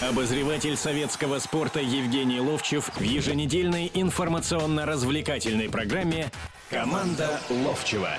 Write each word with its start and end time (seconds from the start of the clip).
Обозреватель 0.00 0.76
советского 0.76 1.40
спорта 1.40 1.80
Евгений 1.80 2.38
Ловчев 2.38 2.88
в 2.94 3.00
еженедельной 3.00 3.90
информационно-развлекательной 3.92 5.68
программе 5.68 6.30
«Команда 6.70 7.40
Ловчева». 7.50 8.10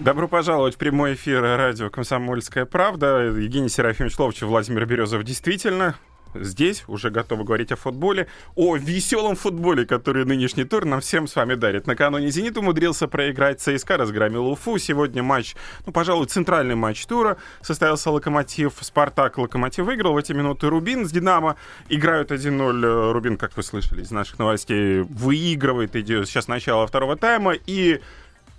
Добро 0.00 0.26
пожаловать 0.26 0.74
в 0.74 0.78
прямой 0.78 1.14
эфир 1.14 1.40
радио 1.40 1.88
«Комсомольская 1.88 2.64
правда». 2.64 3.26
Евгений 3.26 3.68
Серафимович 3.68 4.18
Ловчев, 4.18 4.48
Владимир 4.48 4.86
Березов. 4.86 5.22
Действительно, 5.22 5.94
здесь 6.34 6.84
уже 6.86 7.10
готовы 7.10 7.44
говорить 7.44 7.72
о 7.72 7.76
футболе, 7.76 8.28
о 8.54 8.76
веселом 8.76 9.36
футболе, 9.36 9.86
который 9.86 10.24
нынешний 10.24 10.64
тур 10.64 10.84
нам 10.84 11.00
всем 11.00 11.26
с 11.26 11.36
вами 11.36 11.54
дарит. 11.54 11.86
Накануне 11.86 12.30
«Зенит» 12.30 12.56
умудрился 12.56 13.08
проиграть 13.08 13.60
ЦСКА, 13.60 13.96
разгромил 13.96 14.46
Уфу. 14.48 14.78
Сегодня 14.78 15.22
матч, 15.22 15.54
ну, 15.86 15.92
пожалуй, 15.92 16.26
центральный 16.26 16.74
матч 16.74 17.04
тура. 17.06 17.36
Состоялся 17.62 18.10
«Локомотив», 18.10 18.74
«Спартак». 18.80 19.38
«Локомотив» 19.38 19.84
выиграл 19.84 20.14
в 20.14 20.16
эти 20.16 20.32
минуты 20.32 20.68
«Рубин» 20.68 21.06
с 21.06 21.12
«Динамо». 21.12 21.56
Играют 21.88 22.30
1-0. 22.30 23.12
«Рубин», 23.12 23.36
как 23.36 23.56
вы 23.56 23.62
слышали 23.62 24.02
из 24.02 24.10
наших 24.10 24.38
новостей, 24.38 25.00
выигрывает. 25.00 25.96
Идет 25.96 26.28
сейчас 26.28 26.48
начало 26.48 26.86
второго 26.86 27.16
тайма. 27.16 27.54
И 27.66 28.00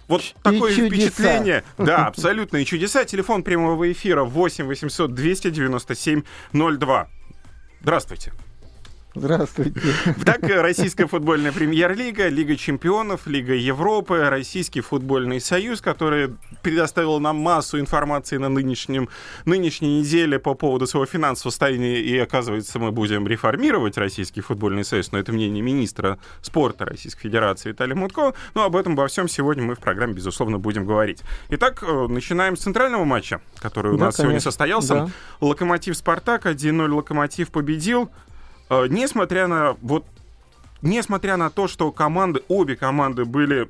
вот 0.07 0.21
и 0.21 0.33
такое 0.43 0.73
чудеса. 0.75 1.09
впечатление. 1.09 1.63
Да, 1.77 2.07
абсолютно. 2.07 2.57
И 2.57 2.65
чудеса. 2.65 3.05
Телефон 3.05 3.43
прямого 3.43 3.91
эфира 3.91 4.23
8 4.23 4.65
800 4.65 5.13
297 5.13 6.21
02. 6.53 7.09
Здравствуйте. 7.85 8.33
Здравствуйте. 9.15 9.79
Так, 10.25 10.43
российская 10.43 11.07
футбольная 11.07 11.53
премьер-лига, 11.53 12.27
Лига 12.27 12.57
чемпионов, 12.57 13.27
Лига 13.27 13.53
Европы, 13.53 14.29
Российский 14.29 14.81
футбольный 14.81 15.39
союз, 15.39 15.79
который 15.79 16.35
предоставил 16.61 17.19
нам 17.19 17.37
массу 17.37 17.79
информации 17.79 18.37
на 18.37 18.49
нынешнем, 18.49 19.07
нынешней 19.45 19.99
неделе 19.99 20.37
по 20.37 20.53
поводу 20.53 20.85
своего 20.85 21.05
финансового 21.05 21.51
состояния, 21.51 22.01
и, 22.01 22.17
оказывается, 22.17 22.77
мы 22.77 22.91
будем 22.91 23.25
реформировать 23.25 23.97
Российский 23.97 24.41
футбольный 24.41 24.83
союз, 24.83 25.11
но 25.13 25.19
это 25.19 25.31
мнение 25.31 25.63
министра 25.63 26.19
спорта 26.41 26.85
Российской 26.85 27.23
Федерации 27.23 27.69
Виталия 27.69 27.95
Мутко, 27.95 28.33
но 28.53 28.63
об 28.63 28.75
этом, 28.75 28.93
обо 28.93 29.07
всем 29.07 29.29
сегодня 29.29 29.63
мы 29.63 29.75
в 29.75 29.79
программе, 29.79 30.13
безусловно, 30.13 30.59
будем 30.59 30.85
говорить. 30.85 31.21
Итак, 31.49 31.83
э, 31.83 32.07
начинаем 32.09 32.57
с 32.57 32.61
центрального 32.61 33.05
матча, 33.05 33.39
который 33.59 33.93
у 33.93 33.97
да, 33.97 34.05
нас 34.05 34.15
конечно. 34.15 34.23
сегодня 34.23 34.41
состоялся. 34.41 34.93
Да. 34.93 35.09
Локомотив-Спартак, 35.39 36.45
1-0 36.45 36.89
Локомотив 36.89 37.51
победил. 37.51 38.09
Э, 38.69 38.87
несмотря 38.89 39.47
на 39.47 39.75
вот 39.81 40.05
несмотря 40.81 41.37
на 41.37 41.49
то, 41.49 41.67
что 41.67 41.91
команды, 41.91 42.43
обе 42.47 42.75
команды 42.75 43.25
были 43.25 43.67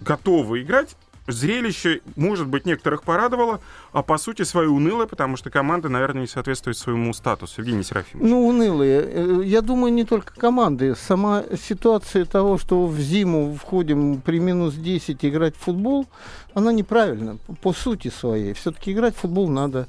готовы 0.00 0.62
играть, 0.62 0.96
зрелище, 1.26 2.00
может 2.16 2.46
быть, 2.46 2.66
некоторых 2.66 3.02
порадовало, 3.04 3.60
а 3.92 4.02
по 4.02 4.18
сути 4.18 4.42
своей 4.42 4.68
унылое, 4.68 5.06
потому 5.06 5.36
что 5.36 5.50
команда, 5.50 5.88
наверное, 5.88 6.22
не 6.22 6.26
соответствует 6.26 6.76
своему 6.76 7.12
статусу. 7.12 7.60
Евгений 7.60 7.84
Серафимович. 7.84 8.28
Ну, 8.28 8.46
унылые. 8.46 9.02
Э, 9.04 9.42
я 9.44 9.60
думаю, 9.60 9.92
не 9.92 10.04
только 10.04 10.34
команды. 10.34 10.94
Сама 10.96 11.44
ситуация 11.60 12.24
того, 12.24 12.58
что 12.58 12.86
в 12.86 12.98
зиму 12.98 13.56
входим 13.60 14.20
при 14.20 14.40
минус 14.40 14.74
10 14.74 15.24
играть 15.24 15.54
в 15.56 15.60
футбол, 15.60 16.06
она 16.54 16.72
неправильна 16.72 17.38
по 17.62 17.72
сути 17.72 18.08
своей. 18.08 18.52
Все-таки 18.54 18.92
играть 18.92 19.14
в 19.14 19.20
футбол 19.20 19.48
надо 19.48 19.86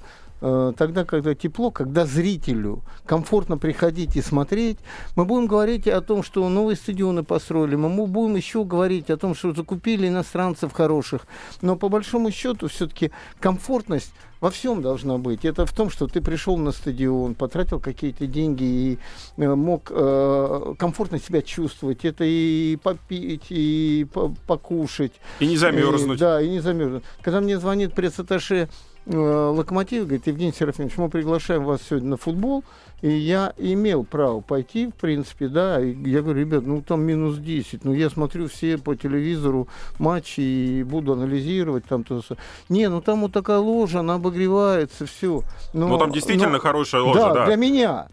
тогда, 0.77 1.05
когда 1.05 1.35
тепло, 1.35 1.71
когда 1.71 2.05
зрителю 2.05 2.83
комфортно 3.05 3.57
приходить 3.57 4.15
и 4.15 4.21
смотреть, 4.21 4.77
мы 5.15 5.25
будем 5.25 5.47
говорить 5.47 5.87
о 5.87 6.01
том, 6.01 6.23
что 6.23 6.47
новые 6.49 6.75
стадионы 6.75 7.23
построили, 7.23 7.75
мы 7.75 8.07
будем 8.07 8.35
еще 8.35 8.65
говорить 8.65 9.09
о 9.09 9.17
том, 9.17 9.35
что 9.35 9.53
закупили 9.53 10.07
иностранцев 10.07 10.73
хороших, 10.73 11.27
но 11.61 11.75
по 11.75 11.89
большому 11.89 12.31
счету 12.31 12.67
все-таки 12.67 13.11
комфортность 13.39 14.11
во 14.43 14.51
всем 14.51 14.81
должна 14.81 15.17
быть. 15.17 15.45
Это 15.45 15.65
в 15.65 15.71
том, 15.71 15.89
что 15.89 16.05
ты 16.07 16.19
пришел 16.19 16.57
на 16.57 16.73
стадион, 16.73 17.33
потратил 17.33 17.79
какие-то 17.79 18.27
деньги 18.27 18.63
и 18.63 18.99
э, 19.37 19.55
мог 19.55 19.89
э, 19.89 20.73
комфортно 20.77 21.17
себя 21.17 21.41
чувствовать. 21.41 22.03
Это 22.03 22.25
и 22.25 22.75
попить, 22.75 23.45
и 23.49 24.05
покушать. 24.45 25.13
И 25.39 25.47
не 25.47 25.55
замерзнуть. 25.55 26.17
И, 26.17 26.19
да, 26.19 26.41
и 26.41 26.49
не 26.49 26.59
замерзнуть. 26.59 27.05
Когда 27.21 27.39
мне 27.39 27.57
звонит 27.57 27.93
пресс-атташе 27.93 28.63
Э, 28.63 28.67
Локомотив 29.05 30.03
говорит, 30.03 30.27
Евгений 30.27 30.53
Серафимович, 30.53 30.97
мы 30.97 31.09
приглашаем 31.09 31.65
вас 31.65 31.81
сегодня 31.81 32.11
на 32.11 32.17
футбол, 32.17 32.63
и 33.01 33.09
я 33.09 33.53
имел 33.57 34.05
право 34.05 34.39
пойти, 34.39 34.87
в 34.87 34.93
принципе, 34.93 35.49
да, 35.49 35.81
и 35.81 35.93
я 36.09 36.21
говорю, 36.21 36.39
ребят, 36.39 36.63
ну 36.65 36.81
там 36.81 37.01
минус 37.01 37.37
10, 37.37 37.83
ну 37.83 37.93
я 37.93 38.09
смотрю 38.09 38.47
все 38.47 38.77
по 38.77 38.95
телевизору 38.95 39.67
матчи 39.99 40.39
и 40.39 40.83
буду 40.83 41.13
анализировать 41.13 41.85
там 41.85 42.05
то 42.05 42.21
Не, 42.69 42.87
ну 42.87 43.01
там 43.01 43.21
вот 43.21 43.33
такая 43.33 43.59
ложа, 43.59 43.99
она 43.99 44.15
обогревается, 44.15 45.05
все. 45.05 45.43
Но, 45.73 45.89
ну 45.89 45.97
там 45.97 46.11
действительно 46.11 46.53
но, 46.53 46.59
хорошая 46.59 47.01
ложа, 47.01 47.19
да. 47.19 47.33
Да, 47.33 47.45
для 47.45 47.57
меня. 47.57 48.07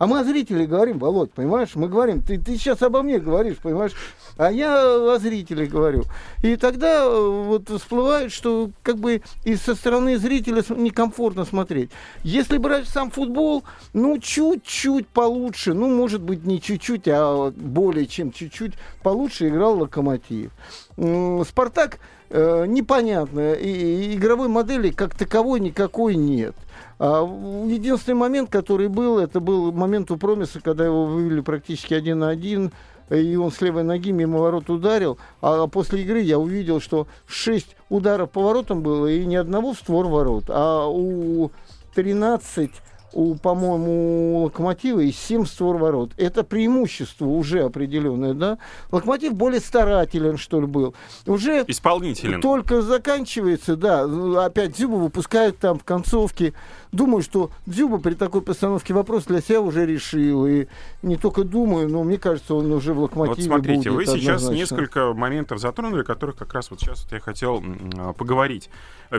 А 0.00 0.06
мы 0.06 0.20
о 0.20 0.24
зрителях 0.24 0.66
говорим, 0.66 0.98
Володь, 0.98 1.30
понимаешь? 1.30 1.74
Мы 1.74 1.86
говорим, 1.86 2.22
ты, 2.22 2.38
ты 2.38 2.56
сейчас 2.56 2.80
обо 2.80 3.02
мне 3.02 3.18
говоришь, 3.18 3.58
понимаешь? 3.58 3.92
А 4.38 4.50
я 4.50 5.12
о 5.12 5.18
зрителях 5.18 5.68
говорю. 5.68 6.04
И 6.42 6.56
тогда 6.56 7.04
э, 7.04 7.44
вот 7.46 7.68
всплывает, 7.68 8.32
что 8.32 8.70
как 8.82 8.96
бы 8.96 9.20
и 9.44 9.56
со 9.56 9.74
стороны 9.74 10.16
зрителя 10.16 10.64
некомфортно 10.70 11.44
смотреть. 11.44 11.90
Если 12.22 12.56
брать 12.56 12.88
сам 12.88 13.10
футбол, 13.10 13.62
ну, 13.92 14.16
чуть-чуть 14.16 15.06
получше, 15.06 15.74
ну, 15.74 15.94
может 15.94 16.22
быть, 16.22 16.46
не 16.46 16.62
чуть-чуть, 16.62 17.06
а 17.06 17.52
более 17.54 18.06
чем 18.06 18.32
чуть-чуть 18.32 18.72
получше 19.02 19.48
играл 19.48 19.80
Локомотив. 19.80 20.50
Спартак 20.96 21.98
э, 22.30 22.64
непонятно, 22.66 23.52
и 23.52 24.14
игровой 24.14 24.48
модели 24.48 24.88
как 24.88 25.14
таковой 25.14 25.60
никакой 25.60 26.14
нет. 26.14 26.54
А 27.00 27.24
единственный 27.66 28.14
момент, 28.14 28.50
который 28.50 28.88
был, 28.88 29.18
это 29.18 29.40
был 29.40 29.72
момент 29.72 30.10
у 30.10 30.18
Промиса, 30.18 30.60
когда 30.60 30.84
его 30.84 31.06
вывели 31.06 31.40
практически 31.40 31.94
один 31.94 32.18
на 32.18 32.28
один, 32.28 32.72
и 33.08 33.36
он 33.36 33.50
с 33.50 33.62
левой 33.62 33.84
ноги 33.84 34.12
мимо 34.12 34.38
ворот 34.38 34.68
ударил. 34.68 35.16
А 35.40 35.66
после 35.66 36.02
игры 36.02 36.20
я 36.20 36.38
увидел, 36.38 36.78
что 36.78 37.06
6 37.26 37.74
ударов 37.88 38.30
по 38.30 38.42
воротам 38.42 38.82
было, 38.82 39.06
и 39.06 39.24
ни 39.24 39.34
одного 39.34 39.72
в 39.72 39.78
створ 39.78 40.08
ворот. 40.08 40.44
А 40.48 40.86
у 40.88 41.50
13 41.94 42.70
у, 43.12 43.34
по-моему, 43.34 44.44
Локомотива 44.44 45.00
и 45.00 45.10
7 45.10 45.44
створ 45.44 45.76
ворот. 45.76 46.12
Это 46.16 46.44
преимущество 46.44 47.26
уже 47.26 47.62
определенное, 47.62 48.34
да? 48.34 48.58
Локомотив 48.90 49.34
более 49.34 49.60
старателен, 49.60 50.36
что 50.36 50.60
ли, 50.60 50.66
был. 50.66 50.94
Уже 51.26 51.64
Исполнителен. 51.66 52.40
Только 52.40 52.82
заканчивается, 52.82 53.76
да, 53.76 54.04
опять 54.44 54.76
Зюба 54.76 54.94
выпускают 54.94 55.58
там 55.58 55.78
в 55.78 55.84
концовке. 55.84 56.54
Думаю, 56.92 57.22
что 57.22 57.50
Дзюба 57.66 57.98
при 57.98 58.14
такой 58.14 58.42
постановке 58.42 58.92
вопрос 58.92 59.24
для 59.24 59.40
себя 59.40 59.60
уже 59.60 59.86
решил. 59.86 60.46
И 60.46 60.66
не 61.02 61.16
только 61.16 61.44
думаю, 61.44 61.88
но 61.88 62.02
мне 62.02 62.18
кажется, 62.18 62.54
он 62.54 62.70
уже 62.72 62.94
в 62.94 63.00
локомотиве 63.00 63.36
Вот 63.36 63.44
смотрите, 63.44 63.90
будет, 63.90 64.08
вы 64.08 64.18
сейчас 64.18 64.48
несколько 64.48 65.12
моментов 65.14 65.60
затронули, 65.60 66.02
которых 66.02 66.36
как 66.36 66.52
раз 66.54 66.70
вот 66.70 66.80
сейчас 66.80 67.04
вот 67.04 67.12
я 67.12 67.20
хотел 67.20 67.62
а, 67.96 68.12
поговорить. 68.12 68.70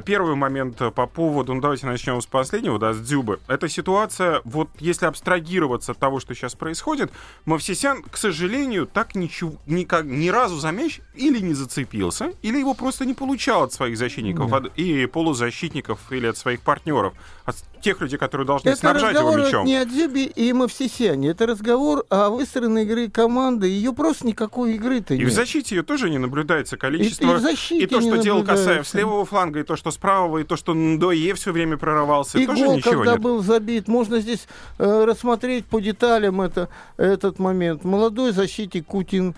Первый 0.05 0.35
момент 0.35 0.77
по 0.93 1.05
поводу, 1.05 1.53
ну 1.53 1.61
давайте 1.61 1.85
начнем 1.85 2.21
с 2.21 2.25
последнего, 2.25 2.79
да, 2.79 2.93
с 2.93 2.99
Дзюбы. 2.99 3.39
Эта 3.47 3.67
ситуация, 3.67 4.41
вот 4.45 4.69
если 4.79 5.05
абстрагироваться 5.05 5.93
от 5.93 5.97
того, 5.97 6.19
что 6.19 6.33
сейчас 6.33 6.55
происходит, 6.55 7.11
Мавсисян, 7.45 8.03
к 8.03 8.17
сожалению, 8.17 8.85
так 8.85 9.15
ничего, 9.15 9.53
никак, 9.65 10.05
ни 10.05 10.29
разу 10.29 10.57
за 10.57 10.71
мяч 10.71 11.01
или 11.13 11.39
не 11.39 11.53
зацепился, 11.53 12.33
или 12.41 12.57
его 12.57 12.73
просто 12.73 13.05
не 13.05 13.13
получал 13.13 13.63
от 13.63 13.73
своих 13.73 13.97
защитников 13.97 14.53
от, 14.53 14.77
и 14.77 15.05
полузащитников 15.05 15.99
или 16.11 16.27
от 16.27 16.37
своих 16.37 16.61
партнеров, 16.61 17.13
от 17.45 17.60
тех 17.81 17.99
людей, 17.99 18.17
которые 18.17 18.47
должны 18.47 18.69
это 18.69 18.79
снабжать 18.79 19.17
его 19.17 19.35
мячом. 19.35 19.65
не 19.65 19.75
о 19.75 19.85
Дзюбе 19.85 20.25
и 20.25 20.53
Мавсисяне, 20.53 21.29
это 21.29 21.47
разговор 21.47 22.05
о 22.09 22.29
выстроенной 22.29 22.85
игре 22.85 23.09
команды, 23.09 23.67
ее 23.67 23.93
просто 23.93 24.27
никакой 24.27 24.75
игры-то 24.75 25.15
нет. 25.15 25.23
И 25.23 25.25
в 25.25 25.33
защите 25.33 25.75
ее 25.75 25.83
тоже 25.83 26.09
не 26.09 26.17
наблюдается 26.17 26.77
количество. 26.77 27.25
И, 27.25 27.29
и, 27.29 27.33
в 27.33 27.39
защите 27.39 27.83
и 27.83 27.87
то, 27.87 28.01
что 28.01 28.17
делал 28.17 28.43
Касаев 28.43 28.87
с 28.87 28.93
левого 28.93 29.25
фланга, 29.25 29.59
и 29.59 29.63
то, 29.63 29.75
что 29.75 29.91
с 29.91 29.97
правого, 29.97 30.39
и 30.39 30.43
то, 30.43 30.55
что 30.55 30.73
Ндое 30.73 31.33
все 31.33 31.51
время 31.51 31.77
прорывался, 31.77 32.37
и 32.37 32.45
тоже 32.45 32.65
гол, 32.65 32.75
ничего 32.77 32.91
когда 32.91 33.13
нет. 33.13 33.21
был 33.21 33.41
забит, 33.41 33.87
можно 33.87 34.19
здесь 34.19 34.47
э, 34.77 35.03
рассмотреть 35.05 35.65
по 35.65 35.79
деталям 35.79 36.41
это, 36.41 36.69
этот 36.97 37.39
момент. 37.39 37.83
Молодой 37.83 38.31
защитник 38.31 38.85
Кутин 38.85 39.35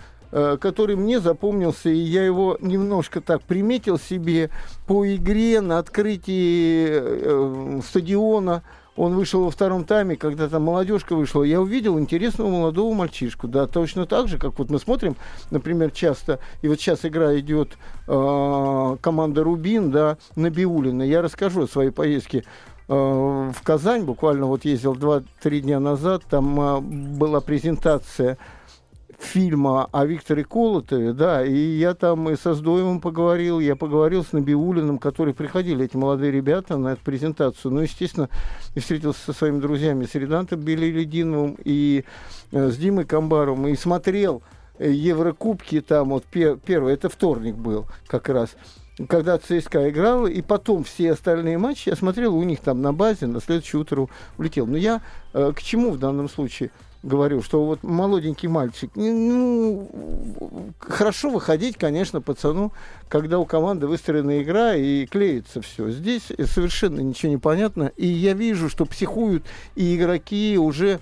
который 0.60 0.96
мне 0.96 1.20
запомнился, 1.20 1.90
и 1.90 1.96
я 1.96 2.24
его 2.24 2.58
немножко 2.60 3.20
так 3.20 3.42
приметил 3.42 3.98
себе 3.98 4.50
по 4.86 5.06
игре 5.06 5.60
на 5.60 5.78
открытии 5.78 6.88
э, 6.90 7.80
стадиона. 7.86 8.62
Он 8.96 9.14
вышел 9.14 9.44
во 9.44 9.50
втором 9.50 9.84
тайме, 9.84 10.16
когда 10.16 10.48
там 10.48 10.62
молодежка 10.62 11.16
вышла, 11.16 11.42
я 11.42 11.60
увидел 11.60 11.98
интересного 11.98 12.48
молодого 12.48 12.94
мальчишку, 12.94 13.48
да, 13.48 13.66
точно 13.66 14.06
так 14.06 14.28
же, 14.28 14.38
как 14.38 14.56
вот 14.58 14.70
мы 14.70 14.78
смотрим, 14.78 15.16
например, 15.50 15.90
часто, 15.90 16.38
и 16.62 16.68
вот 16.68 16.78
сейчас 16.78 17.04
игра 17.04 17.36
идет 17.38 17.76
э, 18.06 18.96
команда 19.00 19.42
Рубин, 19.42 19.90
да, 19.90 20.16
на 20.36 20.48
Биулина. 20.50 21.02
Я 21.02 21.22
расскажу 21.22 21.64
о 21.64 21.68
своей 21.68 21.90
поездке 21.90 22.44
э, 22.88 22.92
в 22.94 23.62
Казань, 23.64 24.04
буквально 24.04 24.46
вот 24.46 24.64
ездил 24.64 24.94
2-3 24.94 25.60
дня 25.60 25.80
назад, 25.80 26.22
там 26.30 26.60
э, 26.60 26.80
была 26.80 27.40
презентация 27.40 28.38
фильма 29.18 29.88
о 29.92 30.04
Викторе 30.06 30.44
Колотове, 30.44 31.12
да, 31.12 31.44
и 31.44 31.54
я 31.54 31.94
там 31.94 32.28
и 32.30 32.36
со 32.36 32.54
Сдоевым 32.54 33.00
поговорил, 33.00 33.60
я 33.60 33.76
поговорил 33.76 34.24
с 34.24 34.32
Набиулиным, 34.32 34.98
которые 34.98 35.34
приходили, 35.34 35.84
эти 35.84 35.96
молодые 35.96 36.32
ребята, 36.32 36.76
на 36.76 36.92
эту 36.92 37.02
презентацию. 37.02 37.72
Ну, 37.72 37.80
естественно, 37.80 38.28
и 38.74 38.80
встретился 38.80 39.20
со 39.26 39.32
своими 39.32 39.60
друзьями, 39.60 40.04
с 40.04 40.14
Редантом 40.14 40.60
Белилединовым 40.60 41.56
и 41.64 42.04
э, 42.52 42.68
с 42.70 42.76
Димой 42.76 43.04
Камбаровым, 43.04 43.68
и 43.68 43.76
смотрел 43.76 44.42
э, 44.78 44.90
Еврокубки 44.90 45.80
там, 45.80 46.10
вот 46.10 46.24
пер, 46.24 46.56
первый, 46.56 46.94
это 46.94 47.08
вторник 47.08 47.54
был 47.54 47.86
как 48.06 48.28
раз, 48.28 48.50
когда 49.08 49.38
ЦСКА 49.38 49.90
играл, 49.90 50.26
и 50.26 50.40
потом 50.40 50.84
все 50.84 51.12
остальные 51.12 51.58
матчи 51.58 51.88
я 51.88 51.96
смотрел 51.96 52.36
у 52.36 52.42
них 52.42 52.60
там 52.60 52.80
на 52.80 52.92
базе, 52.92 53.26
на 53.26 53.40
следующее 53.40 53.80
утро 53.80 54.08
улетел. 54.38 54.66
Но 54.66 54.76
я 54.76 55.02
э, 55.32 55.52
к 55.54 55.62
чему 55.62 55.90
в 55.90 55.98
данном 55.98 56.28
случае? 56.28 56.70
Говорю, 57.04 57.42
что 57.42 57.64
вот 57.64 57.82
молоденький 57.82 58.48
мальчик, 58.48 58.90
ну, 58.94 59.88
хорошо 60.78 61.30
выходить, 61.30 61.76
конечно, 61.76 62.20
пацану, 62.20 62.72
когда 63.08 63.38
у 63.38 63.44
команды 63.44 63.86
выстроена 63.86 64.42
игра 64.42 64.74
и 64.74 65.06
клеится 65.06 65.60
все. 65.60 65.90
Здесь 65.90 66.32
совершенно 66.46 67.00
ничего 67.00 67.30
не 67.30 67.38
понятно, 67.38 67.92
и 67.96 68.06
я 68.06 68.32
вижу, 68.32 68.68
что 68.68 68.86
психуют 68.86 69.44
и 69.76 69.96
игроки 69.96 70.56
уже 70.58 71.00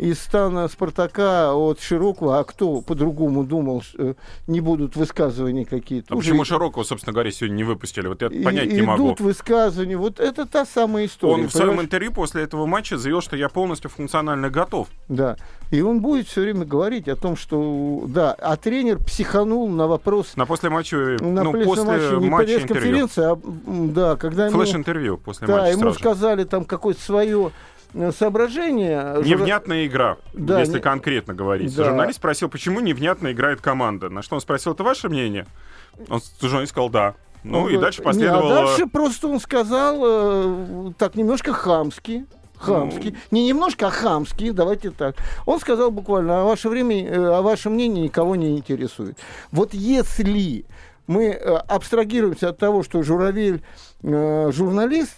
из 0.00 0.18
стана 0.18 0.66
Спартака 0.68 1.54
от 1.54 1.80
Широкого, 1.80 2.38
а 2.38 2.44
кто 2.44 2.80
по-другому 2.80 3.44
думал, 3.44 3.82
э, 3.98 4.14
не 4.46 4.60
будут 4.60 4.96
высказывания 4.96 5.66
какие-то. 5.66 6.14
А 6.14 6.16
Уже 6.16 6.30
почему 6.30 6.44
Широкого, 6.46 6.84
собственно 6.84 7.12
говоря, 7.12 7.30
сегодня 7.30 7.56
не 7.56 7.64
выпустили? 7.64 8.08
Вот 8.08 8.22
я 8.22 8.30
понять 8.30 8.70
и, 8.70 8.76
не 8.76 8.82
могу. 8.82 9.08
Идут 9.08 9.20
высказывания, 9.20 9.98
вот 9.98 10.18
это 10.18 10.46
та 10.46 10.64
самая 10.64 11.04
история. 11.04 11.32
Он 11.32 11.38
понимаешь? 11.40 11.52
в 11.52 11.56
своем 11.56 11.80
интервью 11.82 12.12
после 12.12 12.42
этого 12.42 12.64
матча 12.64 12.96
заявил, 12.96 13.20
что 13.20 13.36
я 13.36 13.50
полностью 13.50 13.90
функционально 13.90 14.48
готов. 14.48 14.88
Да, 15.08 15.36
и 15.70 15.82
он 15.82 16.00
будет 16.00 16.28
все 16.28 16.40
время 16.40 16.64
говорить 16.64 17.06
о 17.06 17.16
том, 17.16 17.36
что, 17.36 18.04
да, 18.08 18.32
а 18.32 18.56
тренер 18.56 18.98
психанул 19.04 19.68
на 19.68 19.86
вопрос... 19.86 20.34
На 20.34 20.46
после 20.46 20.70
матча, 20.70 20.96
на 21.20 21.44
ну, 21.44 21.52
после 21.62 21.84
матча, 21.84 22.16
не 22.16 22.28
матча 22.30 22.66
конференции, 22.66 23.32
а, 23.32 23.38
да, 23.66 24.16
когда 24.16 24.48
Флеш-интервью 24.48 25.18
после 25.18 25.46
да, 25.46 25.58
матча 25.58 25.72
ему 25.72 25.82
сразу. 25.82 25.98
сказали 25.98 26.44
там 26.44 26.64
какое-то 26.64 27.02
свое 27.02 27.52
соображение... 28.12 29.16
Невнятная 29.24 29.86
игра, 29.86 30.18
да, 30.32 30.60
если 30.60 30.74
не... 30.74 30.80
конкретно 30.80 31.34
говорить. 31.34 31.74
Да. 31.74 31.84
Журналист 31.84 32.18
спросил, 32.18 32.48
почему 32.48 32.80
невнятно 32.80 33.32
играет 33.32 33.60
команда. 33.60 34.08
На 34.08 34.22
что 34.22 34.34
он 34.36 34.40
спросил, 34.40 34.72
это 34.72 34.82
ваше 34.84 35.08
мнение? 35.08 35.46
Он 36.08 36.20
журналист 36.40 36.72
сказал, 36.72 36.90
да. 36.90 37.14
Ну, 37.42 37.62
ну 37.62 37.68
и 37.68 37.78
дальше 37.78 38.02
последовало... 38.02 38.42
Не, 38.42 38.52
а 38.52 38.66
дальше 38.66 38.86
просто 38.86 39.28
он 39.28 39.40
сказал 39.40 39.98
э, 40.02 40.92
так 40.98 41.14
немножко 41.14 41.52
хамски, 41.52 42.26
хамский. 42.56 43.12
Ну... 43.12 43.18
Не 43.30 43.46
немножко, 43.48 43.86
а 43.86 43.90
хамский, 43.90 44.50
давайте 44.50 44.90
так. 44.90 45.16
Он 45.46 45.58
сказал 45.58 45.90
буквально, 45.90 46.42
а 46.42 46.44
ваше 46.44 46.68
время, 46.68 47.06
э, 47.06 47.16
а 47.16 47.42
ваше 47.42 47.70
мнение 47.70 48.04
никого 48.04 48.36
не 48.36 48.58
интересует. 48.58 49.18
Вот 49.52 49.72
если 49.72 50.66
мы 51.06 51.28
э, 51.28 51.56
абстрагируемся 51.66 52.50
от 52.50 52.58
того, 52.58 52.82
что 52.82 53.02
Журавель 53.02 53.62
э, 54.02 54.50
журналист, 54.52 55.16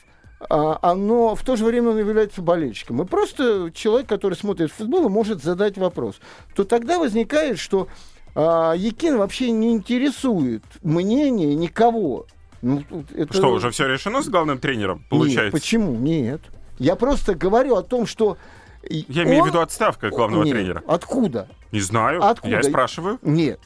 оно 0.49 1.35
в 1.35 1.43
то 1.45 1.57
же 1.57 1.65
время 1.65 1.91
он 1.91 1.99
является 1.99 2.43
болельщиком. 2.43 3.03
И 3.03 3.05
просто 3.07 3.71
человек, 3.75 4.09
который 4.09 4.35
смотрит 4.35 4.73
футбол, 4.73 5.09
может 5.09 5.43
задать 5.43 5.79
вопрос. 5.79 6.21
То 6.55 6.65
тогда 6.65 6.99
возникает, 6.99 7.59
что 7.59 7.89
а, 8.35 8.73
Якин 8.75 9.19
вообще 9.19 9.51
не 9.51 9.73
интересует 9.73 10.63
мнение 10.83 11.55
никого. 11.55 12.27
Ну, 12.63 12.83
это... 13.15 13.35
Что, 13.35 13.53
уже 13.53 13.71
все 13.71 13.87
решено 13.87 14.23
с 14.23 14.29
главным 14.29 14.59
тренером, 14.59 15.05
получается? 15.11 15.45
Нет, 15.45 15.53
почему? 15.53 15.95
Нет. 15.97 16.41
Я 16.79 16.97
просто 16.97 17.35
говорю 17.35 17.77
о 17.77 17.83
том, 17.83 18.07
что 18.07 18.37
я 18.89 19.23
он... 19.23 19.29
имею 19.29 19.45
в 19.45 19.47
виду 19.49 19.61
отставка 19.61 20.11
главного 20.11 20.45
Нет. 20.45 20.57
тренера. 20.57 20.83
Откуда? 20.87 21.49
Не 21.71 21.81
знаю. 21.81 22.25
Откуда? 22.25 22.55
Я 22.55 22.63
спрашиваю. 22.63 23.19
Нет. 23.23 23.61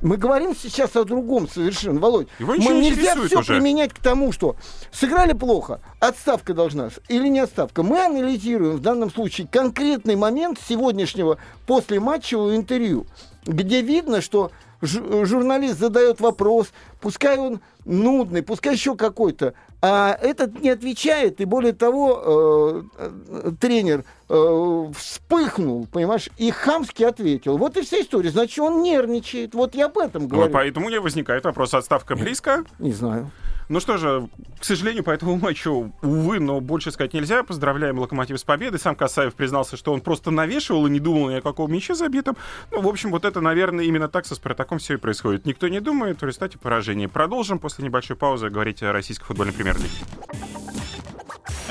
Мы 0.00 0.16
говорим 0.16 0.54
сейчас 0.54 0.94
о 0.96 1.04
другом 1.04 1.48
совершенно, 1.48 1.98
Володь. 2.00 2.28
Его 2.38 2.54
Мы 2.54 2.74
нельзя 2.80 3.14
все 3.26 3.40
уже. 3.40 3.54
применять 3.54 3.92
к 3.92 3.98
тому, 3.98 4.32
что 4.32 4.56
сыграли 4.92 5.32
плохо, 5.32 5.80
отставка 5.98 6.54
должна 6.54 6.90
или 7.08 7.28
не 7.28 7.40
отставка. 7.40 7.82
Мы 7.82 8.04
анализируем 8.04 8.76
в 8.76 8.80
данном 8.80 9.10
случае 9.10 9.48
конкретный 9.50 10.16
момент 10.16 10.60
сегодняшнего 10.66 11.38
после 11.66 11.98
матчевого 11.98 12.54
интервью, 12.54 13.06
где 13.44 13.82
видно, 13.82 14.20
что 14.20 14.52
журналист 14.80 15.78
задает 15.78 16.20
вопрос, 16.20 16.68
пускай 17.00 17.38
он 17.38 17.60
нудный, 17.84 18.42
пускай 18.42 18.74
еще 18.74 18.96
какой-то, 18.96 19.54
а 19.80 20.18
этот 20.20 20.60
не 20.60 20.70
отвечает, 20.70 21.40
и 21.40 21.44
более 21.44 21.72
того, 21.72 22.82
э, 22.98 23.08
э, 23.28 23.52
тренер 23.60 24.04
э, 24.28 24.92
вспыхнул, 24.96 25.86
понимаешь, 25.86 26.28
и 26.36 26.50
хамски 26.50 27.04
ответил. 27.04 27.58
Вот 27.58 27.76
и 27.76 27.82
вся 27.82 28.00
история. 28.00 28.30
Значит, 28.30 28.58
он 28.58 28.82
нервничает. 28.82 29.54
Вот 29.54 29.76
я 29.76 29.86
об 29.86 29.98
этом 29.98 30.26
говорю. 30.26 30.48
Ну, 30.48 30.52
поэтому 30.52 30.90
не 30.90 30.98
возникает 30.98 31.44
вопрос, 31.44 31.74
отставка 31.74 32.16
близко? 32.16 32.64
Не 32.80 32.92
знаю. 32.92 33.30
Ну 33.68 33.80
что 33.80 33.98
же, 33.98 34.28
к 34.58 34.64
сожалению, 34.64 35.04
по 35.04 35.10
этому 35.10 35.36
матчу, 35.36 35.92
увы, 36.00 36.40
но 36.40 36.60
больше 36.60 36.90
сказать 36.90 37.12
нельзя. 37.12 37.42
Поздравляем 37.42 37.98
Локомотив 37.98 38.40
с 38.40 38.44
победой. 38.44 38.80
Сам 38.80 38.96
Касаев 38.96 39.34
признался, 39.34 39.76
что 39.76 39.92
он 39.92 40.00
просто 40.00 40.30
навешивал 40.30 40.86
и 40.86 40.90
не 40.90 41.00
думал 41.00 41.28
ни 41.28 41.34
о 41.34 41.42
каком 41.42 41.70
мяче 41.70 41.94
забитом. 41.94 42.36
Ну, 42.70 42.80
в 42.80 42.88
общем, 42.88 43.10
вот 43.10 43.26
это, 43.26 43.42
наверное, 43.42 43.84
именно 43.84 44.08
так 44.08 44.24
со 44.24 44.34
Спартаком 44.34 44.78
все 44.78 44.94
и 44.94 44.96
происходит. 44.96 45.44
Никто 45.44 45.68
не 45.68 45.80
думает, 45.80 46.22
в 46.22 46.24
результате 46.24 46.56
поражения. 46.88 47.08
Продолжим 47.08 47.58
после 47.58 47.84
небольшой 47.84 48.16
паузы 48.16 48.48
говорить 48.48 48.82
о 48.82 48.92
российской 48.92 49.26
футбольной 49.26 49.52
премьер-лиге. 49.52 49.90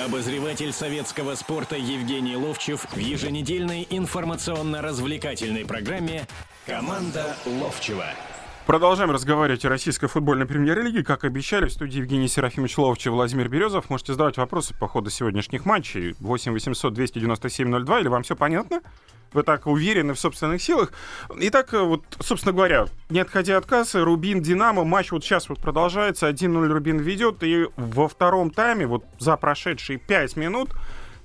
Обозреватель 0.05 0.71
советского 0.71 1.33
спорта 1.35 1.75
Евгений 1.75 2.35
Ловчев 2.35 2.85
в 2.91 2.97
еженедельной 2.97 3.87
информационно-развлекательной 3.89 5.65
программе 5.65 6.27
«Команда 6.67 7.35
Ловчева». 7.45 8.05
Продолжаем 8.67 9.11
разговаривать 9.11 9.65
о 9.65 9.69
российской 9.69 10.07
футбольной 10.07 10.45
премьер-лиге. 10.45 11.03
Как 11.03 11.23
обещали, 11.23 11.65
в 11.65 11.71
студии 11.71 11.97
Евгений 11.97 12.27
Серафимович 12.27 12.77
Ловчев, 12.77 13.13
Владимир 13.13 13.49
Березов. 13.49 13.89
Можете 13.89 14.11
задавать 14.11 14.37
вопросы 14.37 14.75
по 14.75 14.87
ходу 14.87 15.09
сегодняшних 15.09 15.65
матчей. 15.65 16.15
8 16.19 16.51
800 16.51 16.93
297 16.93 17.85
02. 17.85 17.99
Или 18.01 18.07
вам 18.09 18.23
все 18.23 18.35
понятно? 18.35 18.81
Вы 19.37 19.43
так 19.43 19.67
уверены 19.67 20.15
в 20.15 20.19
собственных 20.19 20.63
силах. 20.63 20.91
Итак, 21.29 21.71
вот, 21.73 22.01
собственно 22.19 22.53
говоря, 22.53 22.87
не 23.11 23.19
отходя 23.19 23.57
от 23.57 23.67
кассы, 23.67 24.03
Рубин, 24.03 24.41
Динамо, 24.41 24.83
матч 24.83 25.11
вот 25.11 25.23
сейчас 25.23 25.47
вот 25.47 25.59
продолжается. 25.59 26.27
1-0 26.27 26.67
Рубин 26.67 26.97
ведет. 26.97 27.43
И 27.43 27.67
во 27.77 28.07
втором 28.07 28.49
тайме, 28.49 28.87
вот 28.87 29.03
за 29.19 29.37
прошедшие 29.37 29.99
5 29.99 30.37
минут, 30.37 30.71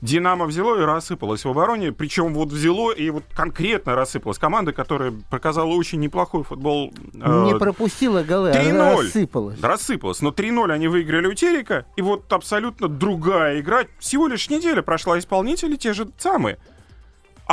Динамо 0.02 0.44
взяло 0.44 0.78
и 0.78 0.84
рассыпалось 0.84 1.46
в 1.46 1.48
обороне. 1.48 1.90
Причем 1.92 2.34
вот 2.34 2.50
взяло 2.50 2.92
и 2.92 3.08
вот 3.08 3.24
конкретно 3.34 3.94
рассыпалась. 3.94 4.36
Команда, 4.36 4.74
которая 4.74 5.14
показала 5.30 5.70
очень 5.70 5.98
неплохой 5.98 6.44
футбол. 6.44 6.92
Э, 7.14 7.44
Не 7.46 7.58
пропустила 7.58 8.22
голы, 8.22 8.50
а 8.50 8.94
рассыпалась. 9.04 9.58
Рассыпалась. 9.62 10.20
Но 10.20 10.32
3-0 10.32 10.70
они 10.70 10.88
выиграли 10.88 11.28
у 11.28 11.32
Терека. 11.32 11.86
И 11.96 12.02
вот 12.02 12.30
абсолютно 12.30 12.88
другая 12.88 13.60
игра. 13.60 13.84
Всего 13.98 14.26
лишь 14.26 14.50
неделя 14.50 14.82
прошла. 14.82 15.18
Исполнители 15.18 15.76
те 15.76 15.94
же 15.94 16.06
самые. 16.18 16.58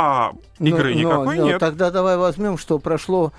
А 0.02 0.32
игры 0.58 0.94
но, 0.94 1.00
никакой 1.00 1.36
но, 1.36 1.44
нет. 1.44 1.60
Тогда 1.60 1.90
давай 1.90 2.16
возьмем, 2.16 2.56
что 2.56 2.78
прошло 2.78 3.32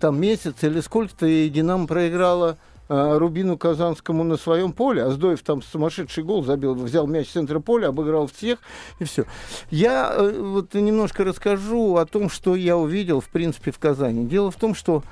там 0.00 0.18
месяц 0.18 0.54
или 0.62 0.80
сколько-то, 0.80 1.26
и 1.26 1.50
Динамо 1.50 1.86
проиграла 1.86 2.56
а, 2.88 3.18
Рубину 3.18 3.58
Казанскому 3.58 4.24
на 4.24 4.38
своем 4.38 4.72
поле. 4.72 5.02
Аздоев 5.02 5.42
там 5.42 5.60
сумасшедший 5.60 6.24
гол 6.24 6.42
забил, 6.42 6.74
взял 6.74 7.06
мяч 7.06 7.28
с 7.28 7.32
центра 7.32 7.60
поля, 7.60 7.88
обыграл 7.88 8.28
всех, 8.28 8.60
и 8.98 9.04
все. 9.04 9.26
Я 9.70 10.10
э, 10.10 10.40
вот 10.40 10.72
немножко 10.72 11.22
расскажу 11.22 11.96
о 11.96 12.06
том, 12.06 12.30
что 12.30 12.56
я 12.56 12.78
увидел, 12.78 13.20
в 13.20 13.28
принципе, 13.28 13.70
в 13.70 13.78
Казани. 13.78 14.24
Дело 14.24 14.50
в 14.50 14.56
том, 14.56 14.74
что 14.74 15.02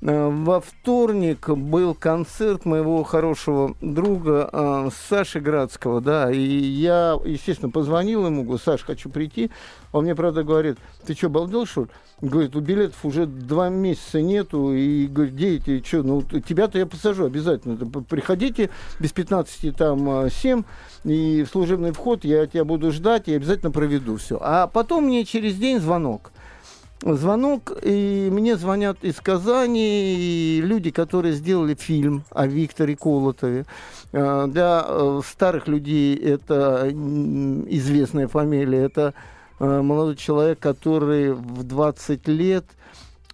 во 0.00 0.60
вторник 0.60 1.48
был 1.48 1.94
концерт 1.94 2.64
моего 2.64 3.02
хорошего 3.02 3.74
друга 3.80 4.48
э, 4.52 4.90
Саши 5.08 5.40
Градского, 5.40 6.00
да, 6.00 6.30
и 6.30 6.38
я, 6.38 7.18
естественно, 7.24 7.70
позвонил 7.70 8.26
ему, 8.26 8.42
говорю, 8.42 8.58
Саш, 8.58 8.84
хочу 8.84 9.08
прийти. 9.08 9.50
Он 9.92 10.04
мне, 10.04 10.14
правда, 10.14 10.42
говорит, 10.42 10.76
ты 11.06 11.14
что, 11.14 11.30
балдел, 11.30 11.64
что 11.64 11.82
ли? 11.82 11.88
Говорит, 12.20 12.54
у 12.56 12.60
билетов 12.60 13.04
уже 13.04 13.26
два 13.26 13.68
месяца 13.68 14.20
нету. 14.20 14.72
И 14.72 15.06
говорит, 15.06 15.34
где 15.34 15.56
эти, 15.56 15.82
что, 15.86 16.02
ну, 16.02 16.22
тебя-то 16.22 16.78
я 16.78 16.86
посажу 16.86 17.24
обязательно. 17.24 17.76
Приходите 18.02 18.70
без 19.00 19.12
15, 19.12 19.76
там, 19.76 20.30
7, 20.30 20.62
а, 20.62 21.08
и 21.08 21.44
в 21.44 21.48
служебный 21.48 21.92
вход 21.92 22.24
я 22.24 22.46
тебя 22.46 22.64
буду 22.64 22.92
ждать 22.92 23.28
и 23.28 23.34
обязательно 23.34 23.70
проведу 23.70 24.16
все. 24.16 24.38
А 24.40 24.66
потом 24.66 25.04
мне 25.04 25.24
через 25.24 25.56
день 25.56 25.80
звонок. 25.80 26.32
Звонок, 27.02 27.72
и 27.82 28.28
мне 28.32 28.56
звонят 28.56 28.98
из 29.02 29.16
Казани 29.20 30.14
и 30.16 30.60
люди, 30.62 30.90
которые 30.90 31.34
сделали 31.34 31.74
фильм 31.74 32.24
о 32.30 32.46
Викторе 32.46 32.96
Колотове. 32.96 33.66
А, 34.12 34.46
для 34.46 34.84
э, 34.86 35.20
старых 35.26 35.68
людей 35.68 36.16
это 36.16 36.88
известная 36.90 38.28
фамилия, 38.28 38.84
это 38.84 39.14
Э, 39.58 39.80
молодой 39.80 40.16
человек, 40.16 40.58
который 40.58 41.32
в 41.32 41.62
20 41.62 42.28
лет 42.28 42.64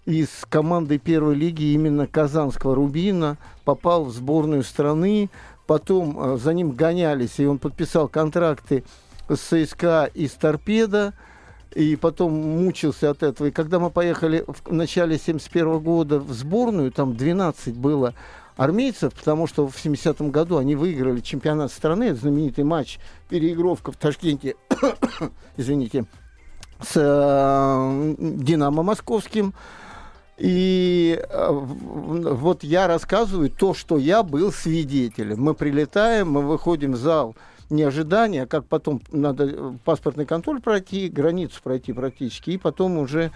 из 0.04 0.28
команды 0.48 0.98
первой 0.98 1.34
лиги 1.34 1.72
именно 1.72 2.06
Казанского 2.06 2.74
Рубина 2.74 3.38
попал 3.64 4.04
в 4.04 4.12
сборную 4.12 4.62
страны. 4.62 5.30
Потом 5.66 6.18
э, 6.18 6.38
за 6.38 6.54
ним 6.54 6.72
гонялись, 6.72 7.38
и 7.38 7.46
он 7.46 7.58
подписал 7.58 8.08
контракты 8.08 8.84
с 9.28 9.38
ЦСКА 9.38 10.10
и 10.14 10.28
с 10.28 10.32
Торпедо. 10.32 11.14
И 11.74 11.96
потом 11.96 12.32
мучился 12.32 13.10
от 13.10 13.22
этого. 13.22 13.48
И 13.48 13.50
когда 13.50 13.78
мы 13.78 13.90
поехали 13.90 14.44
в 14.46 14.72
начале 14.72 15.18
71 15.18 15.78
года 15.80 16.18
в 16.18 16.32
сборную, 16.32 16.92
там 16.92 17.16
12 17.16 17.76
было 17.76 18.14
армейцев, 18.56 19.14
потому 19.14 19.46
что 19.46 19.66
в 19.66 19.76
70-м 19.76 20.30
году 20.30 20.58
они 20.58 20.74
выиграли 20.76 21.20
чемпионат 21.20 21.72
страны, 21.72 22.14
знаменитый 22.14 22.64
матч, 22.64 22.98
переигровка 23.28 23.92
в 23.92 23.96
Ташкенте, 23.96 24.56
извините, 25.56 26.04
с 26.80 26.92
э, 26.96 28.14
Динамо 28.18 28.82
Московским. 28.82 29.54
И 30.38 31.22
э, 31.28 31.48
вот 31.50 32.64
я 32.64 32.88
рассказываю 32.88 33.50
то, 33.50 33.74
что 33.74 33.96
я 33.96 34.22
был 34.22 34.52
свидетелем. 34.52 35.40
Мы 35.40 35.54
прилетаем, 35.54 36.32
мы 36.32 36.42
выходим 36.42 36.92
в 36.92 36.96
зал, 36.96 37.36
не 37.72 37.82
ожидания, 37.82 38.46
как 38.46 38.66
потом 38.66 39.00
надо 39.10 39.44
э, 39.44 39.72
паспортный 39.84 40.26
контроль 40.26 40.60
пройти, 40.60 41.08
границу 41.08 41.60
пройти 41.62 41.92
практически, 41.92 42.50
и 42.50 42.58
потом 42.58 42.98
уже 42.98 43.32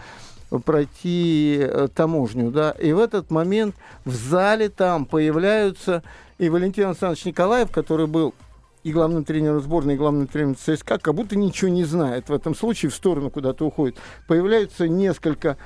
пройти 0.65 1.59
э, 1.61 1.89
таможню, 1.95 2.51
да, 2.51 2.71
и 2.71 2.93
в 2.93 3.01
этот 3.01 3.31
момент 3.31 3.75
в 4.05 4.15
зале 4.15 4.69
там 4.69 5.07
появляются 5.07 6.03
и 6.39 6.49
Валентин 6.49 6.89
Александрович 6.89 7.25
Николаев, 7.25 7.71
который 7.71 8.07
был 8.07 8.35
и 8.85 8.93
главным 8.93 9.25
тренером 9.25 9.61
сборной, 9.61 9.95
и 9.95 9.97
главным 9.97 10.29
тренером 10.29 10.55
ЦСКА, 10.55 10.99
как 10.99 11.13
будто 11.13 11.35
ничего 11.35 11.69
не 11.69 11.85
знает 11.85 12.29
в 12.29 12.33
этом 12.33 12.55
случае, 12.55 12.91
в 12.91 12.95
сторону 12.95 13.31
куда-то 13.31 13.67
уходит. 13.67 13.97
Появляются 14.29 14.87
несколько 14.87 15.57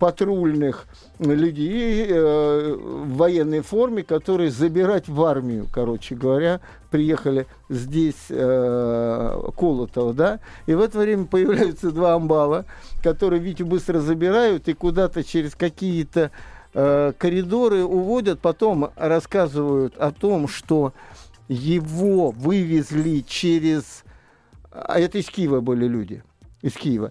патрульных 0.00 0.86
людей 1.20 2.06
э, 2.08 2.74
в 2.76 3.16
военной 3.16 3.60
форме, 3.60 4.02
которые 4.02 4.50
забирать 4.50 5.08
в 5.08 5.22
армию, 5.22 5.68
короче 5.72 6.16
говоря, 6.16 6.60
приехали 6.94 7.48
здесь 7.68 8.26
э, 8.28 9.50
Колотова, 9.58 10.14
да, 10.14 10.38
и 10.66 10.74
в 10.74 10.80
это 10.80 11.00
время 11.00 11.24
появляются 11.24 11.90
два 11.90 12.14
амбала, 12.14 12.66
которые 13.02 13.42
Витю 13.42 13.66
быстро 13.66 13.98
забирают 13.98 14.68
и 14.68 14.74
куда-то 14.74 15.24
через 15.24 15.56
какие-то 15.56 16.30
э, 16.72 17.12
коридоры 17.18 17.82
уводят, 17.82 18.38
потом 18.38 18.92
рассказывают 18.94 19.96
о 19.96 20.12
том, 20.12 20.46
что 20.46 20.92
его 21.48 22.30
вывезли 22.30 23.24
через... 23.26 24.04
А 24.70 25.00
это 25.00 25.18
из 25.18 25.26
Киева 25.26 25.60
были 25.60 25.88
люди, 25.88 26.22
из 26.62 26.74
Киева. 26.74 27.10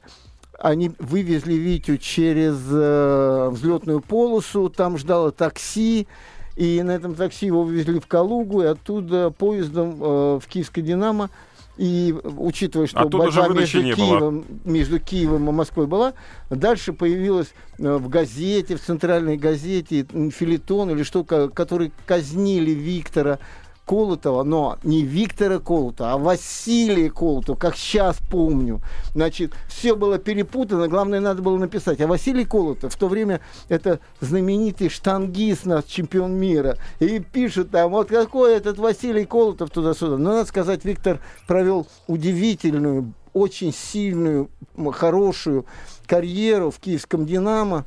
Они 0.59 0.93
вывезли 0.97 1.55
Витю 1.55 1.97
через 1.97 2.55
э, 2.71 3.49
взлетную 3.51 3.99
полосу, 3.99 4.69
там 4.69 4.97
ждало 4.97 5.33
такси, 5.33 6.07
и 6.55 6.81
на 6.83 6.91
этом 6.91 7.15
такси 7.15 7.47
его 7.47 7.63
вывезли 7.63 7.99
в 7.99 8.07
Калугу, 8.07 8.61
и 8.61 8.65
оттуда 8.65 9.31
поездом 9.31 9.97
э, 9.99 10.39
в 10.39 10.47
Киевское 10.47 10.83
«Динамо». 10.83 11.29
И 11.75 12.15
учитывая, 12.23 12.85
что 12.85 12.99
Оттуда 12.99 13.17
борьба 13.17 13.47
между 13.47 13.81
Киевом, 13.81 14.45
между 14.63 14.99
Киевом 14.99 15.49
и 15.49 15.51
Москвой 15.51 15.87
была, 15.87 16.13
дальше 16.51 16.93
появилась 16.93 17.53
э, 17.79 17.97
в 17.97 18.09
газете, 18.09 18.75
в 18.75 18.81
центральной 18.81 19.37
газете 19.37 20.05
филитон 20.31 20.91
или 20.91 21.01
что, 21.01 21.23
который 21.23 21.91
казнили 22.05 22.71
Виктора 22.71 23.39
Колотова, 23.85 24.43
но 24.43 24.77
не 24.83 25.03
Виктора 25.03 25.59
Колотова, 25.59 26.13
а 26.13 26.17
Василия 26.17 27.09
Колотова, 27.09 27.57
как 27.57 27.75
сейчас 27.75 28.17
помню. 28.31 28.81
Значит, 29.13 29.53
все 29.67 29.95
было 29.95 30.17
перепутано, 30.17 30.87
главное, 30.87 31.19
надо 31.19 31.41
было 31.41 31.57
написать. 31.57 31.99
А 31.99 32.07
Василий 32.07 32.45
Колотов 32.45 32.93
в 32.93 32.97
то 32.97 33.07
время 33.07 33.41
это 33.67 33.99
знаменитый 34.21 34.89
штангист 34.89 35.65
наш, 35.65 35.83
чемпион 35.85 36.33
мира. 36.33 36.77
И 36.99 37.19
пишут 37.19 37.71
там, 37.71 37.91
вот 37.91 38.07
какой 38.07 38.55
этот 38.55 38.77
Василий 38.77 39.25
Колотов 39.25 39.69
туда-сюда. 39.69 40.17
Но, 40.17 40.31
надо 40.35 40.47
сказать, 40.47 40.85
Виктор 40.85 41.19
провел 41.45 41.85
удивительную, 42.07 43.13
очень 43.33 43.73
сильную, 43.73 44.49
хорошую 44.93 45.65
карьеру 46.07 46.71
в 46.71 46.79
киевском 46.79 47.25
«Динамо». 47.25 47.85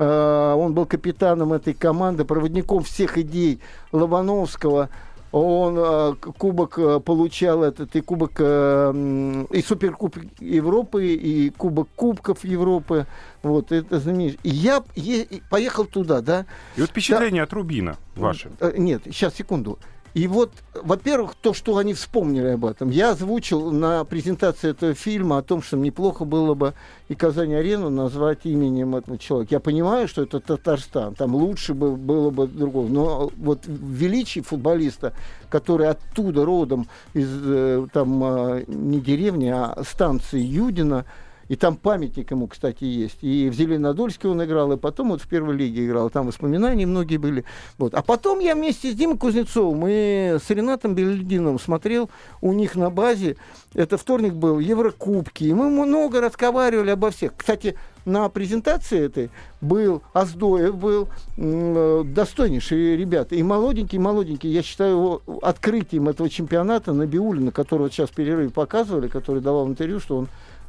А, 0.00 0.54
он 0.54 0.74
был 0.74 0.86
капитаном 0.86 1.52
этой 1.52 1.72
команды, 1.72 2.24
проводником 2.24 2.82
всех 2.82 3.16
идей 3.16 3.60
Лобановского– 3.92 4.90
он 5.32 5.76
э, 5.78 6.14
кубок 6.38 6.78
э, 6.78 7.00
получал 7.00 7.62
этот 7.62 7.94
и 7.96 8.00
кубок 8.00 8.32
э, 8.38 9.44
и 9.50 9.62
суперкубок 9.62 10.24
Европы 10.40 11.06
и 11.14 11.50
кубок 11.50 11.88
кубков 11.96 12.44
Европы. 12.44 13.06
Вот 13.42 13.72
это 13.72 14.00
знаменитый. 14.00 14.40
И 14.42 14.50
я 14.50 14.82
е- 14.96 15.26
поехал 15.50 15.84
туда 15.84 16.20
да? 16.20 16.46
И 16.76 16.80
вот 16.80 16.90
впечатление 16.90 17.42
да, 17.42 17.44
от 17.44 17.52
Рубина 17.52 17.96
ваше. 18.16 18.50
Нет 18.76 19.02
сейчас 19.06 19.34
секунду 19.34 19.78
и 20.18 20.26
вот, 20.26 20.50
во-первых, 20.74 21.36
то, 21.40 21.54
что 21.54 21.76
они 21.76 21.94
вспомнили 21.94 22.48
об 22.48 22.64
этом. 22.64 22.90
Я 22.90 23.12
озвучил 23.12 23.70
на 23.70 24.02
презентации 24.02 24.70
этого 24.70 24.92
фильма 24.94 25.38
о 25.38 25.42
том, 25.42 25.62
что 25.62 25.76
неплохо 25.76 26.24
было 26.24 26.54
бы 26.54 26.74
и 27.08 27.14
Казань-арену 27.14 27.88
назвать 27.88 28.40
именем 28.42 28.96
этого 28.96 29.16
человека. 29.16 29.54
Я 29.54 29.60
понимаю, 29.60 30.08
что 30.08 30.22
это 30.22 30.40
Татарстан, 30.40 31.14
там 31.14 31.36
лучше 31.36 31.72
бы 31.72 31.94
было 31.94 32.30
бы 32.30 32.48
другого. 32.48 32.88
Но 32.88 33.30
вот 33.36 33.60
величие 33.66 34.42
футболиста, 34.42 35.12
который 35.50 35.88
оттуда 35.88 36.44
родом, 36.44 36.88
из 37.14 37.28
э, 37.30 37.86
там 37.92 38.20
э, 38.24 38.64
не 38.66 39.00
деревни, 39.00 39.50
а 39.50 39.80
станции 39.88 40.40
Юдина, 40.40 41.04
и 41.48 41.56
там 41.56 41.76
памятник 41.76 42.30
ему, 42.30 42.46
кстати, 42.46 42.84
есть. 42.84 43.18
И 43.22 43.48
в 43.48 43.54
Зеленодольске 43.54 44.28
он 44.28 44.42
играл, 44.44 44.72
и 44.72 44.76
потом 44.76 45.10
вот 45.10 45.22
в 45.22 45.28
первой 45.28 45.56
лиге 45.56 45.86
играл. 45.86 46.10
Там 46.10 46.26
воспоминания 46.26 46.86
многие 46.86 47.16
были. 47.16 47.44
Вот. 47.78 47.94
А 47.94 48.02
потом 48.02 48.38
я 48.38 48.54
вместе 48.54 48.92
с 48.92 48.94
Димой 48.94 49.18
Кузнецовым 49.18 49.84
и 49.88 50.38
с 50.38 50.50
Ренатом 50.50 50.94
Белединовым 50.94 51.58
смотрел 51.58 52.10
у 52.40 52.52
них 52.52 52.76
на 52.76 52.90
базе. 52.90 53.36
Это 53.74 53.96
вторник 53.96 54.34
был, 54.34 54.58
Еврокубки. 54.58 55.44
И 55.44 55.54
мы 55.54 55.70
много 55.70 56.20
разговаривали 56.20 56.90
обо 56.90 57.10
всех. 57.10 57.32
Кстати, 57.36 57.76
на 58.04 58.28
презентации 58.28 59.00
этой 59.00 59.30
был 59.60 60.02
Аздоев, 60.12 60.76
был 60.76 61.08
э, 61.36 62.02
достойнейшие 62.06 62.96
ребята. 62.96 63.34
И 63.34 63.42
молоденький, 63.42 63.98
молоденький. 63.98 64.50
Я 64.50 64.62
считаю 64.62 64.92
его 64.92 65.22
открытием 65.42 66.08
этого 66.08 66.28
чемпионата 66.28 66.92
Набиулина, 66.92 67.52
которого 67.52 67.90
сейчас 67.90 68.10
в 68.10 68.14
перерыве 68.14 68.50
показывали, 68.50 69.08
который 69.08 69.42
давал 69.42 69.68
интервью, 69.68 70.00
что 70.00 70.16
он 70.16 70.28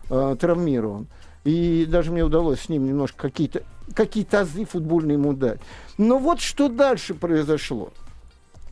э, 0.10 0.36
травмирован. 0.40 1.08
И 1.44 1.86
даже 1.86 2.12
мне 2.12 2.24
удалось 2.24 2.62
с 2.62 2.70
ним 2.70 2.86
немножко 2.86 3.22
какие-то 3.22 3.64
какие 3.96 4.28
азы 4.36 4.66
футбольные 4.66 5.16
ему 5.16 5.34
дать. 5.34 5.60
Но 5.98 6.18
вот 6.18 6.42
что 6.42 6.70
дальше 6.70 7.14
произошло. 7.14 7.92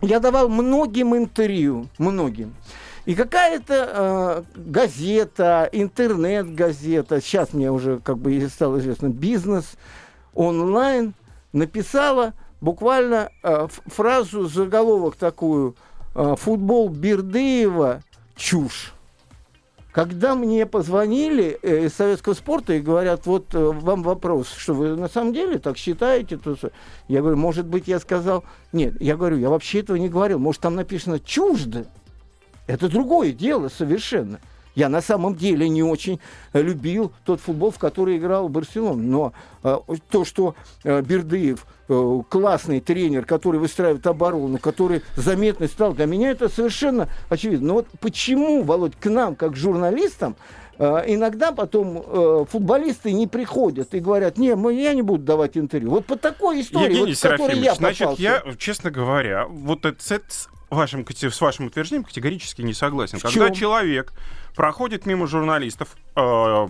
Я 0.02 0.20
давал 0.20 0.48
многим 0.48 1.16
интервью, 1.16 1.88
многим. 1.98 2.54
И 3.06 3.16
какая-то 3.16 4.44
э, 4.56 4.60
газета, 4.60 5.70
интернет-газета, 5.72 7.22
сейчас 7.22 7.54
мне 7.54 7.72
уже 7.72 8.00
как 8.00 8.18
бы 8.18 8.48
стало 8.50 8.80
известно, 8.80 9.08
бизнес 9.08 9.78
онлайн, 10.36 11.14
написала 11.54 12.34
буквально 12.60 13.30
э, 13.44 13.68
фразу, 13.88 14.48
заголовок 14.48 15.16
такую, 15.16 15.76
э, 16.16 16.36
футбол 16.38 16.90
Бердыева 16.90 18.04
чушь. 18.36 18.94
Когда 19.92 20.36
мне 20.36 20.66
позвонили 20.66 21.58
э, 21.62 21.86
из 21.86 21.94
советского 21.94 22.34
спорта 22.34 22.74
и 22.74 22.80
говорят, 22.80 23.26
вот 23.26 23.56
э, 23.56 23.60
вам 23.60 24.04
вопрос, 24.04 24.54
что 24.56 24.74
вы 24.74 24.96
на 24.96 25.08
самом 25.08 25.34
деле 25.34 25.58
так 25.58 25.78
считаете, 25.78 26.38
то 26.38 26.56
я 27.08 27.22
говорю, 27.22 27.38
может 27.38 27.66
быть, 27.66 27.88
я 27.88 28.00
сказал, 28.00 28.44
нет, 28.74 29.00
я 29.02 29.18
говорю, 29.18 29.38
я 29.38 29.50
вообще 29.50 29.80
этого 29.80 29.98
не 29.98 30.10
говорил, 30.10 30.40
может, 30.40 30.62
там 30.62 30.76
написано 30.76 31.20
чуждо. 31.20 31.86
Это 32.68 32.90
другое 32.90 33.32
дело 33.32 33.70
совершенно. 33.70 34.40
Я 34.76 34.90
на 34.90 35.02
самом 35.02 35.36
деле 35.36 35.68
не 35.68 35.82
очень 35.82 36.20
любил 36.54 37.12
тот 37.26 37.42
футбол, 37.42 37.72
в 37.72 37.80
который 37.80 38.18
играл 38.18 38.48
Барселона. 38.50 39.02
Но 39.02 39.34
э, 39.64 39.80
то, 40.12 40.24
что 40.24 40.54
э, 40.84 41.02
Бердыев 41.02 41.66
классный 41.88 42.80
тренер, 42.80 43.26
который 43.26 43.60
выстраивает 43.60 44.06
оборону, 44.08 44.58
который 44.58 45.02
заметный 45.16 45.68
стал, 45.68 45.94
для 45.94 46.06
меня 46.06 46.32
это 46.32 46.50
совершенно 46.50 47.08
очевидно. 47.30 47.68
Но 47.68 47.74
вот 47.76 47.88
почему, 48.00 48.64
Володь, 48.64 48.96
к 48.96 49.10
нам, 49.10 49.36
как 49.36 49.56
журналистам, 49.56 50.36
э, 50.78 51.04
иногда 51.08 51.52
потом 51.52 52.04
э, 52.06 52.46
футболисты 52.50 53.14
не 53.14 53.28
приходят 53.28 53.94
и 53.94 54.00
говорят, 54.00 54.38
не, 54.38 54.56
мы, 54.56 54.74
я 54.74 54.94
не 54.94 55.02
буду 55.02 55.24
давать 55.24 55.58
интервью. 55.58 55.92
Вот 55.92 56.06
по 56.06 56.18
такой 56.18 56.62
истории, 56.62 56.86
Евгений 56.86 57.16
вот, 57.22 57.32
которой 57.32 57.60
я 57.60 57.76
попался. 57.76 58.04
Значит, 58.06 58.20
я, 58.20 58.44
честно 58.58 58.92
говоря, 58.92 59.46
вот 59.48 59.86
это, 59.86 59.98
вашим, 60.70 61.06
с 61.08 61.42
вашим 61.42 61.68
утверждением 61.68 62.04
категорически 62.04 62.62
не 62.62 62.74
согласен. 62.74 63.20
В 63.20 63.24
Когда 63.24 63.48
чем? 63.48 63.56
человек 63.56 64.14
проходит 64.56 65.06
мимо 65.06 65.28
журналистов, 65.28 65.96
э, 66.16 66.68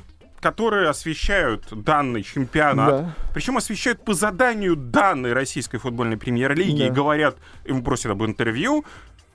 которые 0.48 0.88
освещают 0.88 1.66
данный 1.84 2.24
чемпионат, 2.24 2.89
да. 2.89 3.16
причем 3.34 3.58
освещают 3.58 4.06
по 4.06 4.13
заданию 4.13 4.77
данной 4.77 5.34
российской 5.34 5.77
футбольной 5.77 6.16
премьер-лиги 6.16 6.84
да. 6.84 6.88
и 6.88 6.89
говорят, 6.89 7.36
ему 7.66 7.84
просят 7.84 8.13
об 8.13 8.24
интервью, 8.24 8.86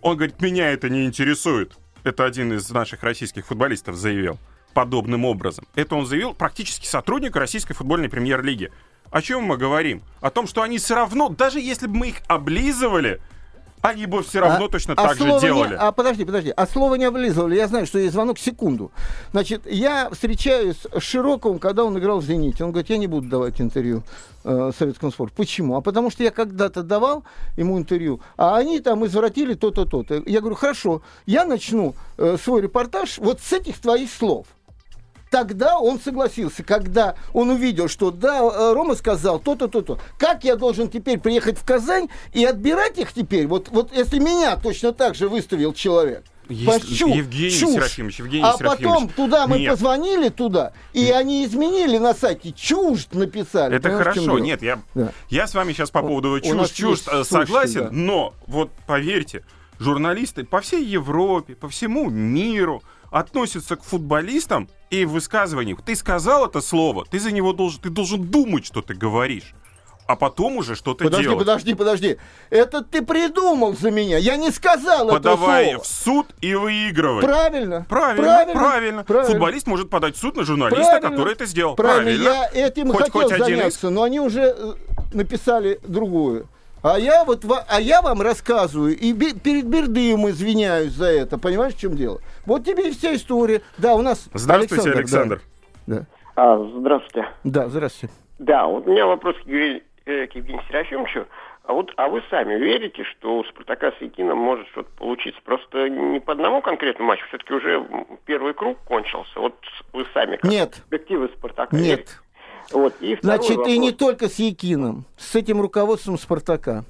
он 0.01 0.17
говорит, 0.17 0.41
меня 0.41 0.71
это 0.71 0.89
не 0.89 1.05
интересует. 1.05 1.77
Это 2.03 2.25
один 2.25 2.55
из 2.55 2.71
наших 2.71 3.03
российских 3.03 3.45
футболистов 3.47 3.95
заявил 3.95 4.39
подобным 4.73 5.27
образом. 5.27 5.67
Это 5.75 5.97
он 5.97 6.07
заявил 6.07 6.33
практически 6.33 6.87
сотрудник 6.87 7.37
российской 7.37 7.75
футбольной 7.75 8.09
премьер-лиги. 8.09 8.73
О 9.11 9.21
чем 9.21 9.43
мы 9.43 9.59
говорим? 9.59 10.03
О 10.23 10.31
том, 10.31 10.47
что 10.47 10.63
они 10.63 10.79
все 10.79 10.95
равно, 10.95 11.29
даже 11.29 11.61
если 11.61 11.89
бы 11.89 11.95
мы 11.95 12.09
их 12.09 12.23
облизывали, 12.27 13.21
Они 13.83 14.07
бы 14.07 14.23
все 14.23 14.41
равно 14.41 14.67
а, 14.67 14.69
точно 14.69 14.95
а 14.95 15.09
так 15.09 15.19
же 15.19 15.41
делали. 15.41 15.71
Не, 15.71 15.75
а 15.77 15.91
подожди, 15.91 16.25
подожди. 16.25 16.53
А 16.57 16.67
слово 16.69 16.95
не 16.95 17.05
облизывали. 17.05 17.57
Я 17.57 17.67
знаю, 17.67 17.85
что 17.85 17.99
есть 17.99 18.13
звонок 18.13 18.39
секунду. 18.39 18.93
Значит, 19.33 19.67
я 19.67 20.09
встречаюсь 20.11 20.77
с 20.93 21.03
Широковым, 21.03 21.59
когда 21.59 21.85
он 21.85 21.99
играл 21.99 22.21
в 22.21 22.25
«Зените». 22.25 22.63
Он 22.63 22.71
говорит, 22.71 22.91
я 22.91 22.97
не 22.97 23.09
буду 23.09 23.29
давать 23.29 23.61
интервью 23.61 24.05
э, 24.45 24.71
советскому 24.79 25.11
спорту. 25.11 25.35
Почему? 25.37 25.77
А 25.77 25.81
потому 25.81 26.13
что 26.13 26.23
я 26.23 26.31
когда-то 26.31 26.85
давал 26.85 27.25
ему 27.57 27.77
интервью, 27.77 28.21
а 28.37 28.57
они 28.57 28.79
там 28.79 29.05
извратили 29.05 29.55
то-то, 29.55 29.85
то-то. 29.85 30.23
Я 30.27 30.41
говорю, 30.41 30.55
хорошо, 30.55 31.03
я 31.27 31.45
начну 31.45 31.95
э, 32.19 32.37
свой 32.43 32.63
репортаж 32.63 33.19
вот 33.19 33.41
с 33.41 33.53
этих 33.53 33.81
твоих 33.81 34.13
слов 34.13 34.47
тогда 35.33 35.79
он 35.79 35.99
согласился, 35.99 36.63
когда 36.63 37.17
он 37.33 37.49
увидел, 37.51 37.89
что 37.89 38.11
да, 38.11 38.41
э, 38.43 38.75
Рома 38.75 38.95
сказал 38.95 39.41
то-то, 39.41 39.67
то-то. 39.67 39.99
Как 40.19 40.45
я 40.45 40.57
должен 40.57 40.89
теперь 40.89 41.19
приехать 41.19 41.59
в 41.59 41.65
Казань 41.65 42.09
и 42.35 42.45
отбирать 42.45 42.99
их 42.99 43.13
теперь? 43.15 43.47
Вот, 43.47 43.71
вот 43.71 43.97
если 43.97 44.19
меня 44.19 44.57
точно 44.57 44.93
так 44.93 45.15
же 45.15 45.29
выставил 45.29 45.73
человек. 45.73 46.25
Есть, 46.49 46.99
Чушь, 46.99 47.15
Евгений 47.17 47.51
чушь. 47.51 47.71
Серафимович, 47.71 48.19
Евгений 48.19 48.45
а 48.45 48.59
Серафимович. 48.59 48.85
потом 48.85 49.09
туда 49.09 49.47
мы 49.47 49.61
Нет. 49.61 49.71
позвонили 49.71 50.29
туда, 50.29 50.73
и 50.93 51.09
они 51.09 51.47
изменили 51.47 51.97
на 51.97 52.13
сайте 52.13 52.53
чушь 52.53 53.07
написали. 53.13 53.77
Это 53.77 53.89
Понимаешь, 53.89 54.09
хорошо. 54.09 54.39
Нет, 54.39 54.61
я, 54.61 54.81
Да. 54.95 55.13
я 55.31 55.47
с 55.47 55.55
вами 55.55 55.73
сейчас 55.73 55.91
по 55.91 56.03
поводу 56.03 56.39
чушь-чушь 56.41 56.99
есть 56.99 57.09
э, 57.11 57.25
согласен, 57.25 57.85
да. 57.85 57.89
но 57.93 58.35
вот 58.47 58.71
поверьте, 58.87 59.45
журналисты 59.79 60.45
по 60.45 60.61
всей 60.61 60.85
Европе, 60.85 61.55
по 61.55 61.71
всему 61.71 62.11
миру 62.11 62.83
относятся 63.11 63.77
к 63.77 63.85
футболистам 63.85 64.69
и 64.93 65.07
в 65.07 65.13
высказываниях. 65.13 65.81
Ты 65.83 65.97
сказал 65.97 66.47
это 66.47 66.61
слово, 66.61 67.07
ты 67.11 67.19
за 67.19 67.33
него 67.33 67.53
должен, 67.55 67.81
ты 67.81 67.89
должен 67.89 68.23
думать, 68.25 68.67
что 68.67 68.83
ты 68.83 68.93
говоришь, 68.93 69.55
а 70.07 70.17
потом 70.17 70.59
уже 70.59 70.75
что-то 70.75 71.05
Подожди, 71.05 71.25
делать. 71.25 71.39
подожди, 71.39 71.75
подожди. 71.75 72.17
Это 72.51 72.83
ты 72.85 73.01
придумал 73.01 73.75
за 73.75 73.91
меня. 73.91 74.19
Я 74.19 74.37
не 74.37 74.51
сказал 74.51 75.09
Подавай 75.09 75.63
это 75.69 75.71
слово. 75.73 75.83
в 75.83 75.87
суд 75.87 76.27
и 76.43 76.55
выигрывай. 76.55 77.23
Правильно. 77.23 77.87
Правильно, 77.89 78.23
правильно, 78.53 79.05
правильно. 79.05 79.33
Футболист 79.33 79.67
может 79.67 79.89
подать 79.89 80.15
в 80.17 80.19
суд 80.19 80.37
на 80.37 80.45
журналиста, 80.45 80.83
Правильно. 80.83 81.09
который 81.11 81.33
это 81.33 81.47
сделал. 81.47 81.75
Правильно, 81.75 82.23
я 82.23 82.51
этим 82.53 82.91
Хоть- 82.93 83.05
хотел 83.05 83.23
хоть 83.23 83.33
один 83.33 83.45
заняться, 83.57 83.89
но 83.89 84.03
они 84.03 84.21
уже 84.21 84.55
э, 84.59 84.73
написали 85.15 85.81
другую. 85.87 86.49
А 86.83 86.99
я 86.99 87.25
вот 87.25 87.45
а 87.69 87.81
я 87.81 88.03
вам 88.03 88.21
рассказываю 88.23 88.97
и 88.99 89.13
бе- 89.13 89.35
перед 89.39 89.67
Бердыем 89.67 90.29
извиняюсь 90.29 90.93
за 90.93 91.07
это. 91.07 91.39
Понимаешь, 91.39 91.75
в 91.75 91.79
чем 91.81 91.95
дело? 91.95 92.21
Вот 92.45 92.65
тебе 92.65 92.89
и 92.89 92.93
вся 92.93 93.15
история. 93.15 93.63
Да, 93.79 93.95
у 93.95 94.03
нас 94.03 94.29
Здравствуйте, 94.35 94.91
Александр. 94.91 95.41
Да, 95.87 96.07
А, 96.35 96.59
здравствуйте. 96.77 97.29
да, 97.45 97.63
да 97.63 97.69
здравствуйте. 97.69 98.15
Да, 98.39 98.67
вот 98.67 98.87
у 98.87 98.91
меня 98.91 99.07
вопрос 99.07 99.37
к, 99.45 99.49
э, 99.49 100.27
к 100.27 100.35
Евгению 100.35 100.63
Серафимовичу. 100.69 101.27
А 101.65 101.75
вот, 101.75 101.93
а 101.97 102.09
вы 102.09 102.21
сами 102.29 102.55
верите, 102.55 103.05
что 103.05 103.39
у 103.39 103.45
Спартака 103.45 103.93
с 103.93 104.01
Якином 104.01 104.39
может 104.39 104.67
что-то 104.71 104.91
получиться? 104.99 105.41
Просто 105.45 105.89
не 105.89 106.19
по 106.19 106.33
одному 106.33 106.61
конкретному 106.61 107.09
матчу, 107.11 107.25
все-таки 107.29 107.55
уже 107.55 107.87
первый 108.25 108.53
круг 108.55 108.79
кончился. 108.85 109.39
Вот 109.39 109.55
вы 109.93 110.05
сами 110.13 110.35
как 110.37 110.51
Нет. 110.51 110.71
перспективы 110.91 111.31
Спартака 111.39 111.77
Нет. 111.77 111.85
верите? 111.87 112.11
Вот, 112.73 112.95
и 113.01 113.19
Значит, 113.21 113.67
и 113.67 113.79
не 113.79 113.91
вопрос. 113.91 113.99
только 114.09 114.29
с 114.29 114.39
Якином, 114.39 115.05
с 115.17 115.35
этим 115.35 115.61
руководством 115.61 116.19
Спартака. 116.19 116.85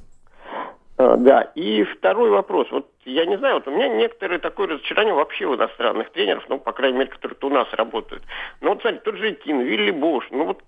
А, 0.96 1.16
Да, 1.16 1.42
и 1.54 1.84
второй 1.84 2.30
вопрос. 2.30 2.68
Вот 2.70 2.88
я 3.04 3.26
не 3.26 3.36
знаю, 3.38 3.56
вот 3.56 3.66
у 3.68 3.70
меня 3.70 3.88
некоторые 3.88 4.38
такое 4.38 4.68
разочарование 4.68 5.14
вообще 5.14 5.46
у 5.46 5.56
иностранных 5.56 6.10
тренеров, 6.12 6.44
ну, 6.48 6.58
по 6.58 6.72
крайней 6.72 6.98
мере, 6.98 7.10
которые 7.10 7.36
у 7.42 7.48
нас 7.50 7.66
работают. 7.72 8.22
Ну, 8.60 8.70
вот, 8.70 8.80
смотрите, 8.80 9.02
тот 9.04 9.16
же 9.16 9.32
Кин, 9.34 9.60
Вилли 9.60 9.90
Бош, 9.90 10.26
ну 10.30 10.46
вот... 10.46 10.62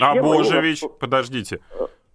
А 0.00 0.14
Божевич, 0.14 0.82
нас- 0.82 0.90
подождите. 0.98 1.60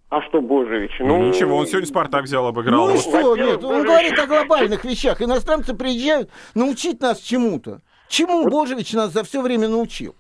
А 0.10 0.22
что 0.22 0.42
Божевич? 0.42 0.92
Ну, 1.00 1.28
ничего, 1.28 1.58
он 1.58 1.68
сегодня 1.68 1.88
Спартак 1.88 2.24
взял, 2.24 2.48
обыграл. 2.48 2.88
Ну 2.88 2.90
и 2.92 2.94
Вот 2.94 3.02
что? 3.02 3.36
Нет, 3.36 3.64
он 3.64 3.84
говорит 3.84 4.18
о 4.18 4.26
глобальных 4.26 4.86
вещах. 4.86 5.22
Иностранцы 5.22 5.76
приезжают 5.76 6.30
научить 6.56 7.02
нас 7.02 7.20
чему-то. 7.20 7.82
Чему 8.08 8.50
Божевич 8.50 8.94
нас 8.94 9.12
за 9.12 9.24
все 9.26 9.42
время 9.42 9.68
научил? 9.68 10.16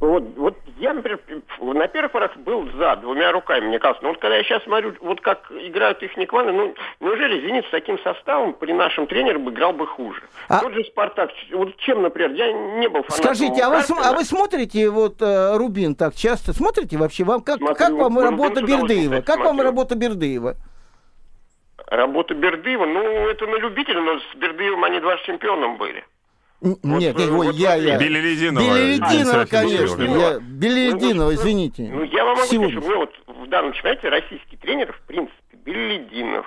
Вот, 0.00 0.22
вот 0.36 0.56
я, 0.78 0.94
например, 0.94 1.18
на 1.60 1.88
первый 1.88 2.20
раз 2.20 2.30
был 2.36 2.70
за 2.76 2.96
двумя 2.96 3.32
руками, 3.32 3.66
мне 3.66 3.80
кажется. 3.80 4.04
Но 4.04 4.10
вот 4.10 4.18
когда 4.18 4.36
я 4.36 4.44
сейчас 4.44 4.62
смотрю, 4.62 4.94
вот 5.00 5.20
как 5.20 5.50
играют 5.50 6.00
их 6.04 6.16
Никваны, 6.16 6.52
ну, 6.52 6.74
неужели 7.00 7.40
«Зенит» 7.44 7.66
с 7.66 7.70
таким 7.70 7.98
составом 8.00 8.52
при 8.52 8.72
нашем 8.72 9.08
тренере 9.08 9.38
бы 9.38 9.50
играл 9.50 9.72
бы 9.72 9.88
хуже? 9.88 10.22
А- 10.48 10.60
Тот 10.60 10.72
же 10.72 10.84
«Спартак», 10.84 11.30
вот 11.52 11.76
чем, 11.78 12.02
например, 12.02 12.30
я 12.32 12.52
не 12.52 12.88
был 12.88 13.02
фанатом 13.02 13.34
Скажите, 13.34 13.60
а 13.62 13.70
вы, 13.70 13.80
а 14.04 14.12
вы 14.12 14.24
смотрите 14.24 14.88
вот 14.88 15.20
э, 15.20 15.56
Рубин 15.56 15.96
так 15.96 16.14
часто? 16.14 16.52
Смотрите 16.52 16.96
вообще? 16.96 17.24
Вам 17.24 17.40
как, 17.42 17.58
Смотрю, 17.58 17.74
как 17.74 17.90
вам 17.90 18.20
работа 18.20 18.62
Бердыева? 18.62 19.22
Как 19.22 19.38
вам 19.38 19.54
смотрю. 19.54 19.64
работа 19.64 19.96
Бердыева? 19.96 20.54
Работа 21.88 22.34
Бердыева, 22.34 22.86
ну, 22.86 23.00
это 23.28 23.46
на 23.46 23.56
любителя, 23.56 24.00
но 24.00 24.20
с 24.20 24.36
Бердыевым 24.36 24.84
они 24.84 25.00
дважды 25.00 25.26
чемпионом 25.26 25.76
были. 25.76 26.04
Нет, 26.60 27.18
э, 27.18 27.30
ой, 27.30 27.46
вот 27.46 27.54
я, 27.54 27.74
я. 27.76 27.98
Белелединова. 27.98 28.64
Белелединова, 28.64 29.46
Серафимович 29.46 29.90
конечно. 29.90 30.02
Я, 30.02 30.38
Белелединова, 30.40 31.34
извините. 31.34 31.88
Ну, 31.92 32.02
я 32.02 32.24
вам 32.24 32.36
могу 32.36 32.46
сказать, 32.46 32.50
Сегодня. 32.50 32.80
что 32.80 32.90
мы 32.90 32.96
вот 32.96 33.14
в 33.26 33.48
данном 33.48 33.72
чемпионате 33.74 34.08
российский 34.08 34.56
тренер, 34.56 34.92
в 34.92 35.00
принципе, 35.06 35.56
Беллидинов, 35.64 36.46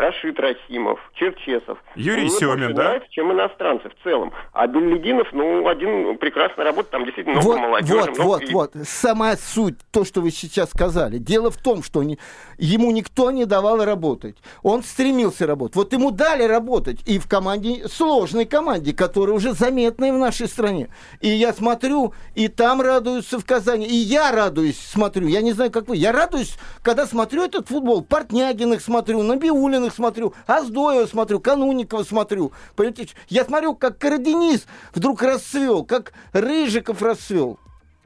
Рашид 0.00 0.38
Расимов, 0.40 0.98
Черчесов. 1.14 1.78
Юрий 1.94 2.22
Мне 2.22 2.30
Семин, 2.30 2.58
больше 2.58 2.74
да? 2.74 2.82
нравится, 2.84 3.08
чем 3.10 3.32
иностранцы 3.32 3.88
в 3.90 4.02
целом. 4.02 4.32
А 4.52 4.66
Беллидинов, 4.66 5.28
ну, 5.32 5.68
один 5.68 6.16
прекрасно 6.18 6.64
работает, 6.64 6.90
там 6.90 7.04
действительно 7.04 7.36
много 7.36 7.46
Вот, 7.48 7.60
молодежи. 7.60 7.94
вот, 7.94 8.08
много 8.10 8.26
вот, 8.28 8.42
и- 8.42 8.52
вот. 8.54 8.72
Сама 8.84 9.36
суть, 9.36 9.76
то, 9.90 10.04
что 10.04 10.20
вы 10.20 10.30
сейчас 10.30 10.70
сказали. 10.70 11.18
Дело 11.18 11.50
в 11.50 11.56
том, 11.58 11.82
что 11.82 12.02
не- 12.02 12.18
ему 12.58 12.90
никто 12.90 13.30
не 13.30 13.44
давал 13.44 13.84
работать. 13.84 14.36
Он 14.62 14.82
стремился 14.82 15.46
работать. 15.46 15.76
Вот 15.76 15.92
ему 15.92 16.10
дали 16.10 16.44
работать. 16.44 17.00
И 17.06 17.18
в 17.18 17.28
команде, 17.28 17.86
сложной 17.88 18.46
команде, 18.46 18.92
которая 18.94 19.36
уже 19.36 19.52
заметная 19.52 20.12
в 20.12 20.18
нашей 20.18 20.48
стране. 20.48 20.88
И 21.20 21.28
я 21.28 21.52
смотрю, 21.52 22.14
и 22.34 22.48
там 22.48 22.80
радуются 22.80 23.38
в 23.38 23.44
Казани, 23.44 23.86
и 23.86 23.94
я 23.94 24.32
радуюсь, 24.32 24.78
смотрю. 24.78 25.26
Я 25.28 25.42
не 25.42 25.52
знаю, 25.52 25.70
как 25.70 25.88
вы. 25.88 25.96
Я 25.96 26.12
радуюсь, 26.12 26.56
когда 26.82 27.06
смотрю 27.06 27.44
этот 27.44 27.68
футбол. 27.68 28.02
Портнягиных 28.02 28.80
смотрю, 28.80 29.22
Набиулиных 29.22 29.89
смотрю, 29.90 30.34
Аздоева 30.46 31.06
смотрю, 31.06 31.40
Кануникова 31.40 32.02
смотрю. 32.02 32.52
Понимаете, 32.76 33.08
я 33.28 33.44
смотрю, 33.44 33.74
как 33.74 33.98
Караденис 33.98 34.66
вдруг 34.94 35.22
расцвел, 35.22 35.84
как 35.84 36.12
Рыжиков 36.32 37.02
расцвел. 37.02 37.58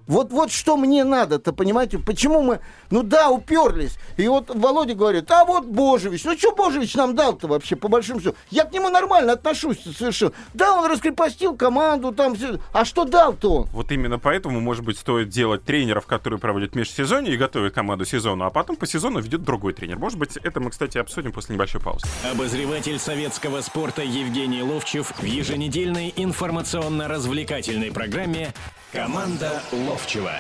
Вот, 0.06 0.30
вот 0.30 0.50
что 0.52 0.76
мне 0.76 1.04
надо-то, 1.04 1.52
понимаете? 1.52 1.98
Почему 1.98 2.42
мы, 2.42 2.60
ну 2.90 3.02
да, 3.02 3.30
уперлись. 3.30 3.96
И 4.16 4.28
вот 4.28 4.54
Володя 4.54 4.94
говорит, 4.94 5.30
а 5.30 5.44
вот 5.44 5.64
Божевич. 5.64 6.24
Ну 6.24 6.36
что 6.36 6.54
Божевич 6.54 6.94
нам 6.94 7.14
дал-то 7.14 7.48
вообще, 7.48 7.76
по 7.76 7.88
большому 7.88 8.20
счету? 8.20 8.36
Я 8.50 8.64
к 8.64 8.72
нему 8.72 8.90
нормально 8.90 9.32
отношусь 9.32 9.78
совершенно. 9.96 10.32
Да, 10.52 10.74
он 10.74 10.90
раскрепостил 10.90 11.56
команду, 11.56 12.12
там 12.12 12.34
все. 12.34 12.58
А 12.72 12.84
что 12.84 13.04
дал-то 13.04 13.52
он? 13.52 13.66
Вот 13.72 13.90
именно 13.92 14.18
поэтому, 14.18 14.60
может 14.60 14.84
быть, 14.84 14.98
стоит 14.98 15.30
делать 15.30 15.64
тренеров, 15.64 16.06
которые 16.06 16.38
проводят 16.38 16.74
межсезонье 16.74 17.34
и 17.34 17.36
готовят 17.36 17.74
команду 17.74 18.04
сезону, 18.04 18.44
а 18.44 18.50
потом 18.50 18.76
по 18.76 18.86
сезону 18.86 19.20
ведет 19.20 19.42
другой 19.42 19.72
тренер. 19.72 19.98
Может 19.98 20.18
быть, 20.18 20.36
это 20.36 20.60
мы, 20.60 20.70
кстати, 20.70 20.98
обсудим 20.98 21.32
после 21.32 21.54
небольшой 21.54 21.80
паузы. 21.80 22.06
Обозреватель 22.30 22.98
советского 22.98 23.62
спорта 23.62 24.02
Евгений 24.02 24.62
Ловчев 24.62 25.12
в 25.16 25.24
еженедельной 25.24 26.12
информационно-развлекательной 26.16 27.90
программе 27.90 28.52
«Команда 28.92 29.62
Ловчева». 29.94 30.32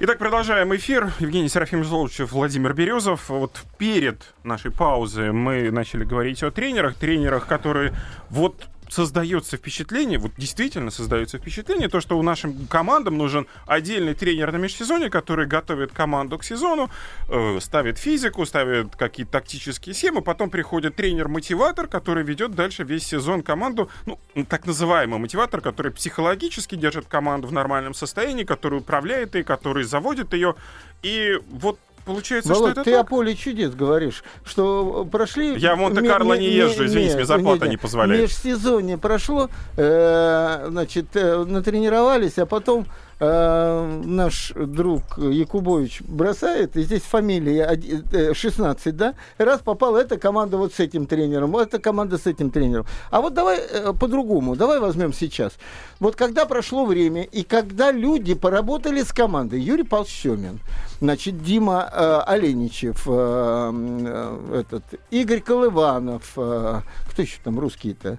Итак, 0.00 0.18
продолжаем 0.18 0.74
эфир. 0.76 1.12
Евгений 1.18 1.48
Серафимович 1.48 1.88
Ловчев, 1.88 2.32
Владимир 2.32 2.74
Березов. 2.74 3.30
Вот 3.30 3.62
перед 3.78 4.34
нашей 4.44 4.70
паузой 4.70 5.32
мы 5.32 5.70
начали 5.70 6.04
говорить 6.04 6.42
о 6.42 6.50
тренерах. 6.50 6.94
Тренерах, 6.94 7.46
которые 7.46 7.94
вот 8.28 8.68
создается 8.90 9.56
впечатление, 9.56 10.18
вот 10.18 10.32
действительно 10.36 10.90
создается 10.90 11.38
впечатление, 11.38 11.88
то, 11.88 12.00
что 12.00 12.18
у 12.18 12.22
нашим 12.22 12.66
командам 12.66 13.16
нужен 13.16 13.46
отдельный 13.66 14.14
тренер 14.14 14.52
на 14.52 14.56
межсезонье, 14.56 15.10
который 15.10 15.46
готовит 15.46 15.92
команду 15.92 16.38
к 16.38 16.44
сезону, 16.44 16.90
э, 17.28 17.58
ставит 17.60 17.98
физику, 17.98 18.44
ставит 18.44 18.96
какие-то 18.96 19.32
тактические 19.32 19.94
схемы, 19.94 20.22
потом 20.22 20.50
приходит 20.50 20.96
тренер-мотиватор, 20.96 21.86
который 21.86 22.24
ведет 22.24 22.54
дальше 22.54 22.82
весь 22.82 23.06
сезон 23.06 23.42
команду, 23.42 23.88
ну, 24.06 24.18
так 24.48 24.66
называемый 24.66 25.18
мотиватор, 25.20 25.60
который 25.60 25.92
психологически 25.92 26.74
держит 26.74 27.06
команду 27.06 27.46
в 27.46 27.52
нормальном 27.52 27.94
состоянии, 27.94 28.44
который 28.44 28.80
управляет 28.80 29.34
ей, 29.34 29.44
который 29.44 29.84
заводит 29.84 30.32
ее. 30.34 30.56
И 31.02 31.38
вот 31.48 31.78
получается, 32.10 32.52
Володь, 32.52 32.72
что 32.72 32.80
это 32.80 32.90
ты 32.90 32.94
о 32.94 32.98
так. 32.98 33.08
поле 33.08 33.34
чудес 33.34 33.74
говоришь, 33.74 34.24
что 34.44 35.06
прошли... 35.10 35.56
Я 35.58 35.76
в 35.76 35.78
Монте-Карло 35.78 36.34
не 36.34 36.48
езжу, 36.48 36.86
извините, 36.86 37.16
мне 37.16 37.24
зарплата 37.24 37.68
не 37.68 37.76
позволяет. 37.76 38.22
Межсезонье 38.22 38.98
прошло, 38.98 39.48
э, 39.76 40.66
значит, 40.68 41.06
э, 41.14 41.44
натренировались, 41.44 42.38
а 42.38 42.46
потом 42.46 42.86
э, 43.20 44.00
наш 44.04 44.52
друг 44.56 45.02
Якубович 45.18 46.02
бросает, 46.02 46.76
и 46.76 46.82
здесь 46.82 47.02
фамилия 47.02 47.66
оди- 47.66 48.02
э, 48.12 48.34
16, 48.34 48.96
да, 48.96 49.14
раз 49.38 49.60
попала 49.60 49.98
эта 49.98 50.18
команда 50.18 50.56
вот 50.56 50.74
с 50.74 50.80
этим 50.80 51.06
тренером, 51.06 51.56
эта 51.56 51.78
команда 51.78 52.18
с 52.18 52.26
этим 52.26 52.50
тренером. 52.50 52.86
А 53.10 53.20
вот 53.20 53.34
давай 53.34 53.58
э, 53.58 53.92
по-другому, 53.92 54.56
давай 54.56 54.80
возьмем 54.80 55.12
сейчас. 55.12 55.52
Вот 56.00 56.16
когда 56.16 56.46
прошло 56.46 56.84
время, 56.86 57.22
и 57.22 57.42
когда 57.42 57.92
люди 57.92 58.34
поработали 58.34 59.02
с 59.02 59.12
командой, 59.12 59.60
Юрий 59.60 59.84
Павлович 59.84 60.22
Семин, 60.22 60.60
значит, 61.00 61.42
Дима 61.42 61.88
э, 61.92 62.20
Оленичев, 62.26 63.04
э, 63.06 63.10
э, 63.12 64.60
этот, 64.60 64.82
Игорь 65.10 65.40
Колыванов, 65.40 66.32
э, 66.36 66.80
кто 67.10 67.22
еще 67.22 67.38
там 67.44 67.58
русские-то? 67.58 68.18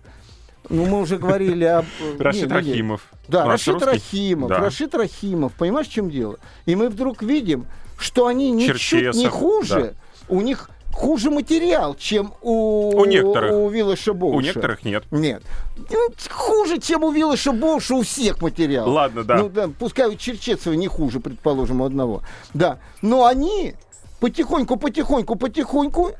Ну, 0.72 0.86
мы 0.86 1.02
уже 1.02 1.18
говорили 1.18 1.66
об... 1.66 1.86
э, 2.00 2.16
Рашид 2.20 2.50
не, 2.50 2.56
не, 2.56 2.62
не. 2.64 2.72
Рахимов. 2.72 3.02
Да, 3.28 3.46
Рашид 3.46 3.74
Рашид 3.76 3.88
русский? 3.88 3.90
Рахимов, 3.92 4.50
Да. 4.50 4.58
Рашид 4.60 4.96
Рахимов, 4.96 5.54
понимаешь, 5.54 5.88
в 5.88 5.92
чем 5.92 6.10
дело? 6.10 6.38
И 6.66 6.76
мы 6.76 6.90
вдруг 6.90 7.22
видим, 7.22 7.66
что 7.98 8.28
они 8.28 8.52
ничуть 8.52 9.14
не 9.16 9.28
хуже, 9.28 9.96
у 10.30 10.42
них 10.42 10.70
хуже 10.94 11.30
материал, 11.30 11.96
чем 11.96 12.34
у, 12.42 12.96
У 12.98 13.06
некоторых. 13.06 13.54
у 13.54 13.70
Виллаша 13.70 14.14
Боуша. 14.14 14.38
У 14.38 14.42
некоторых 14.42 14.84
нет. 14.86 15.04
Нет. 15.12 15.44
Ну, 15.90 16.10
хуже, 16.30 16.80
чем 16.80 17.04
у 17.04 17.12
Виллаша 17.12 17.52
Боуша 17.52 17.96
у 17.96 18.02
всех 18.02 18.42
материал. 18.42 18.90
Ладно, 18.90 19.24
да. 19.24 19.38
Ну, 19.38 19.50
да, 19.50 19.70
пускай 19.78 20.08
у 20.08 20.16
Черчесова 20.16 20.74
не 20.74 20.88
хуже, 20.88 21.20
предположим, 21.20 21.82
у 21.82 21.86
одного. 21.86 22.24
Да. 22.54 22.80
Но 23.02 23.26
они 23.26 23.76
потихоньку, 24.20 24.78
потихоньку, 24.78 25.36
потихоньку 25.36 26.12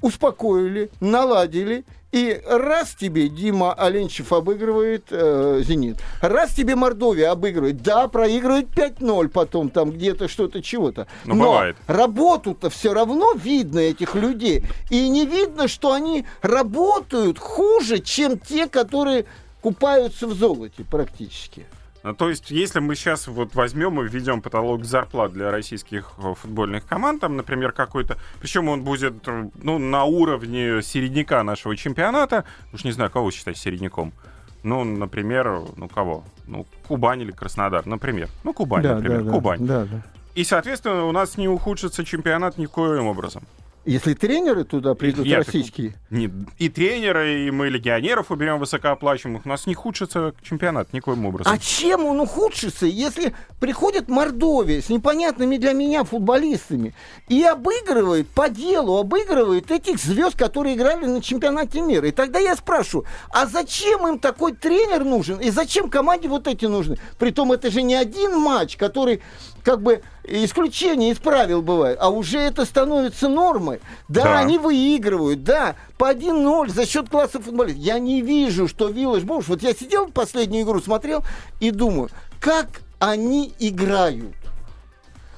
успокоили, 0.00 0.90
наладили. 1.00 1.84
И 2.16 2.40
раз 2.46 2.94
тебе 2.94 3.28
Дима 3.28 3.74
Оленчев 3.74 4.32
обыгрывает 4.32 5.08
э, 5.10 5.60
«Зенит», 5.62 5.98
раз 6.22 6.54
тебе 6.54 6.74
Мордовия 6.74 7.30
обыгрывает, 7.30 7.82
да, 7.82 8.08
проигрывает 8.08 8.68
5-0 8.68 9.28
потом 9.28 9.68
там 9.68 9.90
где-то 9.90 10.26
что-то 10.26 10.62
чего-то. 10.62 11.08
Ну, 11.26 11.34
Но 11.34 11.44
бывает. 11.44 11.76
работу-то 11.86 12.70
все 12.70 12.94
равно 12.94 13.34
видно 13.34 13.80
этих 13.80 14.14
людей. 14.14 14.64
И 14.88 15.10
не 15.10 15.26
видно, 15.26 15.68
что 15.68 15.92
они 15.92 16.24
работают 16.40 17.38
хуже, 17.38 17.98
чем 17.98 18.38
те, 18.38 18.66
которые 18.66 19.26
купаются 19.60 20.26
в 20.26 20.32
золоте 20.32 20.84
практически. 20.90 21.66
Ну, 22.06 22.14
То 22.14 22.28
есть, 22.28 22.52
если 22.52 22.78
мы 22.78 22.94
сейчас 22.94 23.26
вот 23.26 23.56
возьмем 23.56 24.00
и 24.00 24.08
введем 24.08 24.40
потолок 24.40 24.84
зарплат 24.84 25.32
для 25.32 25.50
российских 25.50 26.12
э, 26.18 26.34
футбольных 26.40 26.86
команд, 26.86 27.20
там, 27.20 27.36
например, 27.36 27.72
какой-то, 27.72 28.16
причем 28.40 28.68
он 28.68 28.84
будет 28.84 29.26
э, 29.26 29.50
ну, 29.60 29.78
на 29.78 30.04
уровне 30.04 30.82
середняка 30.82 31.42
нашего 31.42 31.76
чемпионата, 31.76 32.44
уж 32.72 32.84
не 32.84 32.92
знаю, 32.92 33.10
кого 33.10 33.32
считать 33.32 33.56
середняком. 33.56 34.12
Ну, 34.62 34.84
например, 34.84 35.62
ну 35.76 35.88
кого? 35.88 36.22
Ну, 36.46 36.64
Кубань 36.86 37.22
или 37.22 37.32
Краснодар, 37.32 37.84
например. 37.86 38.28
Ну, 38.44 38.52
Кубань, 38.52 38.86
например, 38.86 39.24
Кубань. 39.24 39.66
Да, 39.66 39.84
да. 39.84 40.02
И, 40.36 40.44
соответственно, 40.44 41.06
у 41.06 41.12
нас 41.12 41.36
не 41.36 41.48
ухудшится 41.48 42.04
чемпионат 42.04 42.56
никоим 42.56 43.08
образом. 43.08 43.42
Если 43.86 44.14
тренеры 44.14 44.64
туда 44.64 44.94
придут 44.94 45.24
Я 45.26 45.38
так- 45.38 45.46
российские, 45.46 45.94
Не- 46.10 46.28
и 46.58 46.68
тренеры, 46.68 47.46
и 47.46 47.50
мы 47.52 47.68
легионеров 47.68 48.32
уберем 48.32 48.58
высокооплачиваемых, 48.58 49.46
у 49.46 49.48
нас 49.48 49.66
не 49.66 49.74
худшится 49.74 50.34
чемпионат 50.42 50.92
никоим 50.92 51.24
образом. 51.24 51.52
А 51.52 51.56
чем 51.58 52.04
он 52.04 52.18
ухудшится, 52.20 52.86
если 52.86 53.32
приходит 53.60 54.08
Мордовия 54.08 54.82
с 54.82 54.88
непонятными 54.88 55.56
для 55.56 55.72
меня 55.72 56.02
футболистами 56.02 56.94
и 57.28 57.44
обыгрывает 57.44 58.26
по 58.28 58.48
делу, 58.48 58.98
обыгрывает 58.98 59.70
этих 59.70 59.98
звезд, 59.98 60.36
которые 60.36 60.74
играли 60.74 61.06
на 61.06 61.22
чемпионате 61.22 61.80
мира? 61.80 62.08
И 62.08 62.10
тогда 62.10 62.40
я 62.40 62.56
спрашиваю, 62.56 63.06
а 63.30 63.46
зачем 63.46 64.08
им 64.08 64.18
такой 64.18 64.52
тренер 64.52 65.04
нужен? 65.04 65.38
И 65.38 65.50
зачем 65.50 65.88
команде 65.90 66.26
вот 66.26 66.48
эти 66.48 66.64
нужны? 66.66 66.98
Притом 67.20 67.52
это 67.52 67.70
же 67.70 67.82
не 67.82 67.94
один 67.94 68.36
матч, 68.36 68.76
который 68.76 69.22
как 69.62 69.80
бы 69.80 70.02
исключение 70.26 71.10
из 71.12 71.18
правил 71.18 71.62
бывает, 71.62 71.98
а 72.00 72.10
уже 72.10 72.38
это 72.38 72.64
становится 72.64 73.28
нормой. 73.28 73.80
Да, 74.08 74.24
Да. 74.24 74.38
они 74.38 74.58
выигрывают, 74.58 75.44
да, 75.44 75.76
по 75.98 76.10
1-0 76.12 76.68
за 76.70 76.86
счет 76.86 77.08
класса 77.08 77.40
футболистов. 77.40 77.82
Я 77.82 77.98
не 77.98 78.22
вижу, 78.22 78.68
что 78.68 78.88
Виллаж 78.88 79.22
Боуш... 79.24 79.48
Вот 79.48 79.62
я 79.62 79.72
сидел 79.72 80.08
последнюю 80.08 80.64
игру, 80.64 80.80
смотрел 80.80 81.24
и 81.60 81.70
думаю, 81.70 82.10
как 82.40 82.66
они 82.98 83.52
играют. 83.58 84.34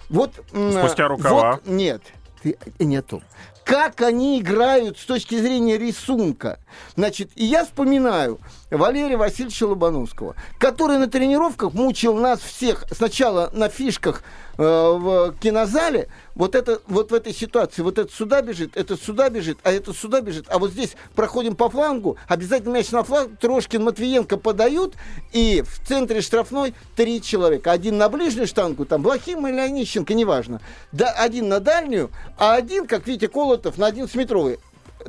Вот... 0.08 0.32
Спустя 0.50 1.08
рукава. 1.08 1.52
вот- 1.52 1.66
нет, 1.66 2.02
ты, 2.42 2.56
не 2.78 3.02
то. 3.02 3.20
Как 3.68 4.00
они 4.00 4.40
играют 4.40 4.98
с 4.98 5.04
точки 5.04 5.34
зрения 5.34 5.76
рисунка. 5.76 6.58
Значит, 6.96 7.28
и 7.34 7.44
я 7.44 7.66
вспоминаю 7.66 8.40
Валерия 8.70 9.18
Васильевича 9.18 9.64
Лобановского, 9.64 10.36
который 10.58 10.96
на 10.96 11.06
тренировках 11.06 11.74
мучил 11.74 12.14
нас 12.14 12.40
всех 12.40 12.86
сначала 12.90 13.50
на 13.52 13.68
фишках 13.68 14.22
э, 14.56 14.62
в 14.62 15.34
кинозале, 15.38 16.08
вот, 16.38 16.54
это, 16.54 16.80
вот 16.86 17.10
в 17.10 17.14
этой 17.14 17.34
ситуации, 17.34 17.82
вот 17.82 17.98
это 17.98 18.10
сюда 18.10 18.40
бежит, 18.40 18.76
это 18.76 18.96
сюда 18.96 19.28
бежит, 19.28 19.58
а 19.64 19.72
это 19.72 19.92
сюда 19.92 20.22
бежит, 20.22 20.46
а 20.48 20.58
вот 20.58 20.70
здесь 20.70 20.94
проходим 21.14 21.54
по 21.54 21.68
флангу, 21.68 22.16
обязательно 22.28 22.74
мяч 22.74 22.90
на 22.90 23.02
фланг, 23.02 23.38
Трошкин, 23.38 23.84
Матвиенко 23.84 24.38
подают, 24.38 24.94
и 25.32 25.62
в 25.62 25.86
центре 25.86 26.22
штрафной 26.22 26.74
три 26.96 27.20
человека. 27.20 27.72
Один 27.72 27.98
на 27.98 28.08
ближнюю 28.08 28.46
штангу, 28.46 28.86
там 28.86 29.02
Блохим 29.02 29.46
или 29.46 29.58
Онищенко, 29.58 30.14
неважно. 30.14 30.60
Да, 30.92 31.10
один 31.10 31.48
на 31.48 31.60
дальнюю, 31.60 32.10
а 32.38 32.54
один, 32.54 32.86
как 32.86 33.06
Витя 33.06 33.26
Колотов, 33.26 33.76
на 33.76 33.90
11-метровый 33.90 34.60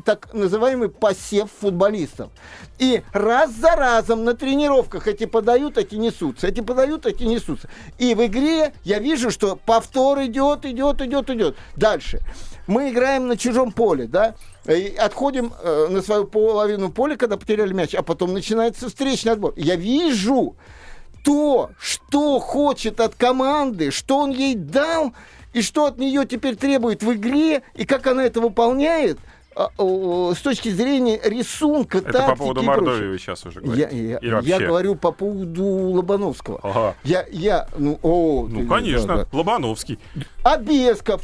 так 0.04 0.34
называемый 0.34 0.90
посев 0.90 1.50
футболистов. 1.60 2.30
И 2.78 3.04
раз 3.14 3.52
за 3.52 3.76
разом 3.76 4.24
на 4.24 4.34
тренировках 4.34 5.08
эти 5.08 5.26
подают, 5.26 5.78
эти 5.78 5.96
несутся, 5.96 6.48
эти 6.48 6.62
подают, 6.62 7.06
эти 7.06 7.24
несутся. 7.24 7.70
И 7.98 8.16
в 8.16 8.26
игре 8.26 8.74
я 8.84 9.00
вижу, 9.00 9.32
что 9.32 9.56
повтор 9.56 10.24
идет, 10.24 10.66
идет, 10.66 11.02
идет, 11.02 11.30
идет. 11.30 11.56
Дальше. 11.76 12.20
Мы 12.68 12.92
играем 12.92 13.28
на 13.28 13.36
чужом 13.36 13.72
поле, 13.72 14.06
да, 14.06 14.36
и 14.68 14.96
отходим 14.96 15.54
э, 15.62 15.88
на 15.90 16.02
свою 16.02 16.26
половину 16.26 16.92
поля, 16.92 17.16
когда 17.16 17.36
потеряли 17.36 17.74
мяч, 17.74 17.96
а 17.96 18.04
потом 18.04 18.34
начинается 18.34 18.90
встречный 18.90 19.32
отбор. 19.32 19.54
Я 19.58 19.76
вижу 19.76 20.56
то, 21.24 21.72
что 21.80 22.40
хочет 22.40 23.00
от 23.00 23.16
команды, 23.16 23.92
что 23.92 24.20
он 24.20 24.32
ей 24.32 24.54
дал, 24.54 25.14
и 25.54 25.62
что 25.62 25.86
от 25.86 25.98
нее 25.98 26.26
теперь 26.26 26.56
требует 26.56 27.02
в 27.02 27.12
игре, 27.14 27.64
и 27.74 27.86
как 27.86 28.06
она 28.08 28.24
это 28.24 28.40
выполняет, 28.40 29.18
с 29.68 30.38
точки 30.42 30.70
зрения 30.70 31.20
рисунка, 31.24 31.98
Это 32.00 32.12
тактики 32.14 32.30
по 32.32 32.36
поводу 32.38 32.64
Мордовии 32.64 33.18
сейчас 33.18 33.46
уже 33.46 33.60
Я, 33.60 33.66
говорите. 33.66 34.10
я- 34.10 34.20
я 34.22 34.36
вообще? 34.36 34.60
говорю 34.68 34.96
по 34.96 35.12
поводу 35.12 35.66
Лобановского. 35.66 36.60
Ага. 36.64 36.96
Я, 37.04 37.26
я, 37.32 37.68
ну, 37.78 38.00
о, 38.02 38.48
Ну, 38.50 38.62
ты- 38.62 38.68
конечно, 38.68 39.08
да, 39.18 39.24
да. 39.26 39.38
Лобановский. 39.38 40.00
А 40.44 40.58
Бесков? 40.58 41.24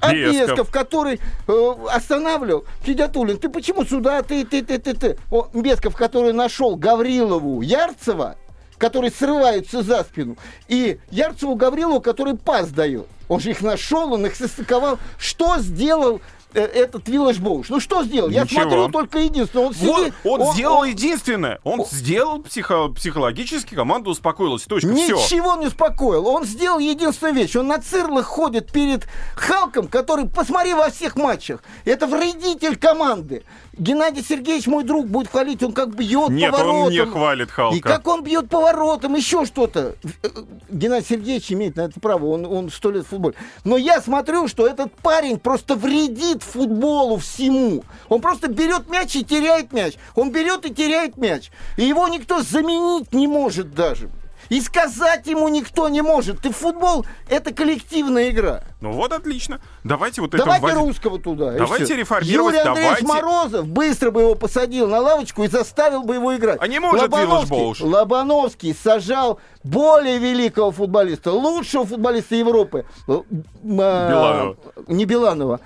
А 0.00 0.12
Бесков. 0.12 0.48
Бесков, 0.48 0.70
который 0.70 1.20
э, 1.48 1.72
останавливал 1.90 2.64
Федятулин, 2.82 3.38
ты 3.38 3.48
почему 3.48 3.84
сюда, 3.84 4.22
ты, 4.22 4.44
ты, 4.44 4.62
ты, 4.62 4.78
ты, 4.78 4.92
ты? 4.94 5.18
О, 5.30 5.48
Бесков, 5.54 5.96
который 5.96 6.32
нашел 6.34 6.76
Гаврилову 6.76 7.62
Ярцева, 7.62 8.36
который 8.76 9.10
срывается 9.10 9.82
за 9.82 10.02
спину, 10.02 10.36
и 10.68 10.98
Ярцеву 11.10 11.54
Гаврилову, 11.54 12.00
который 12.02 12.36
пас 12.36 12.68
дает. 12.70 13.06
Он 13.28 13.40
же 13.40 13.50
их 13.52 13.62
нашел, 13.62 14.12
он 14.12 14.26
их 14.26 14.36
состыковал. 14.36 14.98
Что 15.16 15.56
сделал 15.58 16.20
этот 16.60 17.08
Виллаж 17.08 17.38
Боуш? 17.38 17.68
Ну 17.68 17.80
что 17.80 18.04
сделал? 18.04 18.28
Я 18.30 18.42
Ничего. 18.44 18.62
смотрю 18.62 18.88
только 18.88 19.18
единственное. 19.18 19.66
Он, 19.66 19.72
Вот, 19.72 19.98
сидит, 19.98 20.14
он, 20.24 20.52
сделал 20.54 20.78
он- 20.78 20.88
единственное. 20.88 21.58
Он 21.64 21.84
сделал 21.90 22.42
психо- 22.42 22.88
психологически, 22.88 23.74
команда 23.74 24.10
успокоилась. 24.10 24.62
Точка. 24.62 24.94
Все. 24.94 25.16
Ничего 25.16 25.56
не 25.56 25.66
успокоил. 25.66 26.26
Он 26.28 26.44
сделал 26.44 26.78
единственную 26.78 27.34
вещь. 27.36 27.56
Он 27.56 27.66
на 27.68 27.78
цирлах 27.80 28.26
ходит 28.26 28.72
перед 28.72 29.06
Халком, 29.36 29.88
который, 29.88 30.28
посмотри 30.28 30.74
во 30.74 30.90
всех 30.90 31.16
матчах, 31.16 31.62
это 31.84 32.06
вредитель 32.06 32.76
команды. 32.76 33.42
Геннадий 33.78 34.22
Сергеевич, 34.22 34.66
мой 34.66 34.84
друг, 34.84 35.06
будет 35.06 35.28
хвалить, 35.28 35.62
он 35.62 35.72
как 35.72 35.94
бьет 35.94 36.30
Нет, 36.30 36.52
поворотом. 36.52 36.82
он 36.82 36.92
не 36.92 37.04
хвалит 37.04 37.50
Халка. 37.50 37.76
И 37.76 37.80
как 37.80 38.06
он 38.06 38.22
бьет 38.22 38.48
поворотом, 38.48 39.14
еще 39.14 39.44
что-то. 39.44 39.96
Геннадий 40.68 41.06
Сергеевич 41.08 41.52
имеет 41.52 41.76
на 41.76 41.82
это 41.82 41.98
право, 42.00 42.26
он, 42.26 42.46
он 42.46 42.70
сто 42.70 42.90
лет 42.90 43.04
в 43.04 43.08
футболе. 43.08 43.34
Но 43.64 43.76
я 43.76 44.00
смотрю, 44.00 44.48
что 44.48 44.66
этот 44.66 44.92
парень 44.92 45.38
просто 45.38 45.74
вредит 45.74 46.42
футболу 46.42 47.18
всему. 47.18 47.84
Он 48.08 48.20
просто 48.20 48.48
берет 48.48 48.88
мяч 48.88 49.16
и 49.16 49.24
теряет 49.24 49.72
мяч. 49.72 49.94
Он 50.14 50.30
берет 50.30 50.64
и 50.66 50.74
теряет 50.74 51.16
мяч. 51.16 51.50
И 51.76 51.84
его 51.84 52.08
никто 52.08 52.42
заменить 52.42 53.12
не 53.12 53.26
может 53.26 53.74
даже. 53.74 54.10
И 54.48 54.60
сказать 54.60 55.26
ему 55.26 55.48
никто 55.48 55.88
не 55.88 56.02
может. 56.02 56.40
Ты 56.40 56.50
футбол– 56.50 57.04
это 57.28 57.52
коллективная 57.54 58.30
игра. 58.30 58.62
Ну 58.80 58.92
вот 58.92 59.12
отлично. 59.12 59.60
Давайте 59.84 60.20
вот 60.20 60.34
это 60.34 60.44
Давайте 60.44 60.66
вводить- 60.66 60.80
русского 60.80 61.18
туда. 61.18 61.52
Давайте 61.52 61.96
реформировать, 61.96 62.54
Юрий 62.54 62.68
Андреевич 62.68 63.00
давайте- 63.00 63.06
Морозов 63.26 63.66
быстро 63.66 64.10
бы 64.10 64.20
его 64.22 64.34
посадил 64.34 64.88
на 64.88 65.00
лавочку 65.00 65.42
и 65.44 65.48
заставил 65.48 66.02
бы 66.02 66.14
его 66.14 66.36
играть. 66.36 66.58
А 66.60 66.66
не 66.68 66.78
может 66.80 67.02
Лобановский? 67.10 67.84
Лобановский 67.86 68.74
сажал 68.74 69.40
более 69.62 70.18
великого 70.18 70.70
футболиста, 70.70 71.32
лучшего 71.32 71.86
футболиста 71.86 72.34
Европы. 72.34 72.84
М, 73.08 73.24
а, 73.80 74.08
Биланова. 74.10 74.56
Не 74.88 75.04
Биланова. 75.04 75.60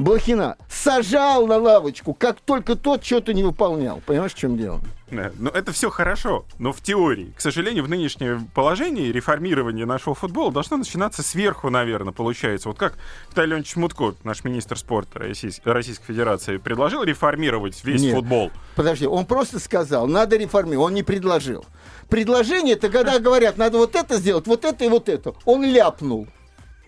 Блохина 0.00 0.56
сажал 0.70 1.48
на 1.48 1.56
лавочку, 1.56 2.14
как 2.14 2.40
только 2.40 2.76
тот 2.76 3.04
что-то 3.04 3.34
не 3.34 3.42
выполнял. 3.42 4.00
Понимаешь, 4.06 4.32
в 4.32 4.36
чем 4.36 4.56
дело? 4.56 4.80
Да, 5.10 5.32
ну 5.38 5.50
это 5.50 5.72
все 5.72 5.90
хорошо, 5.90 6.44
но 6.58 6.72
в 6.72 6.80
теории. 6.80 7.32
К 7.36 7.40
сожалению, 7.40 7.82
в 7.82 7.88
нынешнем 7.88 8.46
положении 8.54 9.10
реформирование 9.10 9.86
нашего 9.86 10.14
футбола 10.14 10.52
должно 10.52 10.76
начинаться 10.76 11.24
сверху, 11.24 11.68
наверное, 11.70 12.12
получается. 12.12 12.68
Вот 12.68 12.78
как 12.78 12.94
Виталий 13.30 13.50
Леонидович 13.50 13.74
Мутко, 13.74 14.14
наш 14.22 14.44
министр 14.44 14.78
спорта 14.78 15.18
Российской, 15.18 15.70
Российской 15.70 16.06
Федерации, 16.06 16.58
предложил 16.58 17.02
реформировать 17.02 17.82
весь 17.82 18.02
Нет. 18.02 18.14
футбол. 18.14 18.52
Подожди, 18.76 19.06
он 19.06 19.26
просто 19.26 19.58
сказал, 19.58 20.06
надо 20.06 20.36
реформировать, 20.36 20.90
он 20.90 20.94
не 20.94 21.02
предложил. 21.02 21.64
Предложение 22.08 22.74
это 22.74 22.88
когда 22.88 23.18
говорят, 23.18 23.56
надо 23.56 23.78
вот 23.78 23.96
это 23.96 24.18
сделать, 24.18 24.46
вот 24.46 24.64
это 24.64 24.84
и 24.84 24.88
вот 24.88 25.08
это. 25.08 25.34
Он 25.44 25.64
ляпнул. 25.64 26.28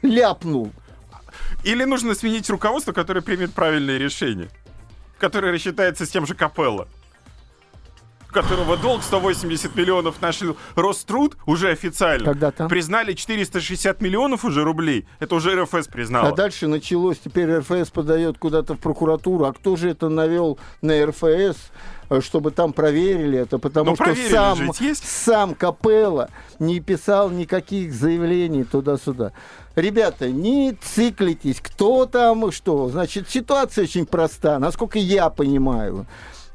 Ляпнул. 0.03 0.71
Или 1.65 1.85
нужно 1.85 2.15
сменить 2.15 2.49
руководство, 2.49 2.93
которое 2.93 3.21
примет 3.21 3.53
правильные 3.53 3.99
решения, 3.99 4.49
которое 5.19 5.53
рассчитается 5.53 6.07
с 6.07 6.09
тем 6.09 6.27
же 6.27 6.35
Капелло 6.35 6.89
у 8.31 8.33
которого 8.33 8.77
долг 8.77 9.03
180 9.03 9.75
миллионов 9.77 10.21
нашли 10.23 10.55
Роструд 10.77 11.37
уже 11.47 11.71
официально. 11.71 12.25
Когда 12.25 12.51
там? 12.51 12.69
Признали 12.69 13.13
460 13.13 14.01
миллионов 14.01 14.45
уже 14.45 14.63
рублей. 14.63 15.07
Это 15.19 15.35
уже 15.35 15.61
РФС 15.61 15.89
признала. 15.89 16.29
А 16.29 16.33
дальше 16.33 16.67
началось, 16.69 17.19
теперь 17.19 17.59
РФС 17.59 17.91
подает 17.91 18.39
куда-то 18.39 18.75
в 18.75 18.79
прокуратуру. 18.79 19.45
А 19.45 19.53
кто 19.53 19.77
же 19.77 19.91
это 19.91 20.09
навел 20.09 20.59
на 20.81 21.07
РФС, 21.07 21.59
э, 22.11 22.21
чтобы 22.21 22.51
там 22.53 22.73
проверили 22.73 23.39
это? 23.39 23.59
Потому 23.59 23.91
Ну, 23.91 23.97
что 23.97 24.15
сам, 24.15 24.73
сам 24.95 25.55
Капелла 25.55 26.31
не 26.59 26.81
писал 26.81 27.31
никаких 27.31 27.93
заявлений 27.93 28.65
туда-сюда. 28.65 29.33
Ребята, 29.77 30.29
не 30.29 30.73
циклитесь, 30.73 31.61
кто 31.61 32.07
там 32.07 32.51
что. 32.51 32.89
Значит, 32.89 33.29
ситуация 33.31 33.85
очень 33.85 34.05
проста, 34.07 34.59
насколько 34.59 34.99
я 34.99 35.31
понимаю. 35.31 36.07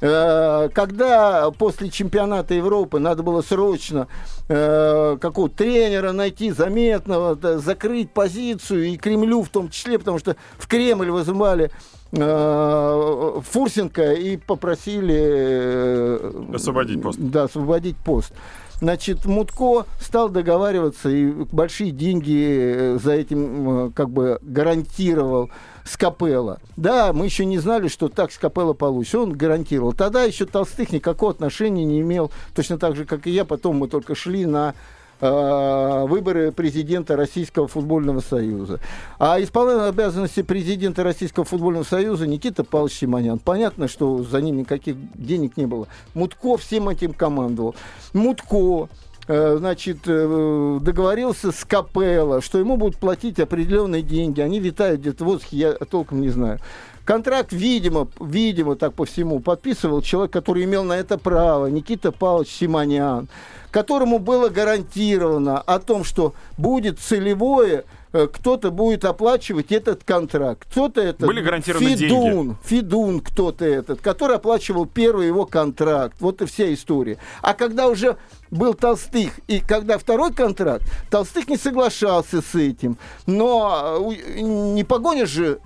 Э, 0.01 0.69
Когда 0.73 1.49
после 1.51 1.89
чемпионата 1.89 2.53
Европы 2.53 2.99
надо 2.99 3.23
было 3.23 3.41
срочно 3.41 4.07
э, 4.49 5.17
какого-то 5.19 5.55
тренера 5.55 6.11
найти, 6.11 6.51
заметного, 6.51 7.37
закрыть 7.57 8.11
позицию, 8.11 8.87
и 8.87 8.97
Кремлю 8.97 9.43
в 9.43 9.49
том 9.49 9.69
числе, 9.69 9.97
потому 9.97 10.19
что 10.19 10.35
в 10.57 10.67
Кремль 10.67 11.09
вызывали 11.09 11.71
Фурсенко 12.15 14.13
и 14.13 14.37
попросили... 14.37 15.15
э, 15.17 16.53
Освободить 16.53 17.01
пост. 17.01 17.19
Да, 17.19 17.43
освободить 17.43 17.97
пост. 17.97 18.33
Значит, 18.79 19.25
Мутко 19.25 19.85
стал 20.01 20.29
договариваться 20.29 21.09
и 21.09 21.31
большие 21.51 21.91
деньги 21.91 22.95
э, 22.95 22.99
за 23.01 23.13
этим 23.13 23.69
э, 23.87 23.91
как 23.91 24.09
бы 24.09 24.39
гарантировал 24.41 25.49
Скапелла. 25.85 26.59
Да, 26.75 27.13
мы 27.13 27.25
еще 27.25 27.45
не 27.45 27.57
знали, 27.57 27.87
что 27.87 28.09
так 28.09 28.31
Скапелла 28.31 28.73
получится. 28.73 29.19
Он 29.19 29.31
гарантировал. 29.31 29.93
Тогда 29.93 30.23
еще 30.23 30.45
Толстых 30.45 30.91
никакого 30.91 31.31
отношения 31.31 31.85
не 31.85 32.01
имел. 32.01 32.31
Точно 32.53 32.77
так 32.77 32.95
же, 32.95 33.05
как 33.05 33.27
и 33.27 33.31
я. 33.31 33.45
Потом 33.45 33.77
мы 33.77 33.87
только 33.87 34.13
шли 34.15 34.45
на 34.45 34.71
э, 34.71 34.73
выборы 35.21 36.51
президента 36.51 37.15
Российского 37.15 37.67
футбольного 37.67 38.19
союза. 38.19 38.79
А 39.17 39.41
исполнял 39.41 39.85
обязанности 39.85 40.41
президента 40.41 41.03
Российского 41.03 41.45
футбольного 41.45 41.83
союза 41.83 42.27
Никита 42.27 42.63
Павлович 42.63 42.99
Симонян. 42.99 43.39
Понятно, 43.39 43.87
что 43.87 44.23
за 44.23 44.41
ним 44.41 44.57
никаких 44.57 44.95
денег 45.15 45.57
не 45.57 45.65
было. 45.65 45.87
Мутко 46.13 46.57
всем 46.57 46.89
этим 46.89 47.13
командовал. 47.13 47.75
Мутко 48.13 48.89
э, 49.27 49.57
значит, 49.57 49.99
э, 50.05 50.79
договорился 50.81 51.51
с 51.51 51.63
Капелло, 51.65 52.41
что 52.41 52.59
ему 52.59 52.77
будут 52.77 52.97
платить 52.97 53.39
определенные 53.39 54.01
деньги. 54.01 54.41
Они 54.41 54.59
витают 54.59 55.01
где-то 55.01 55.23
в 55.23 55.27
воздухе, 55.27 55.57
я 55.57 55.73
толком 55.73 56.21
не 56.21 56.29
знаю. 56.29 56.59
Контракт, 57.05 57.53
видимо, 57.53 58.07
видимо, 58.19 58.75
так 58.75 58.95
по 58.95 59.05
всему, 59.05 59.39
подписывал 59.39 60.01
человек, 60.01 60.33
который 60.33 60.63
имел 60.63 60.83
на 60.83 60.93
это 60.93 61.19
право, 61.19 61.67
Никита 61.67 62.11
Павлович 62.11 62.49
Симонян, 62.49 63.29
которому 63.69 64.17
было 64.17 64.49
гарантировано 64.49 65.59
о 65.59 65.77
том, 65.77 66.03
что 66.03 66.33
будет 66.57 66.99
целевое, 66.99 67.85
э, 68.11 68.27
кто-то 68.33 68.71
будет 68.71 69.05
оплачивать 69.05 69.71
этот 69.71 70.03
контракт. 70.03 70.65
Кто-то 70.71 70.99
это... 70.99 71.27
Были 71.27 71.41
гарантированы 71.41 71.95
Фидун, 71.95 72.31
деньги. 72.31 72.57
Фидун 72.63 73.19
кто-то 73.19 73.65
этот, 73.65 74.01
который 74.01 74.37
оплачивал 74.37 74.87
первый 74.87 75.27
его 75.27 75.45
контракт. 75.45 76.15
Вот 76.21 76.41
и 76.41 76.45
вся 76.45 76.73
история. 76.73 77.19
А 77.43 77.53
когда 77.53 77.87
уже 77.87 78.17
был 78.49 78.73
Толстых, 78.73 79.39
и 79.47 79.59
когда 79.59 79.99
второй 79.99 80.33
контракт, 80.33 80.87
Толстых 81.11 81.47
не 81.49 81.57
соглашался 81.57 82.41
с 82.41 82.55
этим. 82.55 82.97
Но 83.27 83.99
э, 84.17 84.39
не 84.41 84.83
погонишь 84.83 85.29
же 85.29 85.59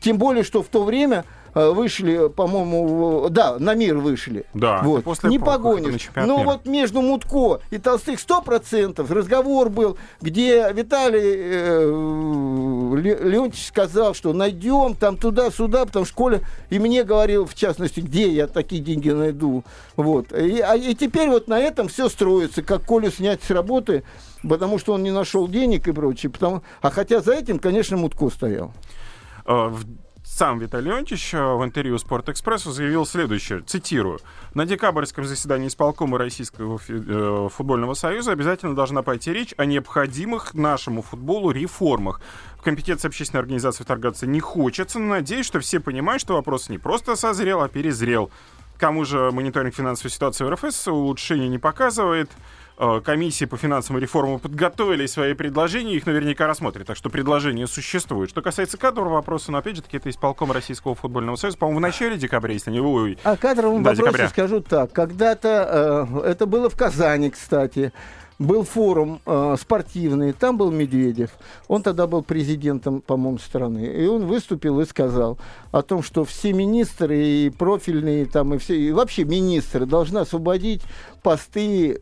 тем 0.00 0.18
более, 0.18 0.44
что 0.44 0.62
в 0.62 0.66
то 0.68 0.84
время 0.84 1.24
э, 1.54 1.70
вышли, 1.70 2.28
по-моему, 2.28 2.86
в- 3.26 3.30
да, 3.30 3.58
на 3.58 3.74
мир 3.74 3.96
вышли. 3.96 4.44
Да, 4.54 4.82
вот. 4.82 5.04
после 5.04 5.30
не 5.30 5.38
погонишь. 5.38 6.10
Но 6.16 6.38
мира. 6.38 6.46
вот 6.46 6.66
между 6.66 7.00
Мутко 7.00 7.60
и 7.70 7.78
Толстых 7.78 8.18
100% 8.20 9.12
разговор 9.12 9.70
был, 9.70 9.96
где 10.20 10.70
Виталий 10.72 11.34
э, 11.36 12.96
Ле- 12.96 13.18
Леонтьевич 13.30 13.66
сказал, 13.68 14.14
что 14.14 14.32
найдем 14.32 14.94
там 14.94 15.16
туда-сюда, 15.16 15.86
потому 15.86 16.04
что 16.04 16.14
Коля 16.14 16.40
и 16.70 16.78
мне 16.78 17.02
говорил, 17.04 17.46
в 17.46 17.54
частности, 17.54 18.00
где 18.00 18.28
я 18.28 18.46
такие 18.46 18.82
деньги 18.82 19.10
найду. 19.10 19.64
Вот. 19.96 20.32
И, 20.32 20.60
а- 20.60 20.76
и 20.76 20.94
теперь 20.94 21.28
вот 21.28 21.48
на 21.48 21.58
этом 21.58 21.88
все 21.88 22.08
строится, 22.08 22.62
как 22.62 22.84
Колю 22.84 23.10
снять 23.10 23.42
с 23.42 23.50
работы, 23.50 24.02
потому 24.48 24.78
что 24.78 24.92
он 24.92 25.02
не 25.02 25.10
нашел 25.10 25.48
денег 25.48 25.88
и 25.88 25.92
прочее. 25.92 26.30
Потому... 26.30 26.62
А 26.82 26.90
хотя 26.90 27.20
за 27.20 27.32
этим, 27.32 27.58
конечно, 27.58 27.96
Мутко 27.96 28.28
стоял. 28.28 28.72
Э, 29.46 29.72
Сам 30.26 30.58
Виталий 30.58 30.90
Леонтьевич 30.90 31.34
э, 31.34 31.54
в 31.54 31.62
интервью 31.62 31.98
«Спортэкспрессу» 31.98 32.72
заявил 32.72 33.04
следующее, 33.04 33.60
цитирую. 33.60 34.20
«На 34.54 34.64
декабрьском 34.64 35.26
заседании 35.26 35.68
исполкома 35.68 36.16
Российского 36.16 36.80
э, 36.88 37.48
футбольного 37.52 37.92
союза 37.92 38.32
обязательно 38.32 38.74
должна 38.74 39.02
пойти 39.02 39.34
речь 39.34 39.52
о 39.58 39.66
необходимых 39.66 40.54
нашему 40.54 41.02
футболу 41.02 41.50
реформах. 41.50 42.22
В 42.56 42.62
компетенции 42.62 43.06
общественной 43.06 43.42
организации 43.42 43.84
вторгаться 43.84 44.26
не 44.26 44.40
хочется, 44.40 44.98
но 44.98 45.16
надеюсь, 45.16 45.44
что 45.44 45.60
все 45.60 45.78
понимают, 45.78 46.22
что 46.22 46.34
вопрос 46.34 46.70
не 46.70 46.78
просто 46.78 47.16
созрел, 47.16 47.60
а 47.60 47.68
перезрел. 47.68 48.30
К 48.76 48.80
тому 48.80 49.04
же 49.04 49.30
мониторинг 49.30 49.74
финансовой 49.74 50.10
ситуации 50.10 50.44
в 50.44 50.50
РФС 50.50 50.88
улучшений 50.88 51.48
не 51.48 51.58
показывает. 51.58 52.30
Э, 52.76 53.00
Комиссии 53.04 53.44
по 53.44 53.56
финансовым 53.56 54.02
реформам 54.02 54.40
подготовили 54.40 55.06
свои 55.06 55.34
предложения, 55.34 55.94
их 55.94 56.06
наверняка 56.06 56.48
рассмотрят. 56.48 56.86
Так 56.88 56.96
что 56.96 57.08
предложения 57.08 57.68
существуют. 57.68 58.30
Что 58.30 58.42
касается 58.42 58.76
кадрового 58.78 59.14
вопроса, 59.14 59.52
но 59.52 59.58
опять 59.58 59.76
же 59.76 59.82
таки 59.82 59.96
это 59.98 60.10
исполком 60.10 60.50
Российского 60.50 60.96
футбольного 60.96 61.36
союза, 61.36 61.56
по-моему, 61.58 61.78
в 61.78 61.82
начале 61.82 62.16
декабря, 62.16 62.52
если 62.52 62.72
не 62.72 62.80
ой, 62.80 63.16
О 63.22 63.36
кадровом 63.36 63.84
Да, 63.84 63.90
вопросе 63.90 64.02
декабря. 64.02 64.28
скажу 64.28 64.60
так. 64.60 64.92
Когда-то, 64.92 66.08
э, 66.12 66.30
это 66.30 66.46
было 66.46 66.68
в 66.68 66.76
Казани, 66.76 67.30
кстати, 67.30 67.92
был 68.40 68.64
форум 68.64 69.20
э, 69.24 69.54
спортивный, 69.60 70.32
там 70.32 70.56
был 70.58 70.72
Медведев. 70.72 71.30
Он 71.68 71.80
тогда 71.80 72.08
был 72.08 72.22
президентом, 72.22 73.00
по-моему, 73.02 73.38
страны. 73.38 73.86
И 73.86 74.06
он 74.06 74.26
выступил 74.26 74.80
и 74.80 74.84
сказал 74.84 75.38
о 75.70 75.82
том, 75.82 76.02
что 76.02 76.24
все 76.24 76.52
министры 76.52 77.16
и 77.24 77.50
профильные, 77.50 78.26
там, 78.26 78.54
и, 78.54 78.58
все, 78.58 78.74
и 78.74 78.90
вообще 78.90 79.22
министры 79.22 79.86
должны 79.86 80.18
освободить 80.18 80.82
посты 81.22 82.00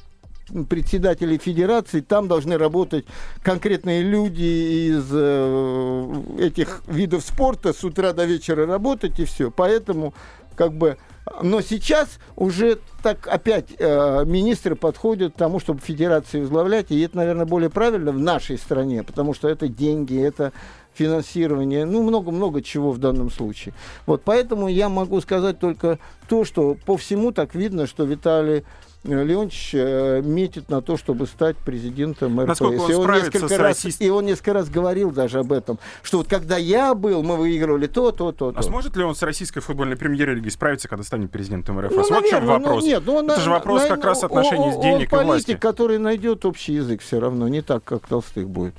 председателей 0.68 1.38
федерации, 1.38 2.00
там 2.00 2.28
должны 2.28 2.58
работать 2.58 3.06
конкретные 3.42 4.02
люди 4.02 4.90
из 4.90 5.08
э, 5.12 6.22
этих 6.38 6.82
видов 6.86 7.22
спорта 7.22 7.72
с 7.72 7.82
утра 7.84 8.12
до 8.12 8.24
вечера 8.24 8.66
работать 8.66 9.18
и 9.20 9.24
все. 9.24 9.50
Поэтому 9.50 10.14
как 10.56 10.74
бы 10.74 10.98
но 11.40 11.60
сейчас 11.60 12.18
уже 12.36 12.78
так 13.02 13.26
опять 13.28 13.66
э, 13.78 14.24
министры 14.24 14.74
подходят 14.74 15.34
к 15.34 15.36
тому, 15.36 15.60
чтобы 15.60 15.80
федерации 15.80 16.40
возглавлять, 16.40 16.90
и 16.90 17.00
это, 17.00 17.16
наверное, 17.16 17.46
более 17.46 17.70
правильно 17.70 18.10
в 18.12 18.18
нашей 18.18 18.58
стране, 18.58 19.02
потому 19.04 19.32
что 19.32 19.48
это 19.48 19.68
деньги, 19.68 20.20
это 20.20 20.52
финансирование, 20.94 21.84
ну, 21.84 22.02
много-много 22.02 22.60
чего 22.60 22.90
в 22.90 22.98
данном 22.98 23.30
случае. 23.30 23.72
Вот, 24.04 24.22
поэтому 24.24 24.68
я 24.68 24.88
могу 24.88 25.20
сказать 25.20 25.58
только 25.58 25.98
то, 26.28 26.44
что 26.44 26.76
по 26.86 26.96
всему 26.96 27.30
так 27.32 27.54
видно, 27.54 27.86
что 27.86 28.04
Виталий 28.04 28.64
Леонтьевич 29.04 29.70
э, 29.74 30.22
метит 30.22 30.68
на 30.70 30.80
то, 30.80 30.96
чтобы 30.96 31.26
стать 31.26 31.56
президентом 31.56 32.38
РФС. 32.40 32.48
Насколько 32.48 32.80
он 32.82 32.90
и, 32.90 32.94
он 32.94 33.12
несколько 33.12 33.48
с 33.48 33.58
раз, 33.58 34.00
и 34.00 34.10
он 34.10 34.26
несколько 34.26 34.52
раз 34.52 34.70
говорил 34.70 35.10
даже 35.10 35.40
об 35.40 35.52
этом, 35.52 35.78
что 36.02 36.18
вот 36.18 36.28
когда 36.28 36.56
я 36.56 36.94
был, 36.94 37.22
мы 37.24 37.36
выигрывали 37.36 37.88
то, 37.88 38.12
то, 38.12 38.30
то, 38.30 38.52
то. 38.52 38.58
А 38.58 38.62
сможет 38.62 38.96
ли 38.96 39.02
он 39.02 39.14
с 39.16 39.22
российской 39.22 39.60
футбольной 39.60 39.96
премьер-лигой 39.96 40.50
справиться, 40.52 40.88
когда 40.88 41.02
станет 41.02 41.30
президентом 41.32 41.80
РФС? 41.80 41.94
Ну, 41.94 41.96
вот 41.98 42.06
в 42.06 42.10
чем 42.10 42.20
наверное, 42.22 42.58
ну, 42.58 42.64
вопрос. 42.64 42.84
нет, 42.84 43.02
ну, 43.04 43.18
Это 43.18 43.26
на- 43.26 43.40
же 43.40 43.50
вопрос 43.50 43.82
на- 43.82 43.88
как 43.88 44.04
раз 44.04 44.18
он- 44.18 44.26
отношений 44.26 44.70
с 44.72 44.76
он- 44.76 44.82
денег 44.82 45.12
он 45.12 45.20
и 45.20 45.24
власти. 45.24 45.46
политик, 45.46 45.62
который 45.62 45.98
найдет 45.98 46.44
общий 46.44 46.74
язык 46.74 47.02
все 47.02 47.18
равно, 47.18 47.48
не 47.48 47.60
так, 47.60 47.82
как 47.82 48.06
Толстых 48.06 48.48
будет. 48.48 48.74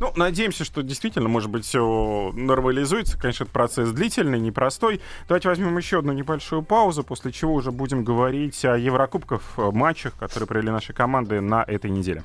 Ну, 0.00 0.12
надеемся, 0.14 0.64
что 0.64 0.82
действительно, 0.82 1.28
может 1.28 1.50
быть, 1.50 1.64
все 1.64 2.30
нормализуется. 2.34 3.18
Конечно, 3.18 3.44
это 3.44 3.52
процесс 3.52 3.90
длительный, 3.90 4.38
непростой. 4.38 5.00
Давайте 5.26 5.48
возьмем 5.48 5.76
еще 5.76 5.98
одну 5.98 6.12
небольшую 6.12 6.62
паузу, 6.62 7.02
после 7.02 7.32
чего 7.32 7.54
уже 7.54 7.72
будем 7.72 8.04
говорить 8.04 8.64
о 8.64 8.76
Еврокубках, 8.76 9.42
э, 9.56 9.70
матчах, 9.72 10.14
которые 10.16 10.46
провели 10.46 10.70
наши 10.70 10.92
команды 10.92 11.40
на 11.40 11.64
этой 11.66 11.90
неделе. 11.90 12.22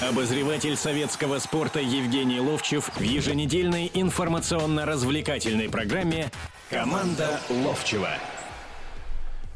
Обозреватель 0.00 0.76
советского 0.76 1.38
спорта 1.38 1.80
Евгений 1.80 2.40
Ловчев 2.40 2.90
в 2.96 3.00
еженедельной 3.00 3.90
информационно-развлекательной 3.92 5.68
программе 5.68 6.30
«Команда 6.70 7.40
Ловчева». 7.50 8.10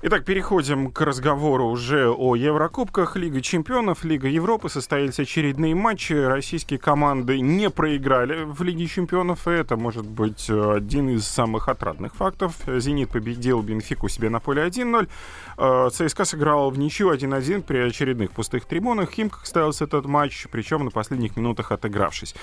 Итак, 0.06 0.26
переходим 0.26 0.90
к 0.92 1.00
разговору 1.00 1.64
уже 1.64 2.10
о 2.10 2.36
Еврокубках. 2.36 3.16
Лига 3.16 3.40
чемпионов, 3.40 4.04
Лига 4.04 4.28
Европы. 4.28 4.68
Состоялись 4.68 5.18
очередные 5.18 5.74
матчи. 5.74 6.12
Российские 6.12 6.78
команды 6.78 7.40
не 7.40 7.70
проиграли 7.70 8.44
в 8.44 8.62
Лиге 8.62 8.86
чемпионов. 8.86 9.48
И 9.48 9.52
это 9.52 9.78
может 9.78 10.04
быть 10.04 10.50
один 10.50 11.08
из 11.08 11.26
самых 11.26 11.70
отрадных 11.70 12.14
фактов. 12.16 12.54
«Зенит» 12.66 13.08
победил 13.08 13.62
Бенфику 13.62 14.10
себе 14.10 14.28
на 14.28 14.40
поле 14.40 14.66
1-0. 14.66 15.08
Э, 15.56 15.88
ЦСКА 15.90 16.26
сыграл 16.26 16.68
в 16.68 16.78
ничью 16.78 17.10
1-1 17.10 17.62
при 17.62 17.78
очередных 17.78 18.30
пустых 18.32 18.66
трибунах. 18.66 19.10
Химках 19.10 19.46
ставился 19.46 19.84
этот 19.84 20.04
матч, 20.04 20.48
причем 20.50 20.84
на 20.84 20.90
последних 20.90 21.34
минутах 21.38 21.72
отыгравшись. 21.72 22.34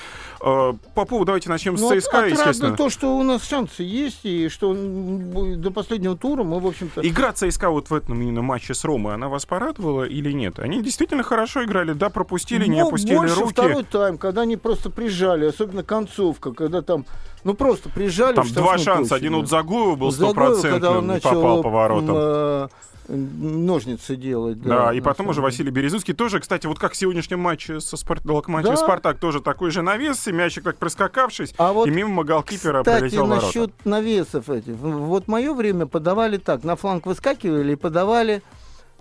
Э, 0.43 0.73
по 0.95 1.05
поводу, 1.05 1.25
давайте 1.27 1.49
начнем 1.49 1.75
Ну, 1.75 1.89
с 1.89 1.91
от- 1.91 2.03
ЦСКА, 2.05 2.25
естественно. 2.25 2.75
то, 2.75 2.89
что 2.89 3.15
у 3.15 3.21
нас 3.21 3.47
шансы 3.47 3.83
есть, 3.83 4.21
и 4.25 4.49
что 4.49 4.73
до 4.73 5.69
последнего 5.69 6.17
тура 6.17 6.43
мы, 6.43 6.59
в 6.59 6.65
общем-то... 6.65 7.07
Игра 7.07 7.33
ЦСКА 7.33 7.50
вот 7.69 7.89
в 7.89 7.93
этом 7.93 8.21
именно 8.21 8.41
матче 8.41 8.73
с 8.73 8.83
Ромой, 8.83 9.13
она 9.13 9.27
вас 9.29 9.45
порадовала 9.45 10.03
или 10.03 10.31
нет? 10.31 10.59
Они 10.59 10.81
действительно 10.81 11.23
хорошо 11.23 11.63
играли, 11.63 11.93
да, 11.93 12.09
пропустили, 12.09 12.67
не 12.67 12.81
Ну, 12.81 12.87
опустили 12.87 13.15
больше 13.17 13.35
руки. 13.41 13.51
второй 13.53 13.83
тайм, 13.83 14.17
когда 14.17 14.41
они 14.41 14.57
просто 14.57 14.89
прижали, 14.89 15.45
особенно 15.45 15.83
концовка, 15.83 16.51
когда 16.51 16.81
там, 16.81 17.05
ну 17.43 17.53
просто 17.53 17.89
прижали. 17.89 18.35
Там 18.35 18.47
два 18.49 18.77
шанса. 18.77 19.15
Один 19.15 19.33
да. 19.33 19.39
у 19.39 19.45
Загоева 19.45 19.95
был 19.95 20.11
стопроцентным, 20.11 21.07
начал 21.07 21.29
попал 21.31 21.63
по 21.63 21.69
воротам. 21.69 22.09
м, 22.09 22.15
э, 22.17 22.67
ножницы 23.07 24.15
делать. 24.15 24.61
Да, 24.61 24.87
Да, 24.87 24.93
и 24.93 25.01
потом 25.01 25.29
уже. 25.29 25.41
Василий 25.41 25.71
Березуцкий 25.71 26.13
тоже, 26.13 26.39
кстати, 26.39 26.67
вот 26.67 26.79
как 26.79 26.93
в 26.93 26.95
сегодняшнем 26.95 27.39
матче 27.39 27.79
со 27.79 27.97
Спарт... 27.97 28.25
Локомотив 28.25 28.71
Да. 28.71 28.77
Спартак, 28.77 29.19
тоже 29.19 29.41
такой 29.41 29.71
же 29.71 29.81
навес, 29.81 30.27
и 30.27 30.31
мячик 30.31 30.63
так 30.63 30.77
проскакавшись, 30.77 31.53
А 31.57 31.73
вот, 31.73 31.87
и 31.87 31.91
мимо 31.91 32.23
голкипера 32.23 32.83
Кстати, 32.83 32.99
пролетел 32.99 33.25
в 33.25 33.29
ворота. 33.29 33.45
насчет 33.47 33.85
навесов 33.85 34.49
этих. 34.49 34.75
Вот 34.75 35.27
мое 35.27 35.53
время 35.53 35.85
подавали 35.85 36.37
так, 36.37 36.63
на 36.63 36.75
фланг 36.75 37.05
выскакивали 37.05 37.73
и 37.73 37.75
подавали 37.75 38.41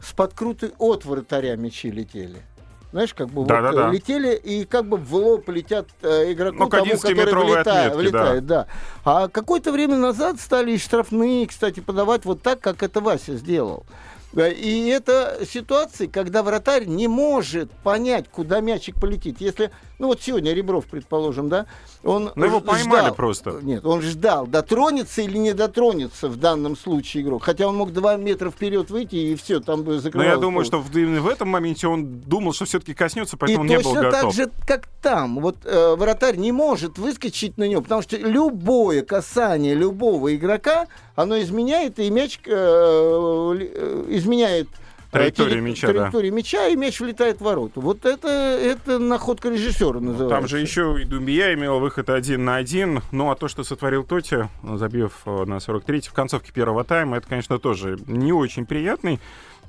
с 0.01 0.13
подкрутой 0.13 0.73
от 0.79 1.05
вратаря 1.05 1.57
мячи 1.57 1.91
летели. 1.91 2.43
Знаешь, 2.92 3.14
как 3.14 3.29
бы 3.29 3.42
вот, 3.42 3.48
Да-да-да. 3.48 3.88
э, 3.88 3.92
летели 3.92 4.35
и 4.35 4.64
как 4.64 4.85
бы 4.87 4.96
в 4.96 5.14
лоб 5.14 5.48
летят 5.48 5.87
э, 6.03 6.33
игроку, 6.33 6.59
Ну, 6.59 6.68
тому, 6.68 6.85
11-метровой 6.87 7.24
который 7.24 7.44
влетает, 7.44 7.92
отметке, 7.92 8.11
влетает, 8.11 8.46
да. 8.46 8.66
А 9.05 9.29
какое-то 9.29 9.70
время 9.70 9.96
назад 9.96 10.40
стали 10.40 10.72
и 10.72 10.79
штрафные, 10.79 11.46
кстати, 11.46 11.81
подавать 11.81 12.24
вот 12.24 12.42
так, 12.42 12.61
как 12.61 12.83
это 12.83 13.00
Вася 13.00 13.37
сделал. 13.37 13.85
Да, 14.33 14.48
И 14.48 14.87
это 14.87 15.40
ситуации, 15.48 16.07
когда 16.07 16.42
вратарь 16.42 16.85
не 16.87 17.09
может 17.09 17.70
понять, 17.70 18.29
куда 18.29 18.61
мячик 18.61 18.94
полетит. 19.00 19.40
Если, 19.40 19.70
ну 20.01 20.09
вот 20.09 20.21
сегодня 20.23 20.53
Ребров, 20.53 20.87
предположим, 20.87 21.49
да, 21.49 21.67
он 22.03 22.33
Ну, 22.35 22.45
его 22.45 22.61
поймали 22.61 23.03
ждал. 23.05 23.15
просто. 23.15 23.59
Нет, 23.63 23.85
он 23.85 24.01
ждал, 24.03 24.47
дотронется 24.47 25.23
или 25.23 25.37
не 25.39 25.53
дотронется 25.53 26.29
в 26.29 26.37
данном 26.37 26.77
случае 26.77 27.23
игрок. 27.23 27.45
Хотя 27.45 27.69
он 27.69 27.77
мог 27.77 27.93
два 27.93 28.17
метра 28.17 28.51
вперед 28.51 28.91
выйти 28.91 29.15
и 29.17 29.35
все, 29.37 29.61
там 29.61 29.83
бы 29.83 29.95
Но 29.95 30.01
закрывалось. 30.01 30.35
я 30.35 30.41
думаю, 30.41 30.65
что 30.65 30.79
в, 30.81 30.97
именно 30.97 31.21
в 31.21 31.29
этом 31.29 31.49
моменте 31.49 31.87
он 31.87 32.21
думал, 32.21 32.53
что 32.55 32.65
все-таки 32.65 32.95
коснется, 32.95 33.37
И 33.37 33.39
поэтому 33.39 33.61
он 33.61 33.67
не 33.69 33.77
был 33.77 33.83
точно 33.85 34.03
так 34.03 34.13
готов. 34.13 34.35
же, 34.35 34.51
как 34.67 34.89
там. 35.03 35.39
Вот 35.41 35.57
э, 35.65 35.95
вратарь 35.97 36.37
не 36.37 36.51
может 36.53 36.99
выскочить 36.99 37.59
на 37.59 37.69
него, 37.69 37.83
потому 37.83 38.03
что 38.03 38.17
любое 38.17 39.03
касание 39.03 39.75
любого 39.75 40.35
игрока, 40.35 40.87
оно 41.15 41.39
изменяет, 41.41 41.99
и 41.99 42.09
мяч 42.11 42.41
э, 42.47 42.51
э, 42.51 44.05
изменяет 44.09 44.69
э, 45.11 45.12
Траекторию 45.12 45.55
теле- 45.59 45.61
мяча, 45.61 45.87
да. 45.88 45.92
траекторию 45.94 46.33
мяча, 46.33 46.68
и 46.68 46.77
мяч 46.77 47.01
влетает 47.01 47.38
в 47.38 47.44
ворота. 47.44 47.81
Вот 47.81 48.05
это, 48.05 48.29
это 48.29 48.99
находка 48.99 49.49
режиссера 49.51 50.01
называется. 50.01 50.29
Там 50.29 50.49
же 50.49 50.59
еще 50.61 50.96
и 51.01 51.05
Думбия 51.05 51.55
имел 51.55 51.81
выход 51.81 52.11
один 52.11 52.44
на 52.44 52.57
один. 52.57 53.03
Ну, 53.11 53.31
а 53.31 53.37
то, 53.37 53.49
что 53.49 53.64
сотворил 53.64 54.05
Тоти, 54.05 54.49
забив 54.62 55.23
э, 55.27 55.44
на 55.44 55.57
43-й 55.57 56.09
в 56.09 56.12
концовке 56.12 56.53
первого 56.53 56.85
тайма, 56.85 57.16
это, 57.16 57.29
конечно, 57.29 57.59
тоже 57.59 57.99
не 58.07 58.33
очень 58.33 58.66
приятный 58.66 59.20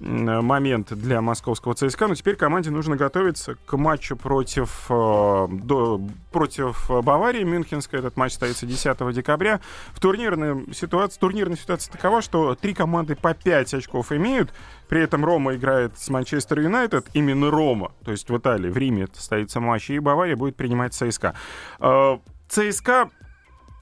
момент 0.02 0.94
для 0.94 1.22
московского 1.22 1.74
ЦСКА. 1.76 2.08
Но 2.08 2.16
теперь 2.16 2.36
команде 2.36 2.72
нужно 2.72 2.96
готовиться 2.96 3.56
к 3.66 3.78
матчу 3.78 4.16
против, 4.16 4.86
э, 4.90 5.48
до- 5.52 6.02
против 6.32 6.90
Баварии 6.90 7.44
Мюнхенской. 7.44 8.00
Этот 8.00 8.18
матч 8.18 8.32
состоится 8.32 8.66
10 8.66 9.12
декабря. 9.14 9.60
В 9.94 10.00
турнирной 10.00 10.74
ситуации, 10.74 11.20
турнирная 11.20 11.58
ситуация 11.58 11.92
такова, 11.92 12.22
что 12.22 12.56
три 12.56 12.74
команды 12.74 13.16
по 13.16 13.34
5 13.34 13.74
очков 13.74 14.12
имеют. 14.12 14.52
При 14.90 15.02
этом 15.02 15.24
Рома 15.24 15.56
играет 15.56 15.98
с 15.98 16.10
Манчестер 16.10 16.60
Юнайтед, 16.60 17.08
именно 17.14 17.50
Рома, 17.50 17.92
то 18.04 18.12
есть 18.12 18.30
в 18.30 18.38
Италии, 18.38 18.70
в 18.70 18.78
Риме 18.78 19.08
состоится 19.14 19.60
матч, 19.60 19.90
и 19.90 20.00
Бавария 20.00 20.36
будет 20.36 20.56
принимать 20.56 20.94
ЦСКА. 20.94 21.34
Э, 21.80 22.18
ЦСКА 22.50 23.10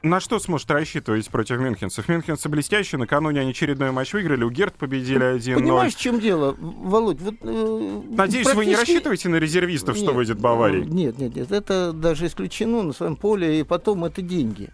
на 0.02 0.20
что 0.20 0.40
сможет 0.40 0.70
рассчитывать 0.72 1.28
против 1.30 1.60
мюнхенцев? 1.60 2.08
Мюнхенцы 2.08 2.48
блестящие, 2.50 3.00
накануне 3.00 3.42
они 3.42 3.52
очередной 3.52 3.92
матч 3.92 4.14
выиграли, 4.14 4.44
у 4.44 4.50
Герт 4.50 4.76
победили 4.76 5.36
1-0. 5.38 5.56
Понимаешь, 5.56 5.96
в 5.96 6.00
чем 6.00 6.20
дело, 6.20 6.56
Володь? 6.60 7.20
Вот, 7.20 7.36
э, 7.42 8.02
Надеюсь, 8.10 8.46
вы 8.48 8.66
не 8.66 8.74
практически- 8.74 8.80
рассчитываете 8.94 9.30
на 9.30 9.36
резервистов, 9.36 9.96
что 9.98 10.06
Нет, 10.08 10.16
выйдет 10.16 10.40
Баварии? 10.40 10.84
Нет, 10.86 11.18
нет, 11.18 11.36
нет. 11.36 11.52
Это 11.52 11.92
даже 11.92 12.28
исключено 12.28 12.82
на 12.84 12.94
своем 12.94 13.16
поле, 13.16 13.60
и 13.60 13.64
потом 13.64 14.06
это 14.06 14.22
деньги. 14.22 14.70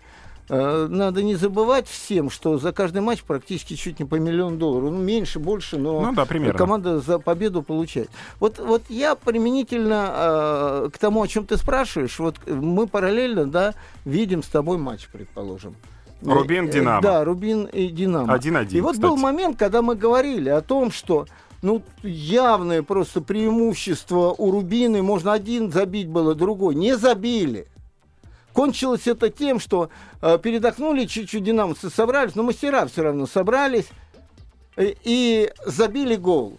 Э, 0.50 0.88
Надо 0.90 1.24
не 1.24 1.36
забывать 1.36 1.88
всем, 1.88 2.30
что 2.30 2.58
за 2.58 2.72
каждый 2.72 3.02
матч 3.02 3.24
практически 3.24 3.76
чуть 3.76 4.00
не 4.00 4.06
по 4.06 4.16
миллиону 4.16 4.58
долларов. 4.58 4.92
Ну, 4.92 4.98
меньше, 5.00 5.40
больше, 5.40 5.78
но 5.78 6.02
Ну 6.02 6.14
да, 6.14 6.26
примерно. 6.26 6.58
команда 6.58 7.00
за 7.00 7.18
победу 7.20 7.64
получает. 7.64 8.10
Вот, 8.40 8.60
вот 8.60 8.84
я 8.90 9.16
применительно 9.16 10.12
э, 10.86 10.90
к 10.94 10.98
тому, 10.98 11.22
о 11.24 11.28
чем 11.28 11.46
ты 11.46 11.58
спрашиваешь, 11.58 12.20
вот 12.20 12.36
мы 12.48 12.86
параллельно, 12.88 13.46
да, 13.46 13.74
видим 14.06 14.44
с 14.44 14.48
тобой 14.48 14.78
матч, 14.78 15.08
предположим. 15.12 15.76
Рубин, 16.24 16.68
Э, 16.68 16.72
Динамо. 16.72 17.02
Да, 17.02 17.24
Рубин 17.24 17.66
и 17.66 17.88
Динамо. 17.88 18.34
1-1, 18.36 18.72
И 18.78 18.82
вот 18.82 18.94
кстати. 18.94 19.06
был 19.10 19.18
момент, 19.18 19.58
когда 19.58 19.82
мы 19.82 19.96
говорили 19.96 20.50
о 20.50 20.62
том, 20.62 20.92
что 20.92 21.26
ну, 21.62 21.82
явное 22.04 22.84
просто 22.84 23.22
преимущество 23.22 24.34
у 24.38 24.52
Рубины. 24.52 25.02
Можно 25.02 25.34
один 25.34 25.72
забить 25.72 26.08
было, 26.08 26.36
другой. 26.36 26.76
Не 26.76 26.96
забили. 26.96 27.68
Кончилось 28.56 29.06
это 29.06 29.30
тем, 29.30 29.60
что 29.60 29.90
э, 30.22 30.40
передохнули 30.42 31.06
чуть-чуть 31.06 31.44
динамовцы, 31.44 31.90
собрались, 31.90 32.36
но 32.36 32.44
мастера 32.44 32.86
все 32.86 33.04
равно 33.04 33.28
собрались 33.28 33.88
э, 34.78 34.94
и 35.04 35.52
забили 35.66 36.16
гол. 36.16 36.58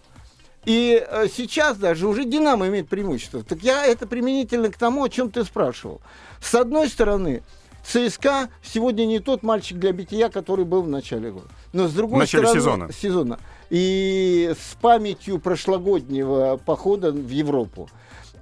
И 0.65 1.03
э, 1.03 1.25
сейчас 1.35 1.75
даже 1.77 2.07
уже 2.07 2.25
Динамо 2.25 2.67
имеет 2.67 2.87
преимущество. 2.87 3.41
Так 3.41 3.63
я 3.63 3.83
это 3.83 4.05
применительно 4.05 4.69
к 4.69 4.77
тому, 4.77 5.05
о 5.05 5.09
чем 5.09 5.31
ты 5.31 5.43
спрашивал. 5.43 5.99
С 6.39 6.53
одной 6.53 6.87
стороны, 6.87 7.41
ЦСКА 7.83 8.49
сегодня 8.61 9.05
не 9.05 9.17
тот 9.17 9.41
мальчик 9.41 9.79
для 9.79 9.91
бития, 9.91 10.29
который 10.29 10.65
был 10.65 10.83
в 10.83 10.87
начале 10.87 11.31
года. 11.31 11.47
Но 11.73 11.87
с 11.87 11.93
другой 11.93 12.17
В 12.17 12.19
начале 12.19 12.45
стороны, 12.45 12.61
сезона. 12.61 12.93
сезона. 12.93 13.39
И 13.71 14.53
с 14.55 14.75
памятью 14.75 15.39
прошлогоднего 15.39 16.61
похода 16.63 17.11
в 17.11 17.29
Европу. 17.29 17.89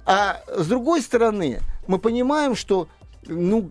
А 0.04 0.42
с 0.46 0.66
другой 0.66 1.00
стороны, 1.00 1.60
мы 1.86 1.98
понимаем, 1.98 2.54
что 2.54 2.88
ну, 3.28 3.70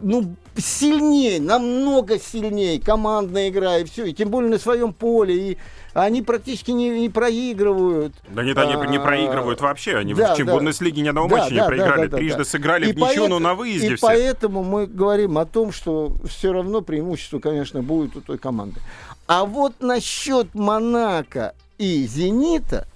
ну, 0.00 0.34
сильнее, 0.56 1.40
намного 1.40 2.18
сильнее 2.18 2.80
командная 2.80 3.48
игра 3.48 3.78
и 3.78 3.84
все, 3.84 4.04
и 4.06 4.12
тем 4.12 4.28
более 4.28 4.50
на 4.50 4.58
своем 4.58 4.92
поле, 4.92 5.52
и 5.52 5.58
они 5.94 6.22
практически 6.22 6.72
не, 6.72 6.88
не 6.90 7.08
проигрывают. 7.08 8.14
Да 8.28 8.42
нет, 8.42 8.58
они 8.58 8.74
А, 8.74 8.86
не 8.86 8.98
проигрывают 8.98 9.60
вообще. 9.60 9.96
Они 9.96 10.12
да, 10.12 10.34
в 10.34 10.38
да. 10.44 10.52
Бундеслиге 10.52 11.02
ни 11.02 11.08
одного 11.08 11.28
Да, 11.28 11.36
матча 11.36 11.50
не 11.52 11.56
да, 11.58 11.62
да, 11.62 11.68
проиграли. 11.68 12.02
да, 12.02 12.08
да, 12.08 12.16
Трижды 12.16 12.38
да. 12.38 12.44
сыграли 12.44 12.90
И 12.90 12.92
в 12.92 12.96
ничью, 12.96 13.28
но 13.28 13.38
на 13.38 13.54
выезде 13.54 13.92
И 13.92 13.94
все. 13.94 14.06
поэтому 14.06 14.64
мы 14.64 14.86
говорим 14.86 15.38
о 15.38 15.46
том, 15.46 15.70
что 15.72 16.12
все 16.28 16.52
равно 16.52 16.80
преимущество, 16.80 17.38
конечно, 17.38 17.82
будет 17.82 18.16
у 18.16 18.20
той 18.20 18.38
команды. 18.38 18.80
А 19.28 19.44
вот 19.44 19.74
насчет 19.80 20.54
Монако 20.54 21.54
и 21.78 22.04
Зенита, 22.06 22.88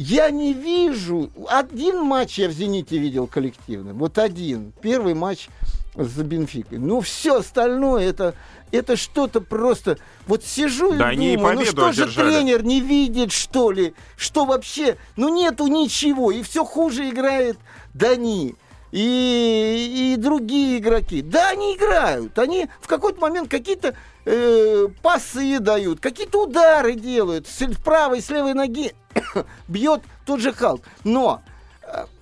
я 0.00 0.30
не 0.30 0.54
вижу... 0.54 1.30
Один 1.46 2.00
матч 2.00 2.38
я 2.38 2.48
в 2.48 2.52
«Зените» 2.52 2.96
видел 2.96 3.26
коллективным. 3.26 3.98
Вот 3.98 4.16
один. 4.16 4.72
Первый 4.80 5.12
матч 5.12 5.48
за 5.94 6.24
Бенфикой. 6.24 6.78
Ну, 6.78 7.02
все 7.02 7.40
остальное 7.40 8.08
это, 8.08 8.34
это 8.72 8.96
что-то 8.96 9.42
просто... 9.42 9.98
Вот 10.26 10.42
сижу 10.42 10.94
Да 10.94 11.12
и 11.12 11.16
и 11.16 11.36
думаю, 11.36 11.56
ну 11.56 11.60
победу 11.60 11.70
что 11.72 11.92
же 11.92 12.02
одержали. 12.04 12.30
тренер 12.30 12.64
не 12.64 12.80
видит, 12.80 13.30
что 13.30 13.72
ли? 13.72 13.92
Что 14.16 14.46
вообще? 14.46 14.96
Ну, 15.16 15.28
нету 15.28 15.66
ничего. 15.66 16.30
И 16.30 16.42
все 16.42 16.64
хуже 16.64 17.10
играет 17.10 17.58
Дани. 17.92 18.54
И, 18.92 20.14
и 20.14 20.16
другие 20.16 20.78
игроки. 20.78 21.22
Да, 21.22 21.50
они 21.50 21.76
играют. 21.76 22.38
Они 22.38 22.68
в 22.80 22.88
какой-то 22.88 23.20
момент 23.20 23.48
какие-то 23.48 23.94
э, 24.24 24.88
пасы 25.02 25.60
дают, 25.60 26.00
какие-то 26.00 26.44
удары 26.44 26.94
делают. 26.94 27.46
С 27.46 27.64
правой, 27.84 28.20
с 28.20 28.30
левой 28.30 28.54
ноги 28.54 28.92
бьет 29.68 30.02
тот 30.26 30.40
же 30.40 30.52
Халк. 30.52 30.82
Но 31.04 31.42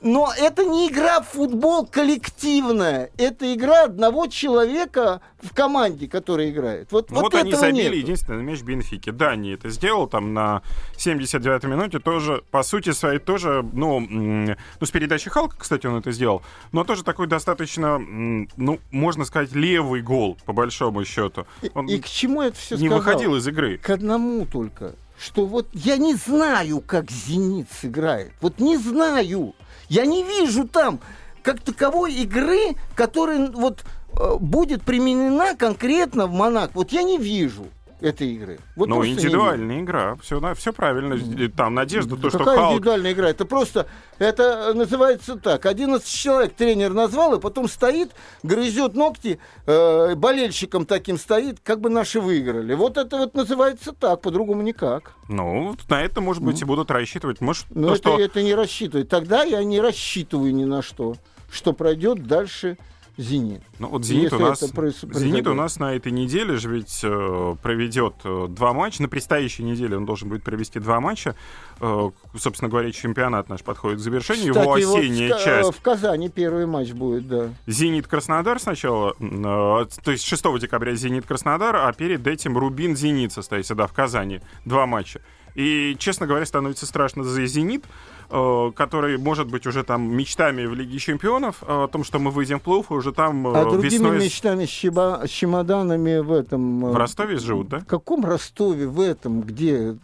Но 0.00 0.32
это 0.36 0.64
не 0.64 0.88
игра 0.88 1.20
в 1.20 1.28
футбол 1.28 1.86
коллективная. 1.86 3.10
Это 3.18 3.52
игра 3.52 3.84
одного 3.84 4.28
человека 4.28 5.20
в 5.42 5.52
команде, 5.54 6.08
который 6.08 6.50
играет. 6.50 6.92
Вот, 6.92 7.10
вот, 7.10 7.22
вот 7.22 7.34
они 7.34 7.52
забили 7.52 7.84
нету. 7.84 7.96
единственный 7.96 8.42
мяч 8.42 8.62
Бенфики. 8.62 9.10
Да, 9.10 9.30
они 9.30 9.50
это 9.50 9.70
сделал 9.70 10.06
там 10.06 10.34
на 10.34 10.62
79-й 10.96 11.66
минуте. 11.66 11.98
Тоже, 11.98 12.42
по 12.50 12.62
сути 12.62 12.92
своей, 12.92 13.18
тоже, 13.18 13.64
ну, 13.72 14.00
ну, 14.00 14.56
с 14.80 14.90
передачи 14.90 15.30
Халка, 15.30 15.56
кстати, 15.58 15.86
он 15.86 15.96
это 15.96 16.12
сделал. 16.12 16.42
Но 16.72 16.84
тоже 16.84 17.02
такой 17.02 17.26
достаточно, 17.26 17.98
ну, 17.98 18.78
можно 18.90 19.24
сказать, 19.24 19.52
левый 19.52 20.02
гол, 20.02 20.38
по 20.44 20.52
большому 20.52 21.04
счету. 21.04 21.46
И, 21.62 21.70
Он 21.74 21.86
и 21.86 21.98
к 21.98 22.06
чему 22.06 22.42
это 22.42 22.56
все 22.56 22.76
не 22.76 22.86
сказал? 22.86 22.98
выходил 22.98 23.36
из 23.36 23.46
игры. 23.48 23.78
К 23.78 23.90
одному 23.90 24.46
только, 24.46 24.94
что 25.18 25.44
вот 25.46 25.66
я 25.72 25.96
не 25.96 26.14
знаю, 26.14 26.80
как 26.80 27.10
«Зенит» 27.10 27.68
сыграет. 27.72 28.32
Вот 28.40 28.60
не 28.60 28.76
знаю. 28.76 29.54
Я 29.88 30.06
не 30.06 30.22
вижу 30.22 30.66
там 30.66 31.00
как 31.42 31.60
таковой 31.60 32.12
игры, 32.14 32.76
которая 32.94 33.50
вот 33.50 33.84
э, 34.12 34.36
будет 34.38 34.82
применена 34.82 35.54
конкретно 35.54 36.26
в 36.26 36.32
Монак. 36.32 36.72
Вот 36.74 36.92
я 36.92 37.02
не 37.02 37.18
вижу 37.18 37.66
этой 38.00 38.28
игры. 38.28 38.58
Вот 38.76 38.88
ну, 38.88 39.04
индивидуальная 39.04 39.80
игра. 39.80 40.16
Все, 40.16 40.40
все 40.54 40.72
правильно. 40.72 41.18
Там 41.50 41.74
надежда, 41.74 42.16
то, 42.16 42.28
что 42.28 42.38
Какая 42.38 42.56
Халк... 42.56 42.72
индивидуальная 42.72 43.12
игра? 43.12 43.30
Это 43.30 43.44
просто, 43.44 43.86
это 44.18 44.72
называется 44.74 45.36
так. 45.36 45.66
11 45.66 46.08
человек 46.08 46.54
тренер 46.54 46.92
назвал, 46.92 47.34
и 47.34 47.40
потом 47.40 47.68
стоит, 47.68 48.12
грызет 48.42 48.94
ногти, 48.94 49.38
э, 49.66 50.14
болельщиком 50.14 50.86
таким 50.86 51.18
стоит, 51.18 51.60
как 51.62 51.80
бы 51.80 51.90
наши 51.90 52.20
выиграли. 52.20 52.74
Вот 52.74 52.96
это 52.96 53.16
вот 53.18 53.34
называется 53.34 53.92
так, 53.92 54.20
по-другому 54.20 54.62
никак. 54.62 55.12
Ну, 55.28 55.76
на 55.88 56.02
это, 56.02 56.20
может 56.20 56.42
быть, 56.42 56.60
и 56.62 56.64
будут 56.64 56.90
рассчитывать. 56.90 57.40
Может, 57.40 57.66
Но 57.70 57.88
то, 57.88 57.94
это, 57.94 58.08
что... 58.08 58.20
это 58.20 58.42
не 58.42 58.54
рассчитывает. 58.54 59.08
Тогда 59.08 59.42
я 59.42 59.62
не 59.64 59.80
рассчитываю 59.80 60.54
ни 60.54 60.64
на 60.64 60.82
что, 60.82 61.16
что 61.50 61.72
пройдет 61.72 62.26
дальше 62.26 62.78
«Зенит». 63.18 63.62
Ну 63.80 63.88
вот 63.88 64.04
«Зенит» 64.04 64.32
у 64.32 64.38
нас, 64.38 64.60
«Зенит» 64.60 65.48
у 65.48 65.54
нас 65.54 65.80
на 65.80 65.96
этой 65.96 66.12
неделе 66.12 66.56
же 66.56 66.70
ведь 66.70 67.00
э, 67.02 67.56
проведет 67.60 68.14
э, 68.22 68.46
два 68.48 68.72
матча. 68.72 69.02
На 69.02 69.08
предстоящей 69.08 69.64
неделе 69.64 69.96
он 69.96 70.06
должен 70.06 70.28
будет 70.28 70.44
провести 70.44 70.78
два 70.78 71.00
матча. 71.00 71.34
Э, 71.80 72.10
собственно 72.36 72.70
говоря, 72.70 72.92
чемпионат 72.92 73.48
наш 73.48 73.64
подходит 73.64 73.98
к 73.98 74.02
завершению. 74.02 74.54
Его 74.54 74.60
Кстати, 74.60 74.84
вот 74.84 74.98
осенняя 75.00 75.28
в, 75.34 75.36
Ка- 75.36 75.44
часть. 75.44 75.74
в 75.76 75.82
Казани 75.82 76.28
первый 76.28 76.66
матч 76.66 76.92
будет, 76.92 77.26
да. 77.26 77.48
«Зенит-Краснодар» 77.66 78.60
сначала, 78.60 79.14
э, 79.18 79.86
то 80.04 80.10
есть 80.12 80.24
6 80.24 80.58
декабря 80.60 80.94
«Зенит-Краснодар», 80.94 81.74
а 81.74 81.92
перед 81.92 82.24
этим 82.24 82.56
«Рубин-Зенит» 82.56 83.32
состоится, 83.32 83.74
да, 83.74 83.88
в 83.88 83.92
Казани. 83.92 84.40
Два 84.64 84.86
матча. 84.86 85.20
И, 85.58 85.96
честно 85.98 86.28
говоря, 86.28 86.46
становится 86.46 86.86
страшно 86.86 87.24
за 87.24 87.44
«Зенит», 87.46 87.84
э, 88.30 88.70
который, 88.76 89.18
может 89.18 89.48
быть, 89.48 89.66
уже 89.66 89.82
там 89.82 90.02
мечтами 90.16 90.64
в 90.66 90.74
Лиге 90.74 90.98
Чемпионов, 91.00 91.56
э, 91.62 91.66
о 91.66 91.88
том, 91.88 92.04
что 92.04 92.20
мы 92.20 92.30
выйдем 92.30 92.60
в 92.60 92.62
плей 92.62 92.84
и 92.88 92.92
уже 92.92 93.12
там 93.12 93.44
э, 93.48 93.60
А 93.60 93.64
другими 93.64 93.90
весной 93.94 94.18
мечтами 94.20 94.66
с, 94.66 94.68
щеба- 94.68 95.26
с 95.26 95.30
чемоданами 95.30 96.20
в 96.20 96.30
этом... 96.30 96.92
в 96.92 96.96
Ростове 96.96 97.38
живут, 97.38 97.70
да? 97.70 97.78
В 97.80 97.86
каком 97.86 98.24
Ростове, 98.24 98.86
в 98.86 99.00
этом, 99.00 99.40
где... 99.40 99.96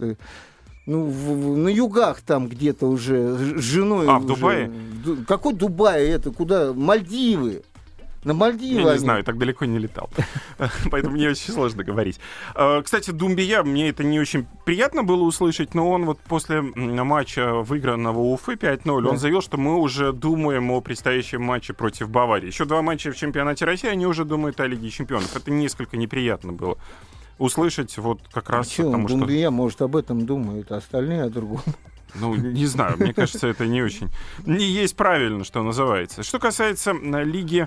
Ну, 0.86 1.04
в- 1.04 1.12
в- 1.52 1.56
на 1.56 1.68
югах 1.68 2.20
там 2.22 2.48
где-то 2.48 2.86
уже 2.88 3.36
с 3.56 3.62
женой. 3.62 4.06
А, 4.08 4.18
в 4.18 4.24
уже. 4.24 4.34
Дубае? 4.34 4.72
Ду- 5.04 5.18
Какой 5.26 5.54
Дубай 5.54 6.04
это? 6.08 6.32
Куда? 6.32 6.72
Мальдивы. 6.74 7.62
На 8.24 8.34
Мальдивы 8.34 8.80
Я 8.80 8.82
не 8.84 8.90
они. 8.90 8.98
знаю, 8.98 9.24
так 9.24 9.38
далеко 9.38 9.64
не 9.66 9.78
летал. 9.78 10.08
Поэтому 10.90 11.14
мне 11.14 11.28
очень 11.28 11.52
сложно 11.52 11.84
говорить. 11.84 12.18
Э, 12.54 12.80
Кстати, 12.82 13.10
Думбия, 13.10 13.62
мне 13.62 13.90
это 13.90 14.02
не 14.02 14.18
очень 14.18 14.46
приятно 14.64 15.04
было 15.04 15.22
услышать, 15.22 15.74
но 15.74 15.90
он 15.90 16.06
вот 16.06 16.18
после 16.20 16.62
матча 16.62 17.52
выигранного 17.52 18.18
Уфы 18.18 18.54
5-0, 18.54 19.06
он 19.08 19.18
заявил, 19.18 19.42
что 19.42 19.56
мы 19.58 19.76
уже 19.76 20.12
думаем 20.12 20.70
о 20.70 20.80
предстоящем 20.80 21.42
матче 21.42 21.74
против 21.74 22.08
Баварии. 22.08 22.46
Еще 22.46 22.64
два 22.64 22.82
матча 22.82 23.12
в 23.12 23.16
чемпионате 23.16 23.64
России, 23.64 23.88
они 23.88 24.06
уже 24.06 24.24
думают 24.24 24.58
о 24.60 24.66
Лиге 24.66 24.90
чемпионов. 24.90 25.36
Это 25.36 25.50
несколько 25.50 25.96
неприятно 25.96 26.52
было 26.52 26.78
услышать 27.38 27.96
вот 27.98 28.20
как 28.32 28.48
раз 28.50 28.68
Чё, 28.68 28.84
потому, 28.86 29.08
что... 29.08 29.18
Думбия, 29.18 29.50
может, 29.50 29.82
об 29.82 29.96
этом 29.96 30.24
думают, 30.24 30.70
а 30.72 30.76
остальные 30.76 31.24
о 31.24 31.30
другом. 31.30 31.60
Ну, 32.14 32.34
не 32.36 32.66
знаю, 32.66 32.96
мне 32.96 33.12
кажется, 33.12 33.48
это 33.48 33.66
не 33.66 33.82
очень... 33.82 34.08
Не 34.46 34.64
есть 34.64 34.94
правильно, 34.96 35.42
что 35.42 35.62
называется. 35.64 36.22
Что 36.22 36.38
касается 36.38 36.92
э, 36.92 37.24
Лиги 37.24 37.66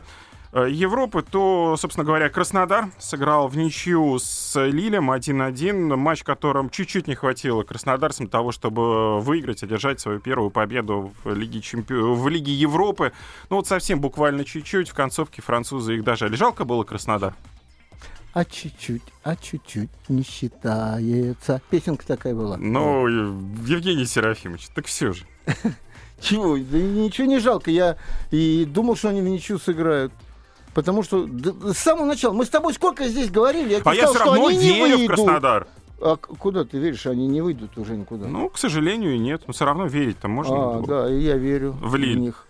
Европы, 0.54 1.24
то, 1.24 1.76
собственно 1.78 2.06
говоря, 2.06 2.30
Краснодар 2.30 2.90
сыграл 2.98 3.48
в 3.48 3.58
ничью 3.58 4.18
с 4.20 4.60
Лилем 4.66 5.12
1-1, 5.12 5.96
матч, 5.96 6.24
которым 6.24 6.70
чуть-чуть 6.70 7.08
не 7.08 7.16
хватило 7.16 7.64
краснодарцам 7.64 8.28
того, 8.28 8.52
чтобы 8.52 9.20
выиграть, 9.20 9.64
одержать 9.64 10.00
свою 10.00 10.20
первую 10.20 10.50
победу 10.50 11.14
в 11.24 11.34
Лиге, 11.34 11.62
Чемпи... 11.62 11.94
в 11.94 12.28
Лиге 12.28 12.54
Европы. 12.54 13.12
Ну 13.50 13.58
вот 13.58 13.68
совсем 13.68 14.00
буквально 14.00 14.46
чуть-чуть, 14.46 14.90
в 14.90 14.94
концовке 14.94 15.42
французы 15.42 15.96
их 15.96 16.04
дожали. 16.04 16.36
Жалко 16.36 16.66
было 16.66 16.84
Краснодар. 16.84 17.34
А 18.34 18.46
чуть-чуть, 18.46 19.02
а 19.24 19.36
чуть-чуть 19.36 19.90
не 20.10 20.24
считается. 20.24 21.60
Песенка 21.70 22.06
такая 22.06 22.36
была. 22.36 22.56
Ну, 22.58 23.08
э, 23.08 23.12
Евгений 23.66 24.06
Серафимович, 24.06 24.68
так 24.76 24.86
все 24.86 25.12
же. 25.12 25.26
Чего? 26.22 26.58
Да 26.58 26.78
ничего 26.78 27.28
не 27.28 27.40
жалко. 27.40 27.72
Я 27.72 27.98
и 28.32 28.66
думал, 28.66 28.96
что 28.96 29.10
они 29.10 29.22
в 29.22 29.26
ничью 29.26 29.58
сыграют. 29.58 30.14
Потому 30.74 31.04
что 31.04 31.26
д- 31.26 31.74
с 31.74 31.78
самого 31.78 32.06
начала 32.06 32.34
мы 32.34 32.46
с 32.46 32.50
тобой 32.50 32.74
сколько 32.74 33.06
здесь 33.08 33.32
говорили, 33.32 33.72
я 33.74 33.82
А 33.84 33.94
я 33.96 34.08
сказал, 34.08 34.14
все 34.14 34.20
что 34.24 34.26
равно 34.34 34.48
они 34.48 34.58
не 34.58 34.64
верю 34.74 34.96
в 34.96 35.00
выйдут. 35.00 35.08
Краснодар. 35.16 35.68
А 36.00 36.16
куда 36.16 36.64
ты 36.64 36.78
веришь? 36.78 37.08
Они 37.08 37.28
не 37.28 37.42
выйдут 37.42 37.76
уже 37.78 37.96
никуда. 37.98 38.28
Ну, 38.28 38.50
к 38.50 38.58
сожалению, 38.60 39.20
нет. 39.20 39.42
Но 39.48 39.54
все 39.54 39.66
равно 39.66 39.88
верить-то 39.88 40.28
можно. 40.28 40.56
а, 40.56 40.74
было. 40.80 40.88
да, 40.88 41.12
и 41.14 41.20
я 41.22 41.36
верю 41.38 41.72
В 41.82 41.96
Лиль. 41.96 42.20
них. 42.20 42.46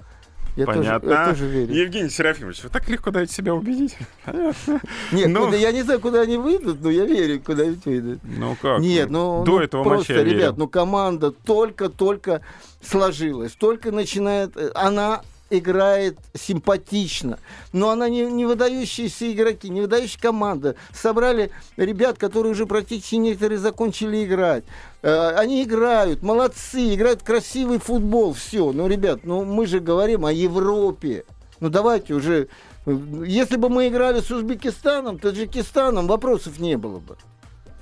Я 0.58 0.66
Понятно. 0.66 1.00
Тоже, 1.00 1.14
я 1.14 1.26
тоже 1.30 1.46
верю. 1.48 1.74
Евгений 1.74 2.10
Серафимович, 2.10 2.64
вы 2.64 2.70
так 2.70 2.90
легко 2.90 3.12
даете 3.12 3.32
себя 3.32 3.54
убедить. 3.54 3.96
Понятно. 4.26 4.82
Нет, 5.12 5.30
ну- 5.30 5.46
куда- 5.46 5.56
я 5.58 5.72
не 5.72 5.84
знаю, 5.84 6.00
куда 6.02 6.22
они 6.22 6.36
выйдут, 6.38 6.82
но 6.82 6.90
я 6.90 7.06
верю, 7.06 7.40
куда 7.46 7.62
они 7.64 7.78
выйдут. 7.86 8.20
Ну 8.24 8.58
как? 8.60 8.80
Нет, 8.80 9.10
ну, 9.12 9.44
До 9.46 9.52
ну, 9.52 9.60
этого 9.60 9.84
просто, 9.84 10.14
я 10.14 10.24
ребят, 10.24 10.34
верил. 10.40 10.54
ну 10.58 10.68
команда 10.68 11.32
только-только 11.32 12.42
сложилась, 12.82 13.52
только 13.54 13.92
начинает, 13.92 14.58
э, 14.58 14.72
она 14.74 15.22
играет 15.50 16.18
симпатично, 16.34 17.40
но 17.74 17.90
она 17.90 18.10
не, 18.10 18.26
не 18.26 18.46
выдающиеся 18.46 19.32
игроки, 19.32 19.70
не 19.70 19.82
выдающая 19.82 20.20
команда. 20.20 20.76
Собрали 20.94 21.52
ребят, 21.78 22.18
которые 22.18 22.52
уже 22.52 22.66
практически 22.66 23.16
некоторые 23.16 23.60
закончили 23.60 24.24
играть. 24.26 24.64
Э, 25.02 25.36
Они 25.36 25.64
играют, 25.64 26.24
молодцы, 26.24 26.94
играют 26.94 27.24
красивый 27.24 27.80
футбол, 27.80 28.34
все. 28.34 28.72
Ну, 28.72 28.88
ребят, 28.88 29.22
ну 29.24 29.46
мы 29.46 29.68
же 29.68 29.80
говорим 29.80 30.26
о 30.26 30.32
Европе. 30.32 31.26
Ну 31.60 31.70
давайте 31.70 32.14
уже, 32.14 32.50
если 32.86 33.58
бы 33.58 33.70
мы 33.70 33.88
играли 33.88 34.22
с 34.22 34.30
Узбекистаном, 34.30 35.18
Таджикистаном, 35.18 36.08
вопросов 36.08 36.60
не 36.60 36.78
было 36.78 37.00
бы. 37.00 37.18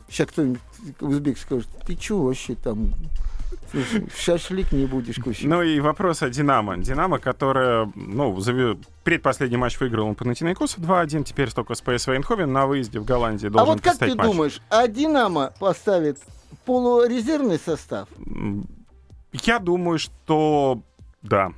Сейчас 0.07 0.29
кто-нибудь 0.29 0.61
узбек 1.01 1.37
скажет, 1.37 1.67
ты 1.85 1.95
чего 1.95 2.25
вообще 2.25 2.55
там, 2.55 2.93
шашлык 4.17 4.71
не 4.71 4.85
будешь 4.85 5.17
кушать. 5.17 5.45
Ну 5.45 5.61
и 5.61 5.79
вопрос 5.79 6.21
о 6.21 6.29
«Динамо». 6.29 6.77
«Динамо», 6.77 7.19
которая, 7.19 7.91
ну, 7.95 8.37
предпоследний 9.03 9.57
матч 9.57 9.79
выиграл 9.79 10.07
он 10.07 10.15
Панатинайкосу 10.15 10.81
2-1, 10.81 11.23
теперь 11.23 11.51
только 11.51 11.75
с 11.75 11.81
ПСВ 11.81 12.09
Эйнховен 12.09 12.51
на 12.51 12.67
выезде 12.67 12.99
в 12.99 13.05
Голландии 13.05 13.47
а 13.47 13.51
должен 13.51 13.73
вот 13.73 13.81
как 13.81 13.97
ты 13.97 14.15
матч. 14.15 14.27
думаешь, 14.27 14.61
а 14.69 14.87
Динамо 14.87 15.53
поставит 15.59 16.19
полурезервный 16.65 17.59
состав? 17.59 18.07
Я 19.31 19.59
думаю, 19.59 19.99
что 19.99 20.81
да. 21.21 21.51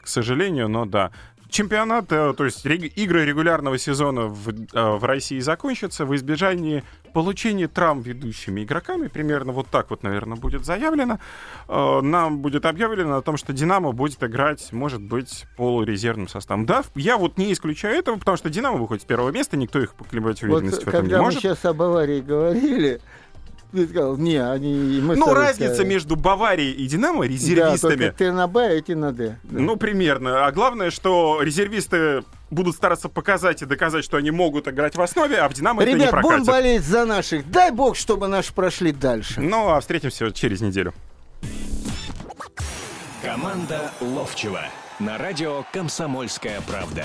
К 0.00 0.08
сожалению, 0.08 0.68
но 0.68 0.84
да. 0.84 1.10
Чемпионат, 1.48 2.10
э, 2.10 2.34
то 2.36 2.44
есть 2.44 2.66
игры 2.66 3.24
регулярного 3.24 3.78
сезона 3.78 4.26
в, 4.26 4.48
э, 4.48 4.96
в 4.96 5.04
России 5.04 5.38
закончатся 5.38 6.04
в 6.04 6.14
избежании 6.16 6.82
получения 7.14 7.68
травм 7.68 8.02
ведущими 8.02 8.64
игроками. 8.64 9.06
Примерно 9.06 9.52
вот 9.52 9.68
так 9.68 9.88
вот, 9.88 10.02
наверное, 10.02 10.36
будет 10.36 10.66
заявлено. 10.66 11.18
Э, 11.68 12.00
Нам 12.02 12.40
будет 12.40 12.66
объявлено 12.66 13.16
о 13.16 13.22
том, 13.22 13.38
что 13.38 13.54
«Динамо» 13.54 13.92
будет 13.92 14.22
играть, 14.22 14.70
может 14.72 15.00
быть, 15.00 15.46
полурезервным 15.56 16.28
составом. 16.28 16.66
Да, 16.66 16.82
я 16.96 17.16
вот 17.16 17.38
не 17.38 17.52
исключаю 17.52 17.96
этого, 17.96 18.18
потому 18.18 18.36
что 18.36 18.50
«Динамо» 18.50 18.76
выходит 18.76 19.02
с 19.02 19.06
первого 19.06 19.30
месста, 19.30 19.56
никто 19.56 19.80
их 19.80 19.94
поколебать 19.94 20.42
Вот 20.42 20.50
уверенность 20.50 20.84
в 20.84 20.88
этом 20.88 21.04
не 21.04 21.08
когда 21.08 21.18
мы 21.18 21.24
может. 21.24 21.40
сейчас 21.40 21.64
об 21.64 21.80
аварии 21.80 22.20
говорили, 22.20 23.00
не, 23.74 24.36
они... 24.36 25.00
Мы 25.02 25.16
Ну, 25.16 25.34
разница 25.34 25.74
сказали. 25.74 25.88
между 25.88 26.16
Баварией 26.16 26.72
и 26.72 26.86
«Динамо» 26.86 27.22
Да, 27.24 27.28
резервистами... 27.28 27.96
только 27.96 28.16
ты 28.16 28.32
на 28.32 28.46
Б, 28.46 28.66
а 28.66 28.70
эти 28.70 28.92
на 28.92 29.12
Д. 29.12 29.38
Да. 29.42 29.58
Ну, 29.60 29.76
примерно. 29.76 30.46
А 30.46 30.52
главное, 30.52 30.90
что 30.90 31.40
резервисты 31.42 32.22
будут 32.50 32.76
стараться 32.76 33.08
показать 33.08 33.62
и 33.62 33.66
доказать, 33.66 34.04
что 34.04 34.16
они 34.16 34.30
могут 34.30 34.68
играть 34.68 34.94
в 34.96 35.02
основе, 35.02 35.36
а 35.38 35.48
в 35.48 35.54
«Динамо» 35.54 35.82
это 35.82 35.90
не 35.92 35.96
Ребят, 35.98 36.12
будем 36.12 36.22
прокатит. 36.22 36.46
болеть 36.46 36.82
за 36.84 37.04
наших. 37.04 37.50
Дай 37.50 37.70
бог, 37.72 37.96
чтобы 37.96 38.28
наши 38.28 38.52
прошли 38.52 38.92
дальше. 38.92 39.40
Ну, 39.40 39.68
а 39.70 39.80
встретимся 39.80 40.30
через 40.30 40.60
неделю. 40.60 40.94
Команда 43.22 43.90
Ловчева 44.00 44.60
на 45.00 45.18
радио 45.18 45.64
«Комсомольская 45.72 46.60
правда». 46.68 47.04